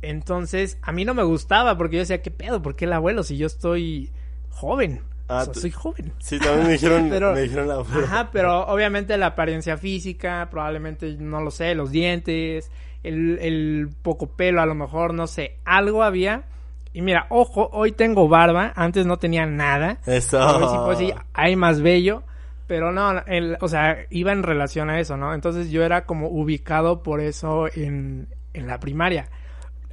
Entonces, 0.00 0.78
a 0.82 0.92
mí 0.92 1.04
no 1.04 1.14
me 1.14 1.24
gustaba 1.24 1.76
porque 1.76 1.96
yo 1.96 2.00
decía, 2.00 2.22
¿qué 2.22 2.30
pedo? 2.30 2.62
¿Por 2.62 2.76
qué 2.76 2.84
el 2.84 2.92
abuelo 2.92 3.22
si 3.24 3.36
yo 3.36 3.46
estoy 3.46 4.10
joven? 4.50 5.02
Ah, 5.28 5.42
o 5.42 5.44
sea, 5.52 5.54
soy 5.54 5.70
joven. 5.70 6.12
Sí, 6.20 6.38
también 6.38 6.66
me 6.66 6.72
dijeron, 6.72 7.08
pero, 7.10 7.34
me 7.34 7.42
dijeron 7.42 7.68
la. 7.68 7.80
Ajá, 7.80 8.30
pero 8.32 8.66
obviamente 8.66 9.16
la 9.18 9.26
apariencia 9.26 9.76
física, 9.76 10.48
probablemente, 10.50 11.16
no 11.18 11.42
lo 11.42 11.50
sé, 11.50 11.74
los 11.74 11.90
dientes, 11.90 12.70
el, 13.02 13.38
el 13.40 13.88
poco 14.02 14.26
pelo, 14.26 14.60
a 14.60 14.66
lo 14.66 14.74
mejor, 14.74 15.14
no 15.14 15.26
sé, 15.26 15.56
algo 15.64 16.02
había. 16.02 16.44
Y 16.92 17.02
mira, 17.02 17.26
ojo, 17.30 17.68
hoy 17.72 17.92
tengo 17.92 18.28
barba, 18.28 18.72
antes 18.74 19.06
no 19.06 19.18
tenía 19.18 19.46
nada. 19.46 19.98
Eso. 20.06 20.40
A 20.40 20.84
pues 20.84 20.98
sí, 20.98 21.12
hay 21.32 21.56
más 21.56 21.80
bello. 21.80 22.22
Pero 22.66 22.92
no, 22.92 23.22
el, 23.26 23.56
o 23.62 23.68
sea, 23.68 23.96
iba 24.10 24.30
en 24.30 24.42
relación 24.42 24.90
a 24.90 25.00
eso, 25.00 25.16
¿no? 25.16 25.32
Entonces 25.32 25.70
yo 25.70 25.82
era 25.84 26.04
como 26.04 26.28
ubicado 26.28 27.02
por 27.02 27.20
eso 27.20 27.66
en, 27.74 28.28
en 28.52 28.66
la 28.66 28.78
primaria. 28.78 29.30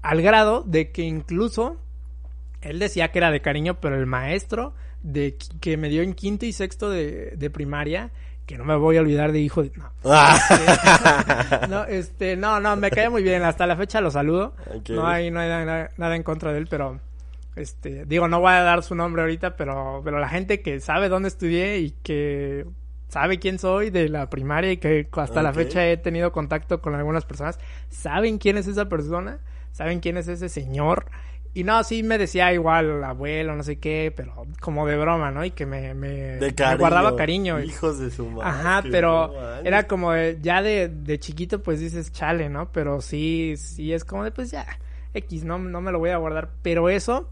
Al 0.02 0.22
grado 0.22 0.62
de 0.62 0.92
que 0.92 1.04
incluso 1.04 1.78
él 2.62 2.80
decía 2.80 3.12
que 3.12 3.20
era 3.20 3.32
de 3.32 3.42
cariño, 3.42 3.80
pero 3.80 3.96
el 3.96 4.06
maestro 4.08 4.74
de 5.04 5.38
que 5.62 5.78
me 5.78 5.88
dio 5.88 6.02
en 6.02 6.16
quinto 6.16 6.46
y 6.46 6.52
sexto 6.52 6.90
de, 6.90 7.36
de 7.38 7.50
primaria 7.50 8.12
que 8.46 8.58
no 8.58 8.66
me 8.66 8.76
voy 8.76 8.98
a 8.98 9.02
olvidar 9.02 9.32
de 9.32 9.40
hijo 9.40 9.64
de... 9.64 9.72
No. 9.76 9.92
Ah. 10.06 11.68
no, 11.70 11.86
este, 11.86 12.38
no, 12.38 12.60
no, 12.60 12.76
me 12.76 12.92
cae 12.92 13.10
muy 13.10 13.24
bien. 13.24 13.44
Hasta 13.44 13.66
la 13.66 13.76
fecha 13.76 14.02
lo 14.02 14.12
saludo. 14.12 14.54
No 14.90 15.08
hay, 15.08 15.32
no 15.32 15.40
hay 15.40 15.66
nada, 15.66 16.16
en 16.16 16.24
contra 16.24 16.52
de 16.52 16.60
él, 16.60 16.68
pero... 16.70 17.00
Este, 17.56 18.06
digo, 18.06 18.28
no 18.28 18.42
voy 18.42 18.52
a 18.52 18.64
dar 18.64 18.84
su 18.84 18.96
nombre 18.96 19.22
ahorita, 19.22 19.56
pero, 19.56 20.02
pero 20.04 20.20
la 20.20 20.28
gente 20.28 20.62
que 20.62 20.82
sabe 20.82 21.08
dónde 21.08 21.30
estudié 21.30 21.78
y 21.78 21.92
que 22.04 22.66
sabe 23.08 23.40
quién 23.40 23.60
soy 23.60 23.92
de 23.92 24.10
la 24.10 24.30
primaria 24.30 24.74
y 24.74 24.78
que 24.78 25.08
hasta 25.14 25.42
la 25.42 25.54
fecha 25.54 25.88
he 25.88 25.96
tenido 25.96 26.34
contacto 26.34 26.82
con 26.82 26.96
algunas 26.96 27.24
personas, 27.24 27.58
saben 27.90 28.40
quién 28.40 28.58
es 28.58 28.68
esa 28.68 28.90
persona, 28.90 29.40
saben 29.72 30.02
quién 30.02 30.18
es 30.18 30.28
ese 30.28 30.50
señor 30.50 31.06
y 31.56 31.64
no, 31.64 31.82
sí 31.86 32.04
me 32.04 32.18
decía 32.18 32.52
igual 32.52 33.02
abuelo, 33.02 33.56
no 33.56 33.64
sé 33.64 33.80
qué, 33.80 34.14
pero 34.14 34.46
como 34.60 34.86
de 34.86 34.98
broma, 34.98 35.32
¿no? 35.32 35.46
Y 35.46 35.52
que 35.52 35.66
me, 35.66 35.94
me, 35.94 36.38
guardaba 36.78 37.16
cariño. 37.16 37.62
Hijos 37.62 37.98
de 37.98 38.12
su 38.12 38.26
madre. 38.26 38.50
Ajá, 38.50 38.84
pero 38.92 39.34
era 39.64 39.88
como 39.88 40.14
ya 40.42 40.62
de, 40.62 40.90
de 40.90 41.18
chiquito 41.18 41.64
pues 41.64 41.80
dices 41.80 42.12
chale, 42.12 42.50
¿no? 42.50 42.74
Pero 42.74 43.00
sí, 43.00 43.56
sí 43.56 43.94
es 43.94 44.04
como 44.04 44.26
de 44.26 44.32
pues 44.32 44.52
ya, 44.52 44.66
X, 45.14 45.46
no, 45.46 45.58
no 45.58 45.80
me 45.80 45.94
lo 45.94 46.00
voy 46.00 46.10
a 46.10 46.18
guardar. 46.18 46.50
Pero 46.62 46.90
eso, 46.90 47.30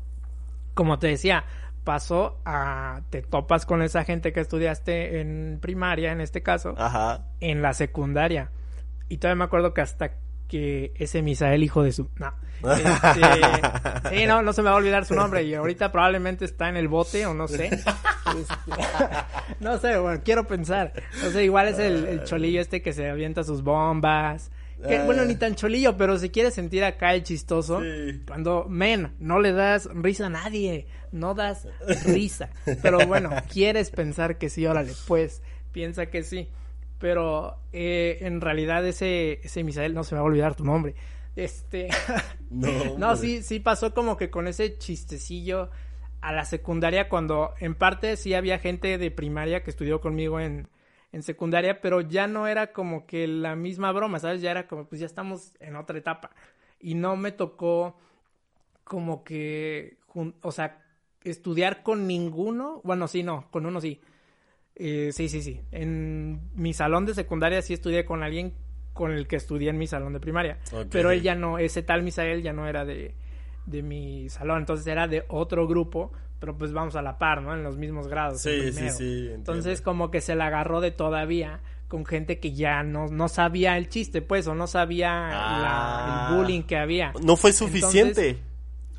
como 0.74 0.99
te 0.99 1.07
decía, 1.07 1.43
pasó 1.84 2.39
a, 2.45 3.01
te 3.09 3.24
topas 3.24 3.65
con 3.65 3.82
esa 3.82 4.05
gente 4.05 4.32
que 4.32 4.39
estudiaste 4.39 5.19
en 5.19 5.59
primaria, 5.61 6.13
en 6.13 6.21
este 6.21 6.41
caso, 6.41 6.76
Ajá. 6.78 7.26
en 7.41 7.61
la 7.61 7.74
secundaria. 7.74 8.51
Y 9.09 9.17
todavía 9.17 9.39
me 9.39 9.43
acuerdo 9.43 9.74
que 9.74 9.82
hasta 9.82 10.13
que 10.53 10.93
ese 10.99 11.23
Misael, 11.23 11.63
hijo 11.63 11.81
de 11.81 11.91
su... 11.91 12.09
No. 12.19 12.31
Este, 12.63 14.15
sí, 14.15 14.25
no, 14.27 14.43
no 14.43 14.53
se 14.53 14.61
me 14.61 14.69
va 14.69 14.75
a 14.75 14.77
olvidar 14.77 15.03
su 15.03 15.15
nombre 15.15 15.43
y 15.43 15.53
ahorita 15.53 15.91
probablemente 15.91 16.45
está 16.45 16.69
en 16.69 16.77
el 16.77 16.87
bote 16.87 17.25
o 17.25 17.33
no 17.33 17.47
sé. 17.47 17.65
Este, 17.65 17.83
no 19.59 19.79
sé, 19.79 19.97
bueno, 19.97 20.21
quiero 20.23 20.45
pensar. 20.45 20.93
No 21.23 21.31
sé, 21.31 21.43
igual 21.43 21.69
es 21.69 21.79
el, 21.79 22.23
cholillo 22.23 22.61
este 22.61 22.83
que 22.83 22.93
se 22.93 23.09
avienta 23.09 23.43
sus 23.43 23.63
bombas. 23.63 24.51
Que, 24.87 25.03
bueno, 25.03 25.25
ni 25.25 25.35
tan 25.35 25.55
cholillo, 25.55 25.97
pero 25.97 26.17
se 26.17 26.29
quiere 26.29 26.51
sentir 26.51 26.83
acá 26.83 27.13
el 27.15 27.23
chistoso. 27.23 27.81
Cuando, 28.27 28.67
men, 28.69 29.13
no 29.19 29.39
le 29.39 29.53
das 29.53 29.89
risa 29.91 30.27
a 30.27 30.29
nadie. 30.29 30.85
No 31.11 31.33
das 31.33 31.67
risa. 32.05 32.49
Pero 32.81 33.05
bueno, 33.07 33.31
quieres 33.51 33.89
pensar 33.89 34.37
que 34.37 34.49
sí, 34.49 34.65
órale, 34.65 34.93
pues, 35.07 35.41
piensa 35.71 36.05
que 36.05 36.23
sí. 36.23 36.47
Pero 37.03 37.57
eh, 37.73 38.19
en 38.21 38.39
realidad 38.39 38.87
ese, 38.87 39.41
ese 39.43 39.61
Misael, 39.65 39.93
no 39.93 40.05
se 40.05 40.15
me 40.15 40.19
va 40.19 40.25
a 40.25 40.29
olvidar 40.29 40.55
tu 40.55 40.63
nombre. 40.63 40.95
Este. 41.35 41.89
no, 42.49 42.69
no 42.97 43.17
sí, 43.17 43.43
sí 43.43 43.59
pasó 43.59 43.93
como 43.93 44.15
que 44.15 44.29
con 44.29 44.47
ese 44.47 44.77
chistecillo 44.77 45.69
a 46.21 46.31
la 46.31 46.45
secundaria 46.45 47.09
cuando 47.09 47.55
en 47.59 47.75
parte 47.75 48.15
sí 48.15 48.33
había 48.33 48.57
gente 48.57 48.97
de 48.97 49.11
primaria 49.11 49.63
que 49.63 49.69
estudió 49.69 49.99
conmigo 49.99 50.39
en, 50.39 50.69
en 51.11 51.23
secundaria, 51.23 51.81
pero 51.81 51.99
ya 51.99 52.25
no 52.27 52.47
era 52.47 52.71
como 52.71 53.05
que 53.05 53.27
la 53.27 53.57
misma 53.57 53.91
broma, 53.91 54.19
¿sabes? 54.19 54.41
Ya 54.41 54.51
era 54.51 54.69
como, 54.69 54.85
pues 54.85 55.01
ya 55.01 55.05
estamos 55.05 55.55
en 55.59 55.75
otra 55.75 55.97
etapa. 55.97 56.31
y 56.79 56.95
no 56.95 57.17
me 57.17 57.33
tocó 57.33 57.97
como 58.85 59.25
que, 59.25 59.97
o 60.41 60.51
sea, 60.53 60.81
estudiar 61.25 61.83
con 61.83 62.07
ninguno. 62.07 62.79
Bueno, 62.85 63.09
sí, 63.09 63.23
no, 63.23 63.51
con 63.51 63.65
uno 63.65 63.81
sí. 63.81 63.99
Eh, 64.76 65.11
sí, 65.13 65.30
sí, 65.30 65.41
sí. 65.41 65.61
En 65.71 66.41
mi 66.55 66.74
salón 66.74 67.05
de 67.05 67.13
secundaria 67.13 67.61
sí 67.61 67.74
estudié 67.74 68.05
con 68.05 68.24
alguien 68.24 68.53
con 68.93 69.11
el 69.11 69.28
que 69.28 69.36
estudié 69.36 69.69
en 69.69 69.78
mi 69.78 69.88
salón 69.88 70.13
de 70.13 70.19
primaria. 70.19 70.59
Pero 70.89 71.11
él 71.11 71.21
ya 71.21 71.36
no, 71.36 71.57
ese 71.57 71.82
tal 71.82 72.03
Misael 72.03 72.41
ya 72.43 72.53
no 72.53 72.67
era 72.67 72.86
de, 72.86 73.15
de 73.65 73.82
mi 73.82 74.30
salón, 74.30 74.59
entonces 74.59 74.86
era 74.88 75.07
de 75.07 75.26
otro 75.30 75.67
grupo, 75.67 76.11
pero 76.39 76.57
pues 76.57 76.74
vamos 76.74 76.95
a 76.95 77.01
la 77.01 77.17
par, 77.17 77.41
¿no? 77.41 77.53
En 77.53 77.63
los 77.63 77.78
mismos 77.78 78.07
grados. 78.07 78.41
Sí, 78.41 78.71
sí, 78.71 78.89
sí. 78.91 79.30
Entonces 79.34 79.82
como 79.82 80.11
que 80.11 80.21
se 80.21 80.36
la 80.36 80.47
agarró 80.47 80.80
de 80.80 80.91
todavía 80.91 81.61
con 81.88 82.05
gente 82.05 82.39
que 82.39 82.53
ya 82.53 82.82
no, 82.84 83.07
no 83.07 83.28
sabía 83.28 83.78
el 83.78 83.88
chiste, 83.88 84.21
pues, 84.21 84.47
o 84.47 84.55
no 84.55 84.65
sabía 84.65 85.09
la, 85.11 85.28
el 85.30 85.34
ah. 85.36 86.34
bullying 86.36 86.63
que 86.63 86.78
había. 86.78 87.13
No 87.24 87.36
fue 87.36 87.53
suficiente. 87.53 88.39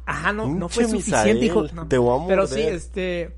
ajá, 0.07 0.33
no, 0.33 0.49
no 0.49 0.69
fue 0.69 0.87
suficiente, 0.87 1.45
hijo. 1.45 1.67
Te 1.89 1.99
voy 1.99 2.23
a 2.23 2.27
Pero 2.29 2.47
sí, 2.47 2.61
este 2.61 3.35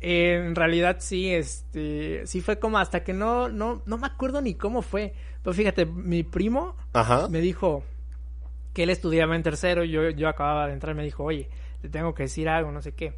en 0.00 0.54
realidad 0.54 0.96
sí, 1.00 1.32
este, 1.34 2.26
sí 2.26 2.40
fue 2.40 2.58
como 2.58 2.78
hasta 2.78 3.04
que 3.04 3.12
no, 3.12 3.48
no, 3.48 3.82
no 3.84 3.98
me 3.98 4.06
acuerdo 4.06 4.40
ni 4.40 4.54
cómo 4.54 4.82
fue. 4.82 5.14
Pero 5.42 5.54
fíjate, 5.54 5.86
mi 5.86 6.22
primo 6.22 6.74
me 7.28 7.40
dijo 7.40 7.84
que 8.72 8.84
él 8.84 8.90
estudiaba 8.90 9.36
en 9.36 9.42
tercero, 9.42 9.84
yo, 9.84 10.10
yo 10.10 10.28
acababa 10.28 10.66
de 10.66 10.72
entrar, 10.72 10.94
me 10.94 11.04
dijo, 11.04 11.24
oye, 11.24 11.48
te 11.82 11.88
tengo 11.88 12.14
que 12.14 12.24
decir 12.24 12.48
algo, 12.48 12.72
no 12.72 12.82
sé 12.82 12.92
qué. 12.92 13.14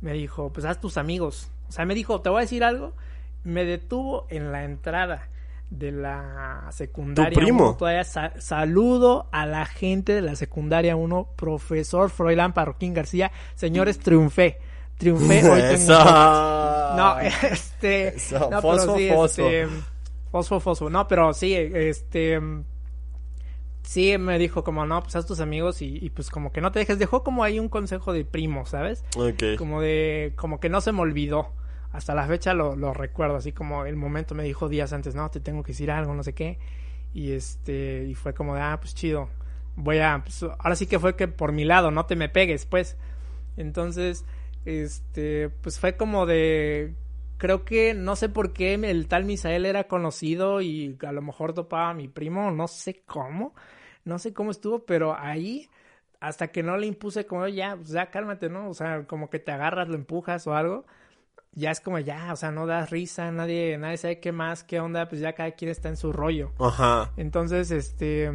Me 0.00 0.12
dijo, 0.12 0.52
pues 0.52 0.64
haz 0.64 0.80
tus 0.80 0.96
amigos. 0.96 1.50
O 1.68 1.72
sea, 1.72 1.84
me 1.84 1.94
dijo, 1.94 2.20
te 2.20 2.30
voy 2.30 2.38
a 2.38 2.42
decir 2.42 2.64
algo. 2.64 2.94
Me 3.44 3.64
detuvo 3.64 4.26
en 4.30 4.52
la 4.52 4.64
entrada 4.64 5.28
de 5.70 5.92
la 5.92 6.68
secundaria. 6.70 7.32
¿Tu 7.32 7.40
primo? 7.40 7.76
todavía 7.76 8.04
saludo 8.04 9.28
a 9.32 9.46
la 9.46 9.64
gente 9.64 10.14
de 10.14 10.22
la 10.22 10.36
secundaria 10.36 10.96
1, 10.96 11.28
profesor 11.36 12.10
Froilán 12.10 12.52
Parroquín 12.52 12.94
García. 12.94 13.32
Señores, 13.54 13.98
triunfé 13.98 14.58
triunfé 15.02 15.50
hoy 15.50 15.60
No, 16.96 17.18
este... 17.18 18.14
No, 18.32 18.60
fosfo, 18.60 18.94
pero 18.94 19.16
fosfo. 19.16 19.48
Este, 19.48 19.68
fosfo, 20.30 20.60
fosfo. 20.60 20.90
No, 20.90 21.08
pero 21.08 21.32
sí, 21.32 21.54
este... 21.54 22.40
Sí, 23.82 24.16
me 24.16 24.38
dijo 24.38 24.62
como, 24.62 24.86
no, 24.86 25.02
pues 25.02 25.16
haz 25.16 25.26
tus 25.26 25.40
amigos 25.40 25.82
y, 25.82 26.08
pues 26.10 26.30
como 26.30 26.52
que 26.52 26.60
no 26.60 26.70
te 26.70 26.78
dejes. 26.78 26.98
Dejó 26.98 27.24
como 27.24 27.42
ahí 27.42 27.58
un 27.58 27.68
consejo 27.68 28.12
de 28.12 28.24
primo, 28.24 28.64
¿sabes? 28.66 29.04
Ok. 29.16 29.58
Como 29.58 29.80
de... 29.80 30.34
Como 30.36 30.60
que 30.60 30.68
no 30.68 30.80
se 30.80 30.92
me 30.92 31.00
olvidó. 31.00 31.48
Hasta 31.92 32.14
la 32.14 32.26
fecha 32.26 32.54
lo, 32.54 32.76
lo 32.76 32.94
recuerdo, 32.94 33.36
así 33.36 33.52
como 33.52 33.84
el 33.84 33.96
momento 33.96 34.34
me 34.34 34.44
dijo 34.44 34.68
días 34.68 34.94
antes, 34.94 35.14
no, 35.14 35.30
te 35.30 35.40
tengo 35.40 35.62
que 35.62 35.72
decir 35.72 35.90
algo, 35.90 36.14
no 36.14 36.22
sé 36.22 36.34
qué. 36.34 36.58
Y 37.12 37.32
este... 37.32 38.04
Y 38.08 38.14
fue 38.14 38.34
como 38.34 38.54
de, 38.54 38.60
ah, 38.60 38.78
pues 38.80 38.94
chido. 38.94 39.28
Voy 39.76 39.98
a... 39.98 40.22
Pues, 40.22 40.42
ahora 40.42 40.76
sí 40.76 40.86
que 40.86 40.98
fue 40.98 41.16
que 41.16 41.26
por 41.26 41.52
mi 41.52 41.64
lado, 41.64 41.90
no 41.90 42.06
te 42.06 42.16
me 42.16 42.28
pegues, 42.28 42.66
pues. 42.66 42.96
Entonces 43.56 44.24
este, 44.64 45.48
pues 45.48 45.78
fue 45.78 45.96
como 45.96 46.26
de, 46.26 46.94
creo 47.38 47.64
que 47.64 47.94
no 47.94 48.16
sé 48.16 48.28
por 48.28 48.52
qué 48.52 48.74
el 48.74 49.08
tal 49.08 49.24
Misael 49.24 49.66
era 49.66 49.88
conocido 49.88 50.60
y 50.60 50.96
a 51.06 51.12
lo 51.12 51.22
mejor 51.22 51.54
topaba 51.54 51.90
a 51.90 51.94
mi 51.94 52.08
primo, 52.08 52.50
no 52.50 52.68
sé 52.68 53.02
cómo, 53.04 53.54
no 54.04 54.18
sé 54.18 54.32
cómo 54.32 54.50
estuvo, 54.50 54.84
pero 54.84 55.16
ahí 55.18 55.68
hasta 56.20 56.48
que 56.48 56.62
no 56.62 56.76
le 56.76 56.86
impuse 56.86 57.26
como 57.26 57.48
ya, 57.48 57.74
pues 57.74 57.88
ya 57.88 58.10
cálmate, 58.10 58.48
¿no? 58.48 58.68
O 58.68 58.74
sea, 58.74 59.06
como 59.08 59.28
que 59.28 59.40
te 59.40 59.50
agarras, 59.50 59.88
lo 59.88 59.96
empujas 59.96 60.46
o 60.46 60.54
algo, 60.54 60.86
ya 61.50 61.72
es 61.72 61.80
como 61.80 61.98
ya, 61.98 62.32
o 62.32 62.36
sea, 62.36 62.52
no 62.52 62.66
das 62.66 62.90
risa, 62.90 63.32
nadie, 63.32 63.76
nadie 63.76 63.96
sabe 63.96 64.20
qué 64.20 64.30
más, 64.30 64.62
qué 64.62 64.78
onda, 64.78 65.08
pues 65.08 65.20
ya 65.20 65.32
cada 65.32 65.50
quien 65.50 65.70
está 65.70 65.88
en 65.88 65.96
su 65.96 66.12
rollo. 66.12 66.52
Ajá. 66.60 67.10
Entonces, 67.16 67.72
este, 67.72 68.30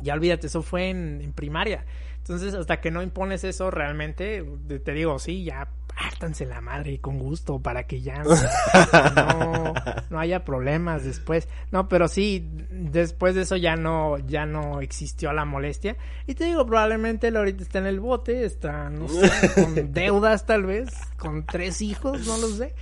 ya 0.00 0.14
olvídate, 0.14 0.46
eso 0.46 0.62
fue 0.62 0.90
en, 0.90 1.20
en 1.20 1.32
primaria. 1.32 1.84
Entonces, 2.22 2.54
hasta 2.54 2.80
que 2.80 2.92
no 2.92 3.02
impones 3.02 3.42
eso 3.42 3.70
realmente, 3.72 4.44
te 4.84 4.92
digo, 4.92 5.18
sí, 5.18 5.42
ya 5.42 5.68
pártanse 5.94 6.46
la 6.46 6.60
madre 6.60 7.00
con 7.00 7.18
gusto 7.18 7.60
para 7.60 7.84
que 7.84 8.00
ya 8.00 8.22
no, 9.16 9.74
no, 10.08 10.20
haya 10.20 10.44
problemas 10.44 11.04
después. 11.04 11.48
No, 11.72 11.88
pero 11.88 12.06
sí, 12.06 12.48
después 12.70 13.34
de 13.34 13.42
eso 13.42 13.56
ya 13.56 13.74
no, 13.74 14.18
ya 14.18 14.46
no 14.46 14.80
existió 14.80 15.32
la 15.32 15.44
molestia. 15.44 15.96
Y 16.26 16.34
te 16.34 16.44
digo, 16.44 16.64
probablemente 16.64 17.28
él 17.28 17.36
ahorita 17.36 17.64
está 17.64 17.80
en 17.80 17.86
el 17.86 17.98
bote, 17.98 18.44
está, 18.44 18.88
no 18.88 19.08
sé, 19.08 19.52
con 19.54 19.74
deudas 19.92 20.46
tal 20.46 20.64
vez, 20.64 20.90
con 21.16 21.44
tres 21.44 21.82
hijos, 21.82 22.26
no 22.26 22.36
lo 22.38 22.48
sé. 22.48 22.74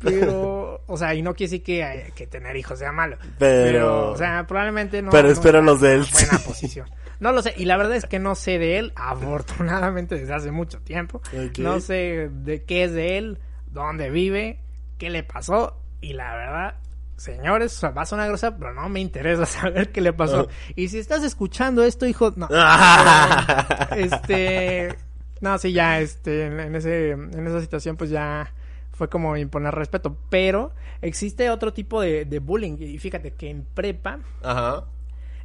Pero, 0.00 0.82
o 0.86 0.96
sea, 0.96 1.14
y 1.14 1.22
no 1.22 1.34
quiere 1.34 1.50
decir 1.50 1.62
que, 1.64 2.12
que 2.14 2.26
tener 2.26 2.56
hijos 2.56 2.78
sea 2.78 2.92
malo. 2.92 3.16
Pero, 3.38 4.12
o 4.12 4.16
sea, 4.16 4.46
probablemente 4.46 5.02
no. 5.02 5.10
Pero 5.10 5.30
espero 5.30 5.60
los 5.60 5.80
de 5.80 5.94
él. 5.94 6.06
Buena 6.12 6.38
posición. 6.46 6.88
No 7.20 7.32
lo 7.32 7.42
sé, 7.42 7.54
y 7.56 7.64
la 7.64 7.76
verdad 7.76 7.96
es 7.96 8.06
que 8.06 8.18
no 8.18 8.34
sé 8.34 8.58
de 8.58 8.78
él, 8.78 8.92
afortunadamente 8.94 10.16
desde 10.16 10.34
hace 10.34 10.50
mucho 10.52 10.80
tiempo. 10.80 11.20
No 11.58 11.80
sé 11.80 12.30
de 12.32 12.64
qué 12.64 12.84
es 12.84 12.92
de 12.92 13.18
él, 13.18 13.38
dónde 13.66 14.10
vive, 14.10 14.60
qué 14.98 15.10
le 15.10 15.24
pasó, 15.24 15.80
y 16.00 16.12
la 16.12 16.36
verdad, 16.36 16.74
señores, 17.16 17.76
o 17.76 17.80
sea, 17.80 17.90
va 17.90 18.02
a 18.02 18.06
sonar 18.06 18.28
grosa, 18.28 18.56
pero 18.56 18.72
no 18.72 18.88
me 18.88 19.00
interesa 19.00 19.46
saber 19.46 19.90
qué 19.90 20.00
le 20.00 20.12
pasó. 20.12 20.42
Oh. 20.42 20.48
Y 20.76 20.88
si 20.88 20.98
estás 20.98 21.24
escuchando 21.24 21.82
esto, 21.82 22.06
hijo, 22.06 22.32
no. 22.36 22.48
este, 23.96 24.94
no, 25.40 25.58
sí, 25.58 25.72
ya, 25.72 26.00
este, 26.00 26.46
en, 26.46 26.76
ese, 26.76 27.10
en 27.10 27.46
esa 27.46 27.60
situación, 27.60 27.96
pues 27.96 28.10
ya 28.10 28.52
fue 28.92 29.08
como 29.08 29.36
imponer 29.36 29.74
respeto. 29.74 30.16
Pero 30.30 30.72
existe 31.02 31.50
otro 31.50 31.72
tipo 31.72 32.00
de, 32.00 32.24
de 32.24 32.38
bullying. 32.38 32.76
Y 32.78 32.98
fíjate 32.98 33.32
que 33.32 33.50
en 33.50 33.64
prepa, 33.64 34.20
Ajá 34.42 34.84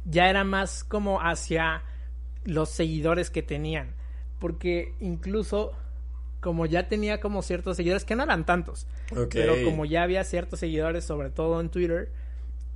ya 0.04 0.28
era 0.28 0.44
más 0.44 0.84
como 0.84 1.20
hacia 1.20 1.82
los 2.44 2.70
seguidores 2.70 3.30
que 3.30 3.42
tenían. 3.42 3.94
Porque 4.38 4.94
incluso 5.00 5.72
como 6.44 6.66
ya 6.66 6.88
tenía 6.88 7.20
como 7.20 7.40
ciertos 7.40 7.78
seguidores, 7.78 8.04
que 8.04 8.16
no 8.16 8.22
eran 8.22 8.44
tantos, 8.44 8.86
pero 9.30 9.54
como 9.64 9.86
ya 9.86 10.02
había 10.02 10.24
ciertos 10.24 10.60
seguidores, 10.60 11.02
sobre 11.02 11.30
todo 11.30 11.58
en 11.58 11.70
Twitter, 11.70 12.12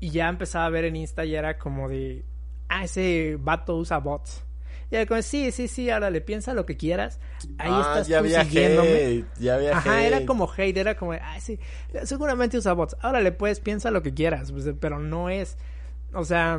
y 0.00 0.08
ya 0.08 0.30
empezaba 0.30 0.64
a 0.64 0.70
ver 0.70 0.86
en 0.86 0.96
Insta 0.96 1.26
y 1.26 1.34
era 1.34 1.58
como 1.58 1.86
de, 1.86 2.24
ah, 2.70 2.84
ese 2.84 3.36
vato 3.38 3.76
usa 3.76 3.98
bots. 3.98 4.42
Y 4.90 4.96
era 4.96 5.04
como, 5.04 5.20
sí, 5.20 5.50
sí, 5.52 5.68
sí, 5.68 5.90
ahora 5.90 6.08
le 6.08 6.22
piensa 6.22 6.54
lo 6.54 6.64
que 6.64 6.78
quieras. 6.78 7.20
Ahí 7.58 7.70
ah, 7.70 7.80
estás 7.80 8.08
ya 8.08 8.22
tú 8.22 8.28
siguiéndome. 8.30 9.26
ya 9.38 9.56
había 9.56 9.76
Ajá, 9.76 10.02
era 10.02 10.24
como 10.24 10.50
hate, 10.50 10.78
era 10.78 10.96
como, 10.96 11.12
ah, 11.12 11.38
sí, 11.38 11.60
seguramente 12.04 12.56
usa 12.56 12.72
bots. 12.72 12.96
Ahora 13.00 13.20
le 13.20 13.32
puedes, 13.32 13.60
piensa 13.60 13.90
lo 13.90 14.02
que 14.02 14.14
quieras, 14.14 14.50
pues, 14.50 14.64
pero 14.80 14.98
no 14.98 15.28
es, 15.28 15.58
o 16.14 16.24
sea, 16.24 16.58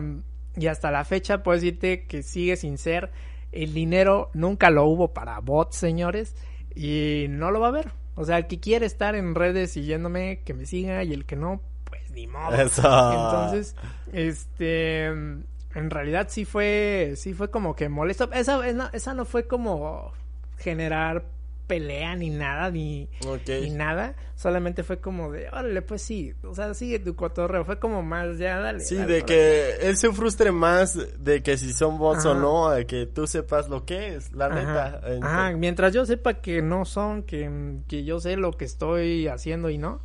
y 0.59 0.67
hasta 0.67 0.91
la 0.91 1.05
fecha 1.05 1.43
puedo 1.43 1.55
decirte 1.55 2.03
que 2.03 2.23
sigue 2.23 2.55
sin 2.57 2.77
ser. 2.77 3.11
El 3.51 3.73
dinero 3.73 4.29
nunca 4.33 4.69
lo 4.69 4.85
hubo 4.85 5.13
para 5.13 5.39
bots, 5.39 5.77
señores. 5.77 6.35
Y 6.75 7.25
no 7.29 7.51
lo 7.51 7.59
va 7.59 7.69
a 7.69 7.71
ver. 7.71 7.91
O 8.15 8.25
sea, 8.25 8.37
el 8.37 8.47
que 8.47 8.59
quiere 8.59 8.85
estar 8.85 9.15
en 9.15 9.33
redes 9.35 9.71
siguiéndome, 9.71 10.41
que 10.43 10.53
me 10.53 10.65
siga. 10.65 11.03
Y 11.03 11.13
el 11.13 11.25
que 11.25 11.35
no, 11.35 11.61
pues 11.85 12.11
ni 12.11 12.27
modo. 12.27 12.55
Entonces, 12.59 13.75
este. 14.11 15.05
En 15.05 15.89
realidad 15.89 16.27
sí 16.29 16.45
fue. 16.45 17.13
Sí 17.15 17.33
fue 17.33 17.49
como 17.49 17.75
que 17.75 17.89
molesto. 17.89 18.31
Esa, 18.33 18.59
esa 18.91 19.13
no 19.13 19.25
fue 19.25 19.47
como 19.47 20.11
generar 20.57 21.25
pelea 21.69 22.15
ni 22.15 22.31
nada, 22.31 22.71
ni, 22.71 23.07
ni 23.47 23.69
nada. 23.69 24.15
Solamente 24.35 24.83
fue 24.83 24.99
como 24.99 25.31
de, 25.31 25.49
órale, 25.49 25.83
pues 25.83 26.01
sí, 26.01 26.33
o 26.43 26.55
sea, 26.55 26.73
sigue 26.73 26.97
tu 26.97 27.15
cotorreo. 27.15 27.63
Fue 27.63 27.77
como 27.77 28.01
más, 28.01 28.39
ya, 28.39 28.57
dale. 28.57 28.79
Sí, 28.79 28.95
de 28.95 29.21
que 29.21 29.75
él 29.83 29.95
se 29.95 30.11
frustre 30.11 30.51
más 30.51 30.97
de 31.23 31.43
que 31.43 31.57
si 31.57 31.71
son 31.71 31.99
bots 31.99 32.25
o 32.25 32.33
no, 32.33 32.71
de 32.71 32.87
que 32.87 33.05
tú 33.05 33.27
sepas 33.27 33.69
lo 33.69 33.85
que 33.85 34.15
es, 34.15 34.33
la 34.33 34.49
neta. 34.49 34.99
Ajá, 35.21 35.51
mientras 35.51 35.93
yo 35.93 36.07
sepa 36.07 36.41
que 36.41 36.63
no 36.63 36.85
son, 36.85 37.21
que, 37.21 37.77
que 37.87 38.03
yo 38.03 38.19
sé 38.19 38.35
lo 38.35 38.53
que 38.53 38.65
estoy 38.65 39.27
haciendo 39.27 39.69
y 39.69 39.77
no, 39.77 40.01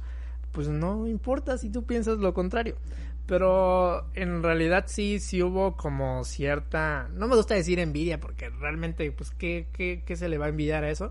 pues 0.53 0.69
no 0.69 1.07
importa 1.07 1.57
si 1.57 1.71
tú 1.71 1.85
piensas 1.85 2.19
lo 2.19 2.35
contrario. 2.35 2.77
Pero 3.27 4.07
en 4.15 4.43
realidad 4.43 4.85
sí, 4.87 5.19
sí 5.19 5.43
hubo 5.43 5.79
como 5.79 6.25
cierta, 6.25 7.09
no 7.15 7.27
me 7.27 7.37
gusta 7.37 7.55
decir 7.55 7.79
envidia 7.79 8.21
porque 8.21 8.51
realmente, 8.51 9.11
pues, 9.13 9.31
¿qué, 9.31 9.69
qué, 9.73 10.03
qué 10.05 10.17
se 10.17 10.29
le 10.29 10.37
va 10.37 10.45
a 10.45 10.51
envidiar 10.51 10.85
a 10.85 10.91
eso? 10.91 11.11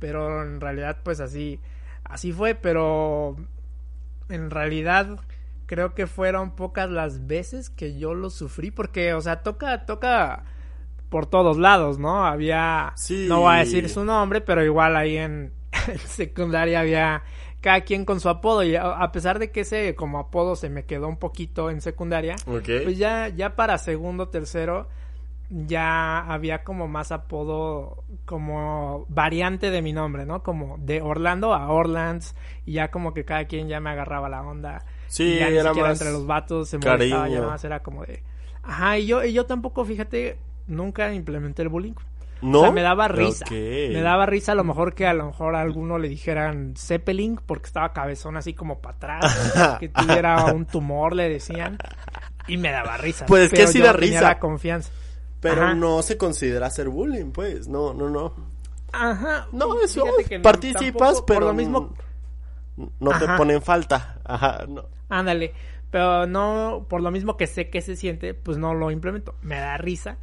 Pero 0.00 0.42
en 0.42 0.60
realidad 0.60 0.98
pues 1.04 1.20
así 1.20 1.60
así 2.02 2.32
fue, 2.32 2.56
pero 2.56 3.36
en 4.28 4.50
realidad 4.50 5.20
creo 5.66 5.94
que 5.94 6.08
fueron 6.08 6.56
pocas 6.56 6.90
las 6.90 7.28
veces 7.28 7.70
que 7.70 7.96
yo 7.96 8.14
lo 8.14 8.30
sufrí 8.30 8.72
porque 8.72 9.14
o 9.14 9.20
sea, 9.20 9.42
toca 9.42 9.86
toca 9.86 10.44
por 11.08 11.26
todos 11.26 11.58
lados, 11.58 11.98
¿no? 11.98 12.24
Había 12.24 12.94
no 13.28 13.40
voy 13.40 13.54
a 13.54 13.58
decir 13.58 13.88
su 13.88 14.04
nombre, 14.04 14.40
pero 14.40 14.64
igual 14.64 14.96
ahí 14.96 15.16
en, 15.16 15.52
secundaria 16.06 16.80
había 16.80 17.22
cada 17.60 17.82
quien 17.82 18.04
con 18.04 18.20
su 18.20 18.28
apodo 18.28 18.62
y 18.62 18.74
a, 18.74 19.12
pesar 19.12 19.38
de 19.38 19.50
que 19.50 19.60
ese 19.60 19.94
como 19.94 20.18
apodo 20.18 20.56
se 20.56 20.70
me 20.70 20.86
quedó 20.86 21.08
un 21.08 21.18
poquito 21.18 21.70
en 21.70 21.82
secundaria, 21.82 22.36
pues 22.44 22.96
ya 22.96 23.28
ya 23.28 23.54
para 23.54 23.76
segundo, 23.76 24.28
tercero 24.28 24.88
ya 25.50 26.20
había 26.20 26.62
como 26.62 26.86
más 26.86 27.10
apodo 27.10 28.04
como 28.24 29.04
variante 29.08 29.70
de 29.70 29.82
mi 29.82 29.92
nombre, 29.92 30.24
¿no? 30.24 30.42
Como 30.42 30.78
de 30.78 31.02
Orlando 31.02 31.52
a 31.52 31.68
Orlands 31.68 32.36
y 32.64 32.74
ya 32.74 32.90
como 32.90 33.12
que 33.12 33.24
cada 33.24 33.44
quien 33.46 33.68
ya 33.68 33.80
me 33.80 33.90
agarraba 33.90 34.28
la 34.28 34.42
onda. 34.42 34.84
Sí, 35.08 35.38
era 35.38 35.74
más 35.74 36.00
entre 36.00 36.12
los 36.12 36.26
vatos 36.26 36.68
se 36.68 36.78
molestaba 36.78 37.28
ya 37.28 37.42
más 37.42 37.64
era 37.64 37.82
como 37.82 38.04
de 38.04 38.22
Ajá, 38.62 38.98
y 38.98 39.06
yo 39.06 39.24
y 39.24 39.32
yo 39.32 39.46
tampoco, 39.46 39.84
fíjate, 39.84 40.38
nunca 40.66 41.12
implementé 41.12 41.62
el 41.62 41.68
bullying. 41.68 41.94
¿No? 42.42 42.60
O 42.60 42.62
sea, 42.62 42.72
me 42.72 42.80
daba 42.80 43.08
risa. 43.08 43.44
Me 43.50 44.00
daba 44.00 44.24
risa 44.24 44.52
a 44.52 44.54
lo 44.54 44.64
mejor 44.64 44.94
que 44.94 45.06
a 45.06 45.12
lo 45.12 45.26
mejor 45.26 45.56
a 45.56 45.60
alguno 45.60 45.98
le 45.98 46.08
dijeran 46.08 46.74
Zeppelin 46.76 47.38
porque 47.44 47.66
estaba 47.66 47.92
cabezón 47.92 48.36
así 48.36 48.54
como 48.54 48.78
para 48.78 48.96
atrás, 48.96 49.76
que 49.80 49.88
tuviera 49.88 50.46
un 50.46 50.64
tumor, 50.64 51.14
le 51.14 51.28
decían. 51.28 51.76
Y 52.46 52.56
me 52.56 52.70
daba 52.70 52.96
risa. 52.96 53.26
Pues 53.26 53.44
es 53.44 53.50
que 53.52 53.66
sí 53.66 53.78
da 53.80 53.92
tenía 53.92 54.14
risa. 54.14 54.22
la 54.22 54.38
confianza. 54.38 54.90
Pero 55.40 55.62
Ajá. 55.62 55.74
no 55.74 56.02
se 56.02 56.16
considera 56.18 56.66
hacer 56.66 56.88
bullying, 56.88 57.30
pues. 57.32 57.66
No, 57.68 57.94
no, 57.94 58.08
no. 58.10 58.34
Ajá. 58.92 59.46
No, 59.52 59.80
eso 59.80 60.04
no, 60.04 60.42
participas, 60.42 60.92
tampoco, 61.14 61.26
pero 61.26 61.40
Por 61.40 61.48
lo 61.48 61.54
mismo, 61.54 61.94
no 62.98 63.18
te 63.18 63.26
ponen 63.36 63.62
falta. 63.62 64.18
Ajá, 64.24 64.64
no. 64.68 64.84
ándale. 65.08 65.52
Pero 65.90 66.26
no, 66.26 66.86
por 66.88 67.00
lo 67.00 67.10
mismo 67.10 67.36
que 67.36 67.46
sé 67.46 67.68
que 67.68 67.80
se 67.80 67.96
siente, 67.96 68.34
pues 68.34 68.58
no 68.58 68.74
lo 68.74 68.90
implemento. 68.90 69.34
Me 69.42 69.56
da 69.56 69.76
risa. 69.76 70.18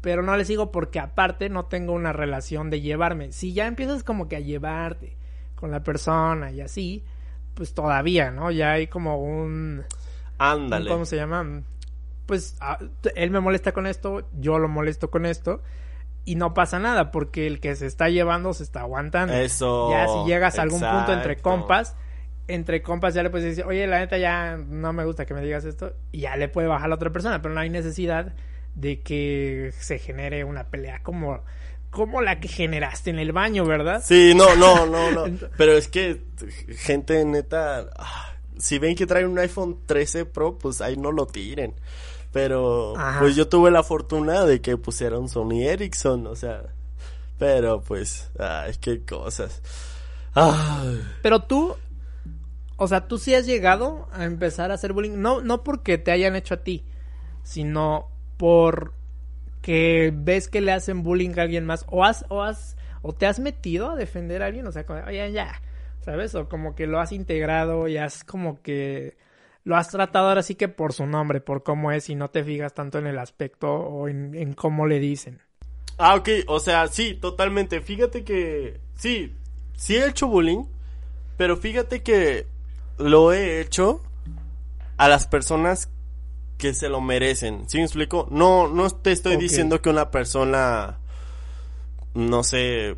Pero 0.00 0.22
no 0.22 0.36
le 0.36 0.44
sigo 0.44 0.70
porque 0.70 0.98
aparte 0.98 1.48
no 1.50 1.66
tengo 1.66 1.92
una 1.92 2.12
relación 2.12 2.70
de 2.70 2.80
llevarme. 2.80 3.32
Si 3.32 3.52
ya 3.52 3.66
empiezas 3.66 4.02
como 4.04 4.28
que 4.28 4.36
a 4.36 4.40
llevarte 4.40 5.16
con 5.56 5.70
la 5.70 5.82
persona 5.82 6.52
y 6.52 6.60
así, 6.62 7.04
pues 7.54 7.74
todavía, 7.74 8.30
¿no? 8.30 8.50
Ya 8.50 8.72
hay 8.72 8.86
como 8.86 9.18
un- 9.22 9.84
Ándale. 10.38 10.88
¿Cómo 10.88 11.04
se 11.04 11.16
llama? 11.16 11.62
Pues 12.30 12.56
ah, 12.60 12.78
él 13.16 13.32
me 13.32 13.40
molesta 13.40 13.72
con 13.72 13.88
esto, 13.88 14.22
yo 14.38 14.60
lo 14.60 14.68
molesto 14.68 15.10
con 15.10 15.26
esto. 15.26 15.62
Y 16.24 16.36
no 16.36 16.54
pasa 16.54 16.78
nada 16.78 17.10
porque 17.10 17.48
el 17.48 17.58
que 17.58 17.74
se 17.74 17.86
está 17.86 18.08
llevando 18.08 18.52
se 18.52 18.62
está 18.62 18.82
aguantando. 18.82 19.34
Eso. 19.34 19.90
Ya 19.90 20.06
si 20.06 20.28
llegas 20.28 20.60
a 20.60 20.62
algún 20.62 20.78
punto 20.78 21.12
entre 21.12 21.38
compas, 21.38 21.96
entre 22.46 22.82
compas 22.82 23.14
ya 23.14 23.24
le 23.24 23.30
puedes 23.30 23.48
decir, 23.48 23.64
oye, 23.64 23.84
la 23.88 23.98
neta 23.98 24.16
ya 24.16 24.56
no 24.56 24.92
me 24.92 25.04
gusta 25.04 25.26
que 25.26 25.34
me 25.34 25.42
digas 25.42 25.64
esto, 25.64 25.92
y 26.12 26.20
ya 26.20 26.36
le 26.36 26.46
puede 26.48 26.68
bajar 26.68 26.84
a 26.84 26.88
la 26.90 26.94
otra 26.94 27.10
persona, 27.10 27.42
pero 27.42 27.52
no 27.52 27.58
hay 27.58 27.68
necesidad 27.68 28.32
de 28.76 29.00
que 29.00 29.72
se 29.76 29.98
genere 29.98 30.44
una 30.44 30.68
pelea 30.68 31.02
como, 31.02 31.42
como 31.90 32.20
la 32.20 32.38
que 32.38 32.46
generaste 32.46 33.10
en 33.10 33.18
el 33.18 33.32
baño, 33.32 33.64
¿verdad? 33.64 34.00
Sí, 34.04 34.32
no, 34.36 34.54
no, 34.54 34.86
no, 34.86 35.10
no. 35.10 35.48
Pero 35.56 35.72
es 35.72 35.88
que 35.88 36.22
gente 36.68 37.24
neta, 37.24 37.90
ah, 37.98 38.34
si 38.56 38.78
ven 38.78 38.94
que 38.94 39.06
traen 39.06 39.26
un 39.26 39.38
iPhone 39.40 39.80
13 39.86 40.26
Pro, 40.26 40.56
pues 40.58 40.80
ahí 40.80 40.96
no 40.96 41.10
lo 41.10 41.26
tiren. 41.26 41.74
Pero 42.32 42.96
Ajá. 42.96 43.20
pues 43.20 43.34
yo 43.34 43.48
tuve 43.48 43.70
la 43.70 43.82
fortuna 43.82 44.44
de 44.44 44.60
que 44.60 44.76
pusiera 44.76 45.18
un 45.18 45.28
Sony 45.28 45.62
Ericsson, 45.62 46.26
o 46.26 46.36
sea, 46.36 46.62
pero 47.38 47.80
pues, 47.82 48.30
ay, 48.38 48.74
qué 48.80 49.04
cosas. 49.04 49.62
Ay. 50.34 51.02
Pero 51.22 51.42
tú, 51.42 51.74
o 52.76 52.86
sea, 52.86 53.08
tú 53.08 53.18
sí 53.18 53.34
has 53.34 53.46
llegado 53.46 54.08
a 54.12 54.24
empezar 54.24 54.70
a 54.70 54.74
hacer 54.74 54.92
bullying, 54.92 55.20
no, 55.20 55.40
no 55.40 55.64
porque 55.64 55.98
te 55.98 56.12
hayan 56.12 56.36
hecho 56.36 56.54
a 56.54 56.58
ti, 56.58 56.84
sino 57.42 58.08
por 58.36 58.92
que 59.60 60.12
ves 60.14 60.48
que 60.48 60.60
le 60.60 60.72
hacen 60.72 61.02
bullying 61.02 61.38
a 61.38 61.42
alguien 61.42 61.66
más, 61.66 61.84
o 61.88 62.04
has, 62.04 62.24
o 62.28 62.42
has, 62.42 62.76
o 63.02 63.12
te 63.12 63.26
has 63.26 63.40
metido 63.40 63.90
a 63.90 63.96
defender 63.96 64.42
a 64.42 64.46
alguien, 64.46 64.66
o 64.66 64.72
sea, 64.72 64.86
como, 64.86 65.00
oye, 65.00 65.32
ya, 65.32 65.60
¿sabes? 66.00 66.34
O 66.34 66.48
como 66.48 66.74
que 66.74 66.86
lo 66.86 67.00
has 67.00 67.12
integrado 67.12 67.88
y 67.88 67.96
has 67.96 68.24
como 68.24 68.62
que 68.62 69.16
lo 69.64 69.76
has 69.76 69.88
tratado 69.88 70.28
ahora 70.28 70.42
sí 70.42 70.54
que 70.54 70.68
por 70.68 70.92
su 70.92 71.06
nombre, 71.06 71.40
por 71.40 71.62
cómo 71.62 71.92
es, 71.92 72.08
y 72.10 72.14
no 72.14 72.28
te 72.28 72.44
fijas 72.44 72.74
tanto 72.74 72.98
en 72.98 73.06
el 73.06 73.18
aspecto 73.18 73.72
o 73.72 74.08
en, 74.08 74.34
en 74.34 74.54
cómo 74.54 74.86
le 74.86 74.98
dicen. 74.98 75.40
Ah, 75.98 76.14
ok, 76.14 76.28
o 76.46 76.60
sea, 76.60 76.88
sí, 76.88 77.14
totalmente. 77.14 77.80
Fíjate 77.80 78.24
que, 78.24 78.80
sí, 78.94 79.34
sí 79.76 79.96
he 79.96 80.08
hecho 80.08 80.28
bullying, 80.28 80.64
pero 81.36 81.56
fíjate 81.56 82.02
que 82.02 82.46
lo 82.98 83.32
he 83.32 83.60
hecho 83.60 84.02
a 84.96 85.08
las 85.08 85.26
personas 85.26 85.90
que 86.56 86.74
se 86.74 86.88
lo 86.88 87.00
merecen. 87.00 87.68
¿Sí 87.68 87.78
me 87.78 87.84
explico? 87.84 88.28
No, 88.30 88.68
no 88.68 88.88
te 88.90 89.12
estoy 89.12 89.36
diciendo 89.36 89.80
que 89.80 89.88
una 89.88 90.10
persona, 90.10 90.98
no 92.14 92.44
sé, 92.44 92.96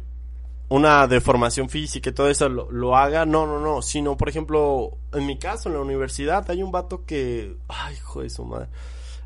una 0.73 1.07
deformación 1.07 1.69
física 1.69 2.11
y 2.11 2.13
todo 2.13 2.29
eso 2.29 2.49
lo, 2.49 2.71
lo 2.71 2.97
haga. 2.97 3.25
No, 3.27 3.47
no, 3.47 3.61
no. 3.61 3.83
Sino, 3.83 4.17
por 4.17 4.29
ejemplo, 4.29 4.97
en 5.13 5.27
mi 5.27 5.39
caso, 5.39 5.69
en 5.69 5.75
la 5.77 5.81
universidad, 5.83 6.51
hay 6.51 6.63
un 6.63 6.73
vato 6.73 7.05
que, 7.05 7.57
ay, 7.69 7.95
hijo 7.95 8.23
de 8.23 8.31
su 8.31 8.45
madre, 8.45 8.69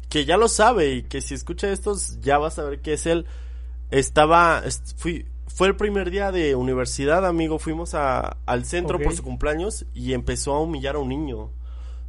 que 0.08 0.24
ya 0.24 0.36
lo 0.36 0.48
sabe 0.48 0.92
y 0.94 1.02
que 1.04 1.20
si 1.20 1.34
escucha 1.34 1.68
estos 1.70 2.20
ya 2.20 2.38
va 2.38 2.48
a 2.48 2.50
saber 2.50 2.80
que 2.80 2.94
es 2.94 3.06
él. 3.06 3.26
Estaba, 3.90 4.62
est- 4.64 4.96
fui, 4.98 5.26
fue 5.46 5.68
el 5.68 5.76
primer 5.76 6.10
día 6.10 6.32
de 6.32 6.54
universidad, 6.56 7.24
amigo. 7.24 7.58
Fuimos 7.58 7.94
a, 7.94 8.36
al 8.46 8.64
centro 8.64 8.98
por 8.98 9.14
su 9.16 9.22
cumpleaños 9.22 9.86
y 9.94 10.12
empezó 10.12 10.54
a 10.54 10.60
humillar 10.60 10.96
a 10.96 10.98
un 10.98 11.08
niño. 11.08 11.50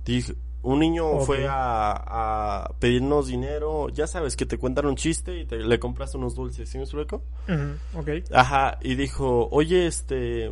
Dije, 0.05 0.33
un 0.63 0.79
niño 0.79 1.19
fue 1.19 1.47
a, 1.47 1.91
a 1.91 2.71
pedirnos 2.79 3.27
dinero. 3.27 3.89
Ya 3.89 4.07
sabes 4.07 4.35
que 4.35 4.45
te 4.45 4.57
cuentan 4.57 4.85
un 4.85 4.95
chiste 4.95 5.39
y 5.39 5.45
te, 5.45 5.57
le 5.57 5.79
compras 5.79 6.15
unos 6.15 6.35
dulces, 6.35 6.69
¿sí 6.69 6.77
me 6.77 6.83
explico? 6.83 7.21
Ujú, 7.47 7.99
ok. 7.99 8.09
Ajá, 8.33 8.77
y 8.81 8.95
dijo, 8.95 9.47
oye, 9.51 9.87
este, 9.87 10.51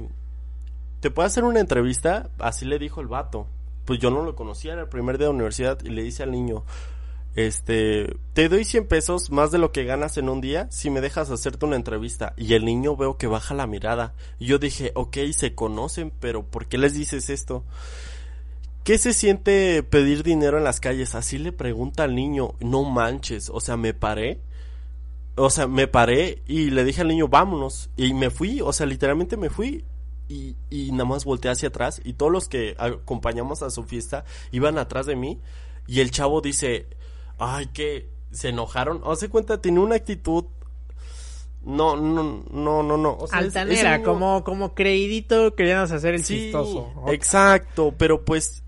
¿te 1.00 1.12
puedo 1.12 1.26
hacer 1.26 1.44
una 1.44 1.60
entrevista? 1.60 2.30
Así 2.40 2.66
le 2.66 2.80
dijo 2.80 3.02
el 3.02 3.08
vato. 3.08 3.48
Pues 3.86 4.00
yo 4.00 4.10
no 4.10 4.24
lo 4.24 4.36
conocía, 4.36 4.74
era 4.74 4.84
el 4.84 4.90
primer 4.90 5.18
día 5.18 5.28
de 5.28 5.34
universidad 5.34 5.80
y 5.84 5.90
le 5.90 6.02
dice 6.02 6.24
al 6.24 6.32
niño, 6.32 6.64
este, 7.36 8.16
te 8.34 8.48
doy 8.48 8.64
100 8.64 8.88
pesos 8.88 9.30
más 9.30 9.52
de 9.52 9.58
lo 9.58 9.72
que 9.72 9.84
ganas 9.84 10.18
en 10.18 10.30
un 10.30 10.40
día 10.40 10.68
si 10.72 10.90
me 10.90 11.02
dejas 11.02 11.30
hacerte 11.30 11.66
una 11.66 11.76
entrevista. 11.76 12.34
Y 12.38 12.54
el 12.54 12.64
niño 12.64 12.96
veo 12.96 13.18
que 13.18 13.28
baja 13.28 13.54
la 13.54 13.68
mirada. 13.68 14.14
Y 14.40 14.46
yo 14.46 14.58
dije, 14.58 14.92
ok, 14.96 15.18
se 15.34 15.54
conocen, 15.54 16.12
pero 16.20 16.44
¿por 16.44 16.68
qué 16.68 16.78
les 16.78 16.94
dices 16.94 17.30
esto? 17.30 17.64
¿Qué 18.86 18.98
se 18.98 19.12
siente 19.14 19.84
pedir 19.84 20.24
dinero 20.24 20.58
en 20.58 20.64
las 20.64 20.80
calles? 20.80 21.14
Así 21.16 21.38
le 21.38 21.52
pregunta 21.52 22.04
al 22.04 22.16
niño, 22.16 22.54
no 22.62 22.84
manches, 22.84 23.50
o 23.50 23.60
sea, 23.60 23.76
me 23.76 23.94
paré 23.94 24.40
o 25.38 25.50
sea, 25.50 25.68
me 25.68 25.88
paré 25.88 26.42
y 26.48 26.70
le 26.70 26.86
dije 26.86 27.02
al 27.02 27.10
niño, 27.10 27.28
vámonos. 27.28 27.90
Y 27.98 28.14
me 28.14 28.30
fui, 28.30 28.62
o 28.62 28.72
sea, 28.72 28.86
literalmente 28.86 29.36
me 29.36 29.50
fui. 29.50 29.84
Y, 30.30 30.56
y 30.70 30.92
nada 30.92 31.04
más 31.06 31.26
volteé 31.26 31.52
hacia 31.52 31.68
atrás. 31.70 32.02
Y 32.06 32.14
todos 32.14 32.32
los 32.32 32.48
que 32.48 32.74
acompañamos 32.80 33.62
a 33.62 33.70
su 33.70 33.84
fiesta 33.84 34.24
iban 34.52 34.78
atrás 34.78 35.06
de 35.06 35.18
mí. 35.18 35.40
Y 35.88 36.00
el 36.00 36.12
chavo 36.12 36.40
dice, 36.40 36.88
ay, 37.38 37.68
que 37.74 38.08
se 38.32 38.50
enojaron. 38.50 39.02
O 39.04 39.14
cuenta, 39.30 39.62
tenía 39.62 39.82
una 39.82 39.96
actitud. 39.96 40.46
No, 41.66 41.98
no, 41.98 42.46
no, 42.50 42.84
no, 42.84 42.96
no. 42.98 43.18
O 43.20 43.28
sea, 43.28 43.40
es- 43.40 43.46
Altanera, 43.48 43.98
niño- 43.98 44.06
como, 44.06 44.44
como 44.46 44.74
creidito 44.74 45.54
queríamos 45.56 45.92
hacer 45.92 46.14
el 46.14 46.24
Sí, 46.24 46.36
chistoso. 46.44 46.94
Exacto, 47.08 47.94
pero 47.98 48.24
pues, 48.24 48.64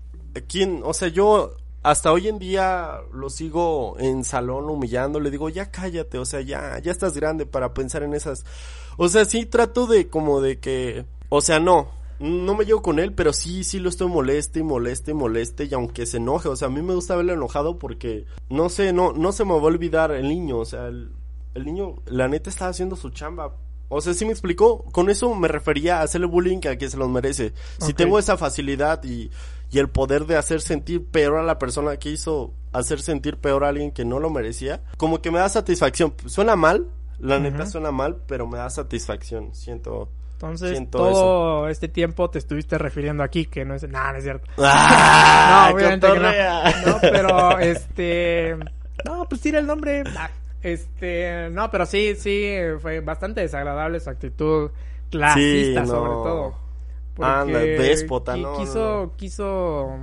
¿quién? 0.46 0.82
O 0.84 0.94
sea, 0.94 1.08
yo 1.08 1.56
hasta 1.82 2.12
hoy 2.12 2.28
en 2.28 2.38
día 2.38 3.00
lo 3.12 3.30
sigo 3.30 3.96
en 3.98 4.24
salón 4.24 4.68
humillando, 4.68 5.20
le 5.20 5.30
digo, 5.30 5.48
ya 5.48 5.70
cállate, 5.70 6.18
o 6.18 6.24
sea, 6.24 6.40
ya, 6.40 6.78
ya 6.80 6.92
estás 6.92 7.14
grande 7.14 7.46
para 7.46 7.72
pensar 7.74 8.02
en 8.02 8.14
esas. 8.14 8.44
O 8.96 9.08
sea, 9.08 9.24
sí 9.24 9.46
trato 9.46 9.86
de 9.86 10.08
como 10.08 10.40
de 10.40 10.58
que, 10.58 11.06
o 11.28 11.40
sea, 11.40 11.60
no, 11.60 11.88
no 12.18 12.54
me 12.54 12.64
llevo 12.64 12.82
con 12.82 12.98
él, 12.98 13.12
pero 13.14 13.32
sí, 13.32 13.62
sí 13.64 13.78
lo 13.78 13.88
estoy 13.88 14.08
moleste 14.08 14.60
y 14.60 14.64
moleste 14.64 15.12
y 15.12 15.14
moleste 15.14 15.64
y 15.66 15.74
aunque 15.74 16.04
se 16.04 16.16
enoje, 16.16 16.48
o 16.48 16.56
sea, 16.56 16.68
a 16.68 16.70
mí 16.70 16.82
me 16.82 16.94
gusta 16.94 17.16
verlo 17.16 17.32
enojado 17.32 17.78
porque, 17.78 18.26
no 18.50 18.68
sé, 18.68 18.92
no, 18.92 19.12
no 19.12 19.32
se 19.32 19.44
me 19.44 19.52
va 19.52 19.60
a 19.60 19.62
olvidar 19.62 20.10
el 20.10 20.28
niño, 20.28 20.58
o 20.58 20.64
sea, 20.64 20.88
el, 20.88 21.10
el 21.54 21.64
niño, 21.64 21.96
la 22.06 22.28
neta 22.28 22.50
estaba 22.50 22.70
haciendo 22.70 22.96
su 22.96 23.10
chamba. 23.10 23.54
O 23.88 24.00
sea, 24.00 24.14
sí 24.14 24.24
me 24.24 24.32
explicó. 24.32 24.84
Con 24.92 25.10
eso 25.10 25.34
me 25.34 25.48
refería 25.48 25.98
a 25.98 26.02
hacerle 26.02 26.26
bullying 26.26 26.60
a 26.68 26.76
que 26.76 26.90
se 26.90 26.96
los 26.96 27.08
merece. 27.08 27.52
Si 27.78 27.94
tengo 27.94 28.18
esa 28.18 28.36
facilidad 28.36 29.02
y, 29.04 29.30
y 29.70 29.78
el 29.78 29.88
poder 29.88 30.26
de 30.26 30.36
hacer 30.36 30.60
sentir 30.60 31.04
peor 31.06 31.38
a 31.38 31.42
la 31.42 31.58
persona 31.58 31.96
que 31.96 32.10
hizo 32.10 32.52
hacer 32.72 33.00
sentir 33.00 33.38
peor 33.38 33.64
a 33.64 33.68
alguien 33.68 33.90
que 33.90 34.04
no 34.04 34.20
lo 34.20 34.30
merecía, 34.30 34.82
como 34.96 35.22
que 35.22 35.30
me 35.30 35.38
da 35.38 35.48
satisfacción. 35.48 36.14
Suena 36.26 36.56
mal, 36.56 36.88
la 37.18 37.38
neta 37.38 37.66
suena 37.66 37.90
mal, 37.90 38.18
pero 38.26 38.46
me 38.46 38.58
da 38.58 38.70
satisfacción. 38.70 39.54
Siento. 39.54 40.08
Entonces, 40.34 40.70
Siento 40.70 40.98
todo 40.98 41.68
este 41.68 41.88
tiempo 41.88 42.30
te 42.30 42.38
estuviste 42.38 42.78
refiriendo 42.78 43.24
aquí, 43.24 43.46
que 43.46 43.64
no 43.64 43.74
es... 43.74 43.88
Nah, 43.88 44.12
no 44.12 44.18
es 44.18 44.22
cierto. 44.22 44.46
¡Ah! 44.58 45.66
no, 45.68 45.74
obviamente 45.74 46.06
que 46.06 46.18
no. 46.20 46.92
No, 46.92 46.98
pero, 47.00 47.58
este... 47.58 48.56
No, 49.04 49.28
pues 49.28 49.40
tira 49.40 49.58
el 49.58 49.66
nombre. 49.66 50.04
Este... 50.62 51.48
No, 51.50 51.70
pero 51.70 51.86
sí, 51.86 52.14
sí, 52.16 52.54
fue 52.80 53.00
bastante 53.00 53.40
desagradable 53.40 54.00
su 54.00 54.10
actitud 54.10 54.70
clasista, 55.10 55.84
Sí, 55.84 55.86
no. 55.90 55.94
sobre 55.94 56.10
todo. 56.10 56.54
Anda, 57.20 57.58
déspota, 57.58 58.36
no, 58.36 58.56
quiso, 58.58 59.06
no. 59.06 59.16
quiso 59.16 59.98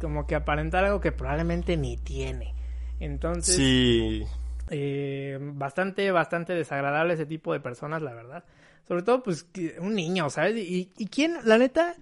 como 0.00 0.26
que 0.26 0.34
aparentar 0.34 0.84
algo 0.84 1.00
que 1.00 1.12
probablemente 1.12 1.76
ni 1.76 1.96
tiene. 1.96 2.54
Entonces, 3.00 3.54
Sí. 3.56 4.24
eh, 4.70 5.38
bastante, 5.40 6.10
bastante 6.10 6.52
desagradable 6.54 7.14
ese 7.14 7.24
tipo 7.26 7.52
de 7.52 7.60
personas, 7.60 8.02
la 8.02 8.12
verdad. 8.12 8.44
Sobre 8.86 9.02
todo, 9.02 9.22
pues, 9.22 9.46
un 9.80 9.94
niño, 9.94 10.28
¿sabes? 10.28 10.56
Y, 10.56 10.90
y 10.98 11.06
quién, 11.06 11.36
la 11.44 11.56
neta, 11.56 11.94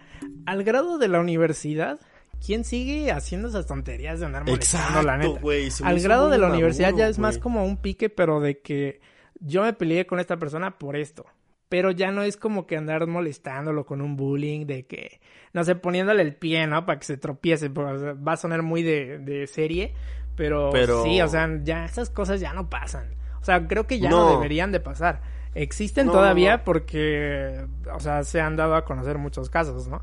al 0.46 0.64
grado 0.64 0.98
de 0.98 1.08
la 1.08 1.20
universidad, 1.20 2.00
¿quién 2.44 2.64
sigue 2.64 3.10
haciendo 3.12 3.48
esas 3.48 3.66
tonterías 3.66 4.20
de 4.20 4.26
andar 4.26 4.44
molestando, 4.44 5.02
la 5.02 5.16
Exacto, 5.16 5.40
neta? 5.50 5.70
se 5.70 5.82
me 5.84 5.88
Al 5.90 6.00
grado 6.00 6.28
de 6.28 6.38
la 6.38 6.48
universidad 6.48 6.94
ya 6.94 7.08
es 7.08 7.18
más 7.18 7.38
como 7.38 7.64
un 7.64 7.76
pique, 7.76 8.08
pero 8.10 8.40
de 8.40 8.60
que 8.60 9.00
yo 9.40 9.62
me 9.62 9.72
peleé 9.72 10.06
con 10.06 10.20
esta 10.20 10.36
persona 10.38 10.78
por 10.78 10.96
esto. 10.96 11.24
Pero 11.68 11.92
ya 11.92 12.10
no 12.10 12.22
es 12.22 12.36
como 12.36 12.66
que 12.66 12.76
andar 12.76 13.06
molestándolo 13.06 13.86
con 13.86 14.00
un 14.00 14.16
bullying 14.16 14.66
de 14.66 14.86
que, 14.86 15.20
no 15.52 15.62
sé, 15.62 15.76
poniéndole 15.76 16.22
el 16.22 16.34
pie, 16.34 16.66
¿no? 16.66 16.84
Para 16.84 16.98
que 16.98 17.04
se 17.06 17.16
tropiece. 17.16 17.70
porque, 17.70 17.92
o 17.92 17.98
sea, 18.00 18.12
va 18.14 18.32
a 18.32 18.36
sonar 18.36 18.62
muy 18.62 18.82
de, 18.82 19.18
de 19.20 19.46
serie. 19.46 19.94
Pero, 20.34 20.70
Pero- 20.72 21.04
sí, 21.04 21.20
o 21.22 21.28
sea, 21.28 21.48
ya 21.62 21.84
esas 21.84 22.10
cosas 22.10 22.40
ya 22.40 22.52
no 22.54 22.68
pasan. 22.68 23.14
O 23.40 23.44
sea, 23.44 23.68
creo 23.68 23.86
que 23.86 24.00
ya 24.00 24.10
no, 24.10 24.24
No. 24.24 24.30
deberían 24.32 24.72
de 24.72 24.80
pasar. 24.80 25.20
Existen 25.54 26.06
No, 26.06 26.12
todavía 26.12 26.58
no. 26.58 26.64
porque, 26.64 27.66
o 27.94 28.00
sea, 28.00 28.24
se 28.24 28.40
han 28.40 28.56
dado 28.56 28.74
a 28.74 28.84
conocer 28.84 29.18
muchos 29.18 29.48
casos, 29.48 29.86
¿no? 29.86 30.02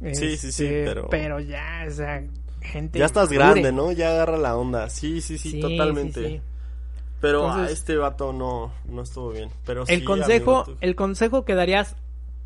Sí, 0.00 0.36
sí, 0.36 0.52
sí, 0.52 0.64
Este, 0.64 0.84
pero- 0.86 1.08
Pero 1.10 1.40
ya, 1.40 1.84
o 1.86 1.90
sea, 1.90 2.22
gente... 2.62 2.98
Ya 2.98 3.04
estás 3.06 3.24
madure. 3.30 3.38
grande, 3.60 3.72
¿no? 3.72 3.92
Ya 3.92 4.10
agarra 4.10 4.36
la 4.38 4.56
onda. 4.56 4.88
Sí, 4.90 5.20
sí, 5.20 5.36
sí, 5.38 5.52
Sí, 5.52 5.60
totalmente. 5.60 6.20
sí, 6.26 6.34
sí. 6.36 6.40
Pero 7.20 7.46
Entonces- 7.46 7.68
a 7.68 7.72
este 7.72 7.96
vato 7.96 8.32
no, 8.32 8.72
no 8.86 9.02
estuvo 9.02 9.30
bien. 9.30 9.50
Pero 9.66 9.84
El 9.86 10.04
consejo, 10.04 10.58
amigo, 10.60 10.64
tú- 10.64 10.76
el 10.80 10.96
consejo 10.96 11.44
que 11.44 11.54
darías 11.54 11.96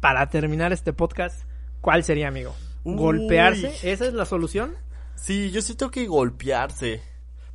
para 0.00 0.28
terminar 0.30 0.72
este 0.72 0.92
podcast, 0.92 1.42
¿cuál 1.80 2.02
sería, 2.02 2.26
amigo? 2.28 2.54
Uy. 2.82 2.96
¿Golpearse? 2.96 3.68
¿Esa 3.90 4.06
es 4.06 4.12
la 4.14 4.24
solución? 4.26 4.74
Sí, 5.14 5.50
yo 5.52 5.62
siento 5.62 5.90
que 5.92 6.06
golpearse. 6.06 7.00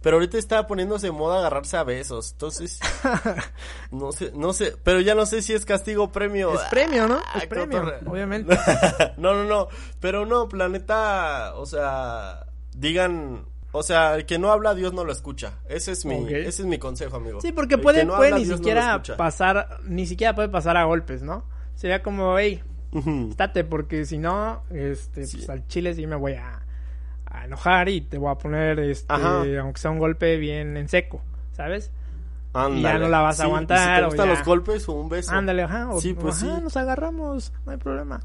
Pero 0.02 0.16
ahorita 0.18 0.38
está 0.38 0.66
poniéndose 0.66 1.08
de 1.08 1.12
moda 1.12 1.40
agarrarse 1.40 1.76
a 1.76 1.84
besos. 1.84 2.32
Entonces, 2.32 2.80
no 3.92 4.12
sé, 4.12 4.32
no 4.34 4.54
sé, 4.54 4.76
pero 4.84 5.02
ya 5.02 5.14
no 5.16 5.26
sé 5.26 5.42
si 5.42 5.54
es 5.54 5.66
castigo 5.66 6.06
o 6.06 6.12
premio. 6.12 6.54
Es 6.54 6.62
premio, 6.70 7.08
¿no? 7.08 7.20
Ah, 7.26 7.40
Es 7.40 7.48
premio, 7.48 7.84
obviamente. 8.06 8.58
no, 9.18 9.34
no, 9.34 9.44
no. 9.44 9.68
Pero 10.00 10.26
no, 10.26 10.48
planeta, 10.48 11.54
o 11.56 11.66
sea, 11.66 12.46
digan, 12.76 13.46
o 13.72 13.84
sea, 13.84 14.16
el 14.16 14.26
que 14.26 14.40
no 14.40 14.52
habla, 14.52 14.74
Dios 14.74 14.94
no 14.94 15.04
lo 15.04 15.12
escucha. 15.12 15.60
Ese 15.68 15.92
es 15.92 16.06
mi, 16.06 16.16
ese 16.34 16.62
es 16.62 16.66
mi 16.66 16.78
consejo, 16.80 17.18
amigo. 17.18 17.42
Sí, 17.42 17.52
porque 17.52 17.76
El 17.76 17.82
puede, 17.82 18.00
que 18.00 18.06
no 18.06 18.16
habla, 18.16 18.38
ni 18.38 18.46
Dios 18.46 18.52
no 18.52 18.58
siquiera 18.58 18.92
escucha. 18.92 19.18
pasar, 19.18 19.80
ni 19.84 20.06
siquiera 20.08 20.34
puede 20.34 20.50
pasar 20.50 20.78
a 20.78 20.86
golpes, 20.86 21.22
¿no? 21.24 21.44
Sería 21.76 22.02
como, 22.04 22.38
hey, 22.40 22.64
estate, 23.30 23.64
porque 23.66 24.06
si 24.06 24.18
no, 24.18 24.64
este, 24.72 25.26
Sí. 25.28 25.38
pues 25.38 25.50
al 25.50 25.68
chile 25.68 25.94
sí 25.94 26.08
me 26.08 26.16
voy 26.16 26.34
a, 26.34 26.66
a 27.30 27.46
enojar 27.46 27.90
y 27.90 28.02
te 28.02 28.18
voy 28.18 28.32
a 28.32 28.36
poner, 28.36 28.80
este, 28.80 29.12
Ajá. 29.14 29.44
aunque 29.62 29.80
sea 29.80 29.92
un 29.92 30.00
golpe 30.00 30.38
bien 30.38 30.78
en 30.78 30.88
seco, 30.90 31.22
¿sabes? 31.54 31.92
Ándale. 32.54 32.80
Y 32.80 32.82
ya 32.84 32.98
no 33.00 33.08
la 33.10 33.20
vas 33.22 33.40
a 33.40 33.44
Sí, 33.44 33.48
aguantar, 33.48 33.96
Si 33.96 34.02
te 34.02 34.06
gustan 34.08 34.30
los 34.30 34.44
golpes 34.44 34.90
o 34.90 34.94
un 34.94 35.10
beso. 35.10 35.32
Ándale, 35.32 35.64
ajá, 35.64 35.90
o, 35.90 36.02
Sí, 36.02 36.14
pues 36.14 36.42
ajá, 36.44 36.56
sí. 36.58 36.62
nos 36.64 36.76
agarramos, 36.78 37.54
no 37.66 37.72
hay 37.72 37.78
problema. 37.78 38.22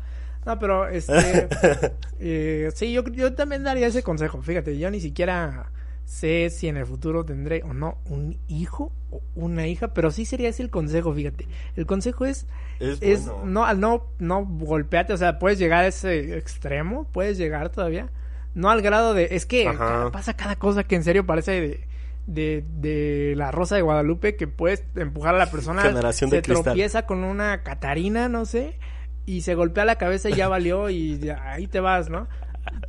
No, 0.46 0.58
pero 0.58 0.88
este, 0.88 1.48
eh, 2.20 2.70
sí, 2.74 2.92
yo, 2.92 3.02
yo 3.08 3.34
también 3.34 3.62
daría 3.64 3.86
ese 3.86 4.02
consejo. 4.02 4.42
Fíjate, 4.42 4.78
yo 4.78 4.90
ni 4.90 5.00
siquiera 5.00 5.70
sé 6.04 6.50
si 6.50 6.68
en 6.68 6.76
el 6.76 6.84
futuro 6.84 7.24
tendré 7.24 7.62
o 7.62 7.72
no 7.72 7.96
un 8.10 8.36
hijo 8.46 8.92
o 9.10 9.22
una 9.34 9.66
hija, 9.66 9.88
pero 9.94 10.10
sí 10.10 10.24
sería 10.26 10.50
ese 10.50 10.62
el 10.62 10.70
consejo, 10.70 11.14
fíjate. 11.14 11.46
El 11.76 11.86
consejo 11.86 12.26
es, 12.26 12.46
Es, 12.78 12.98
es 13.00 13.26
bueno. 13.26 13.44
no, 13.46 13.64
al 13.64 13.80
no, 13.80 14.06
no 14.18 14.44
golpearte, 14.44 15.14
o 15.14 15.16
sea, 15.16 15.38
puedes 15.38 15.58
llegar 15.58 15.84
a 15.84 15.86
ese 15.86 16.36
extremo, 16.36 17.06
puedes 17.10 17.38
llegar 17.38 17.70
todavía, 17.70 18.10
no 18.54 18.70
al 18.70 18.82
grado 18.82 19.14
de, 19.14 19.28
es 19.32 19.46
que 19.46 19.70
pasa 20.12 20.34
cada 20.34 20.56
cosa 20.56 20.84
que 20.84 20.96
en 20.96 21.04
serio 21.04 21.26
parece 21.26 21.60
de, 21.60 21.84
de, 22.26 22.64
de 22.78 23.34
la 23.36 23.50
Rosa 23.50 23.76
de 23.76 23.82
Guadalupe 23.82 24.36
que 24.36 24.46
puedes 24.46 24.84
empujar 24.96 25.34
a 25.34 25.38
la 25.38 25.50
persona, 25.50 25.82
Generación 25.82 26.30
de 26.30 26.38
se 26.38 26.42
cristal. 26.42 26.64
tropieza 26.64 27.06
con 27.06 27.24
una 27.24 27.62
Catarina, 27.62 28.28
no 28.28 28.46
sé, 28.46 28.78
y 29.26 29.40
se 29.42 29.54
golpea 29.54 29.84
la 29.84 29.96
cabeza 29.96 30.30
y 30.30 30.34
ya 30.34 30.48
valió 30.48 30.88
y 30.90 31.18
ya, 31.18 31.52
ahí 31.52 31.66
te 31.66 31.80
vas, 31.80 32.10
¿no? 32.10 32.28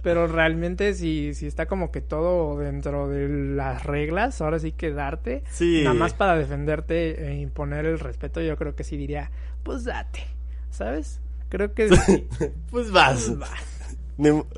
Pero 0.04 0.28
realmente 0.28 0.94
si, 0.94 1.34
si 1.34 1.48
está 1.48 1.66
como 1.66 1.92
que 1.92 2.00
todo 2.00 2.58
dentro 2.60 3.10
de 3.10 3.28
las 3.28 3.84
reglas, 3.84 4.40
ahora 4.42 4.58
sí 4.60 4.72
que 4.72 4.92
darte, 4.92 5.44
Sí. 5.52 5.82
nada 5.84 5.94
más 5.96 6.14
para 6.14 6.38
defenderte 6.38 7.28
e 7.30 7.36
imponer 7.42 7.86
el 7.86 8.00
respeto, 8.00 8.40
yo 8.42 8.56
creo 8.56 8.74
que 8.76 8.86
sí 8.86 8.96
diría, 8.96 9.32
pues 9.64 9.84
date, 9.84 10.22
¿sabes? 10.70 11.20
Creo 11.50 11.74
que 11.74 11.90
sí. 11.98 12.28
Pues 12.72 12.90
vas. 12.92 13.26
Pues 13.28 13.42
va. 13.42 13.48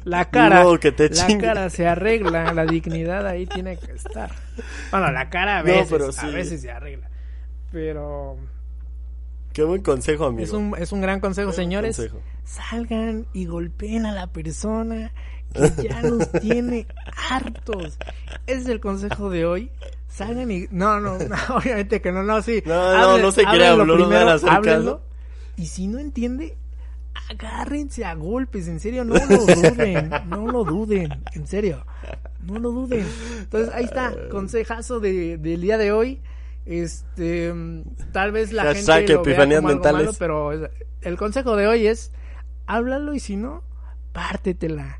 La 0.03 0.25
cara, 0.29 0.63
que 0.79 0.91
te 0.91 1.09
la 1.09 1.37
cara 1.39 1.69
se 1.69 1.87
arregla, 1.87 2.53
la 2.53 2.65
dignidad 2.65 3.25
ahí 3.25 3.45
tiene 3.47 3.77
que 3.77 3.91
estar. 3.93 4.31
Bueno, 4.91 5.11
la 5.11 5.29
cara 5.29 5.57
a 5.59 5.63
No, 5.63 5.65
veces, 5.65 5.87
pero 5.89 6.09
a 6.09 6.11
sí. 6.11 6.27
veces 6.27 6.61
se 6.61 6.71
arregla. 6.71 7.09
Pero 7.71 8.37
Qué 9.53 9.63
buen 9.63 9.81
consejo, 9.81 10.25
amigo. 10.25 10.43
es 10.43 10.51
un, 10.51 10.75
es 10.77 10.91
un 10.91 11.01
gran 11.01 11.19
consejo, 11.19 11.47
Buen 11.47 11.55
señores. 11.55 11.95
consejo. 11.97 12.21
Salgan 12.43 13.25
y 13.33 13.45
golpeen 13.45 14.05
a 14.05 14.11
la 14.13 14.27
persona 14.27 15.11
que 15.53 15.83
ya 15.89 16.01
nos 16.03 16.31
tiene 16.33 16.85
hartos. 17.29 17.97
Ese 18.45 18.61
es 18.61 18.67
el 18.67 18.79
consejo 18.79 19.31
de 19.31 19.45
hoy. 19.45 19.71
Salgan 20.07 20.51
y... 20.51 20.67
No, 20.69 20.99
no, 20.99 21.17
no, 21.17 21.35
obviamente 21.55 21.99
que 22.01 22.11
no, 22.11 22.21
no, 22.21 22.41
sí. 22.43 22.61
No, 22.65 22.93
no, 22.95 23.17
no 23.17 23.31
se 23.31 23.43
crea, 23.43 23.75
no 23.75 23.93
a 24.15 24.33
hacer 24.35 24.49
háblenlo. 24.49 25.01
Y 25.55 25.65
si 25.65 25.87
no 25.87 25.97
entiende, 25.97 26.55
agárrense 27.29 28.05
a 28.05 28.13
golpes, 28.15 28.67
en 28.67 28.79
serio, 28.79 29.03
no 29.03 29.15
lo 29.15 29.45
duden, 29.45 30.09
no 30.27 30.47
lo 30.47 30.63
duden, 30.63 31.23
en 31.33 31.47
serio, 31.47 31.85
no 32.43 32.59
lo 32.59 32.71
duden. 32.71 33.05
Entonces, 33.39 33.73
ahí 33.73 33.85
está, 33.85 34.13
consejazo 34.29 34.99
de, 34.99 35.37
del 35.37 35.61
día 35.61 35.77
de 35.77 35.91
hoy. 35.91 36.21
Este, 36.65 37.53
tal 38.11 38.33
vez 38.33 38.51
la 38.51 38.63
Hashtag 38.63 39.07
gente 39.07 39.13
lo 39.13 39.23
vea 39.23 39.37
como 39.37 39.69
algo 39.69 39.83
malo, 39.93 40.11
pero 40.19 40.51
el 41.01 41.17
consejo 41.17 41.55
de 41.55 41.67
hoy 41.67 41.87
es, 41.87 42.11
háblalo 42.65 43.13
y 43.13 43.19
si 43.19 43.37
no, 43.37 43.63
pártetela. 44.11 44.99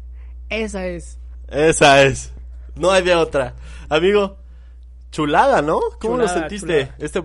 Esa 0.50 0.88
es. 0.88 1.20
Esa 1.50 2.04
es. 2.04 2.34
No 2.76 2.92
hay 2.92 3.04
de 3.04 3.16
otra. 3.16 3.56
Amigo, 3.90 4.38
chulada, 5.12 5.62
¿no? 5.62 5.80
¿Cómo 6.00 6.18
lo 6.18 6.28
sentiste? 6.28 6.86
chulada. 6.86 6.96
Este 7.00 7.24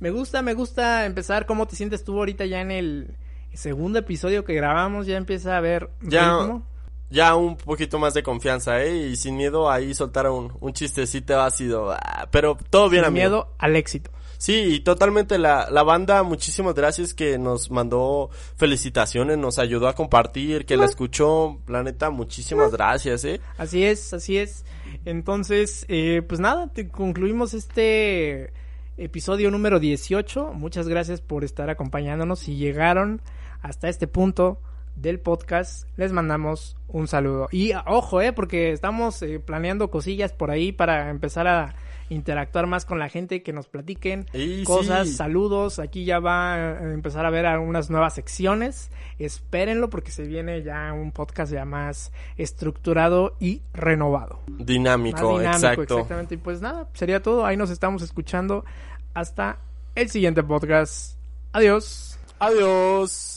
Me 0.00 0.10
gusta, 0.10 0.40
me 0.40 0.54
gusta 0.54 1.04
empezar. 1.04 1.44
¿Cómo 1.44 1.66
te 1.66 1.76
sientes 1.76 2.04
tú 2.04 2.16
ahorita 2.18 2.46
ya 2.46 2.62
en 2.62 2.70
el 2.70 3.16
segundo 3.54 3.98
episodio 3.98 4.44
que 4.44 4.54
grabamos? 4.54 5.06
Ya 5.06 5.16
empieza 5.16 5.56
a 5.56 5.60
ver 5.60 5.88
Ya, 6.02 6.38
ritmo. 6.38 6.62
ya 7.10 7.34
un 7.34 7.56
poquito 7.56 7.98
más 7.98 8.14
de 8.14 8.22
confianza, 8.22 8.82
¿eh? 8.82 9.08
Y 9.08 9.16
sin 9.16 9.36
miedo 9.36 9.70
ahí 9.70 9.94
soltar 9.94 10.28
un, 10.28 10.52
un 10.60 10.72
chistecito 10.72 11.40
ácido. 11.40 11.92
ah, 11.92 12.28
Pero 12.30 12.56
todo 12.70 12.88
bien, 12.88 13.02
Sin 13.04 13.08
amigo. 13.08 13.22
miedo 13.24 13.54
al 13.58 13.76
éxito. 13.76 14.10
Sí, 14.36 14.54
y 14.74 14.80
totalmente 14.80 15.38
la, 15.38 15.70
la 15.70 15.82
banda, 15.84 16.22
muchísimas 16.22 16.74
gracias 16.74 17.14
que 17.14 17.38
nos 17.38 17.70
mandó 17.70 18.28
felicitaciones, 18.56 19.38
nos 19.38 19.58
ayudó 19.58 19.88
a 19.88 19.94
compartir, 19.94 20.66
que 20.66 20.76
la 20.76 20.84
escuchó, 20.84 21.60
la 21.66 21.82
neta, 21.82 22.10
muchísimas 22.10 22.70
gracias, 22.72 23.24
¿eh? 23.24 23.40
Así 23.56 23.84
es, 23.84 24.12
así 24.12 24.36
es. 24.36 24.64
Entonces, 25.06 25.86
eh, 25.88 26.20
pues 26.28 26.40
nada, 26.40 26.66
te 26.66 26.88
concluimos 26.88 27.54
este 27.54 28.52
episodio 28.98 29.50
número 29.50 29.80
18. 29.80 30.52
Muchas 30.52 30.88
gracias 30.88 31.20
por 31.20 31.44
estar 31.44 31.70
acompañándonos. 31.70 32.40
Si 32.40 32.56
llegaron 32.56 33.22
hasta 33.64 33.88
este 33.88 34.06
punto 34.06 34.58
del 34.94 35.18
podcast, 35.18 35.88
les 35.96 36.12
mandamos 36.12 36.76
un 36.88 37.08
saludo. 37.08 37.48
Y 37.50 37.72
ojo, 37.86 38.20
eh, 38.20 38.32
porque 38.32 38.72
estamos 38.72 39.20
eh, 39.22 39.40
planeando 39.40 39.90
cosillas 39.90 40.32
por 40.32 40.50
ahí 40.50 40.70
para 40.70 41.08
empezar 41.10 41.48
a 41.48 41.74
interactuar 42.10 42.66
más 42.66 42.84
con 42.84 42.98
la 42.98 43.08
gente, 43.08 43.42
que 43.42 43.54
nos 43.54 43.66
platiquen 43.66 44.26
Y 44.34 44.62
cosas, 44.64 45.08
sí. 45.08 45.14
saludos. 45.14 45.78
Aquí 45.78 46.04
ya 46.04 46.20
va 46.20 46.54
a 46.54 46.92
empezar 46.92 47.24
a 47.24 47.30
ver 47.30 47.46
algunas 47.46 47.88
nuevas 47.88 48.14
secciones. 48.14 48.90
Espérenlo 49.18 49.88
porque 49.88 50.10
se 50.10 50.24
viene 50.24 50.62
ya 50.62 50.92
un 50.92 51.10
podcast 51.10 51.50
ya 51.50 51.64
más 51.64 52.12
estructurado 52.36 53.34
y 53.40 53.62
renovado. 53.72 54.40
Más 54.46 54.66
Dinámico, 54.66 55.38
dinámico, 55.38 55.46
exacto. 55.46 55.94
exactamente. 55.94 56.34
Y 56.34 56.38
pues 56.38 56.60
nada, 56.60 56.86
sería 56.92 57.22
todo. 57.22 57.46
Ahí 57.46 57.56
nos 57.56 57.70
estamos 57.70 58.02
escuchando 58.02 58.66
hasta 59.14 59.56
el 59.94 60.10
siguiente 60.10 60.42
podcast. 60.42 61.16
Adiós. 61.52 62.18
Adiós. 62.38 63.33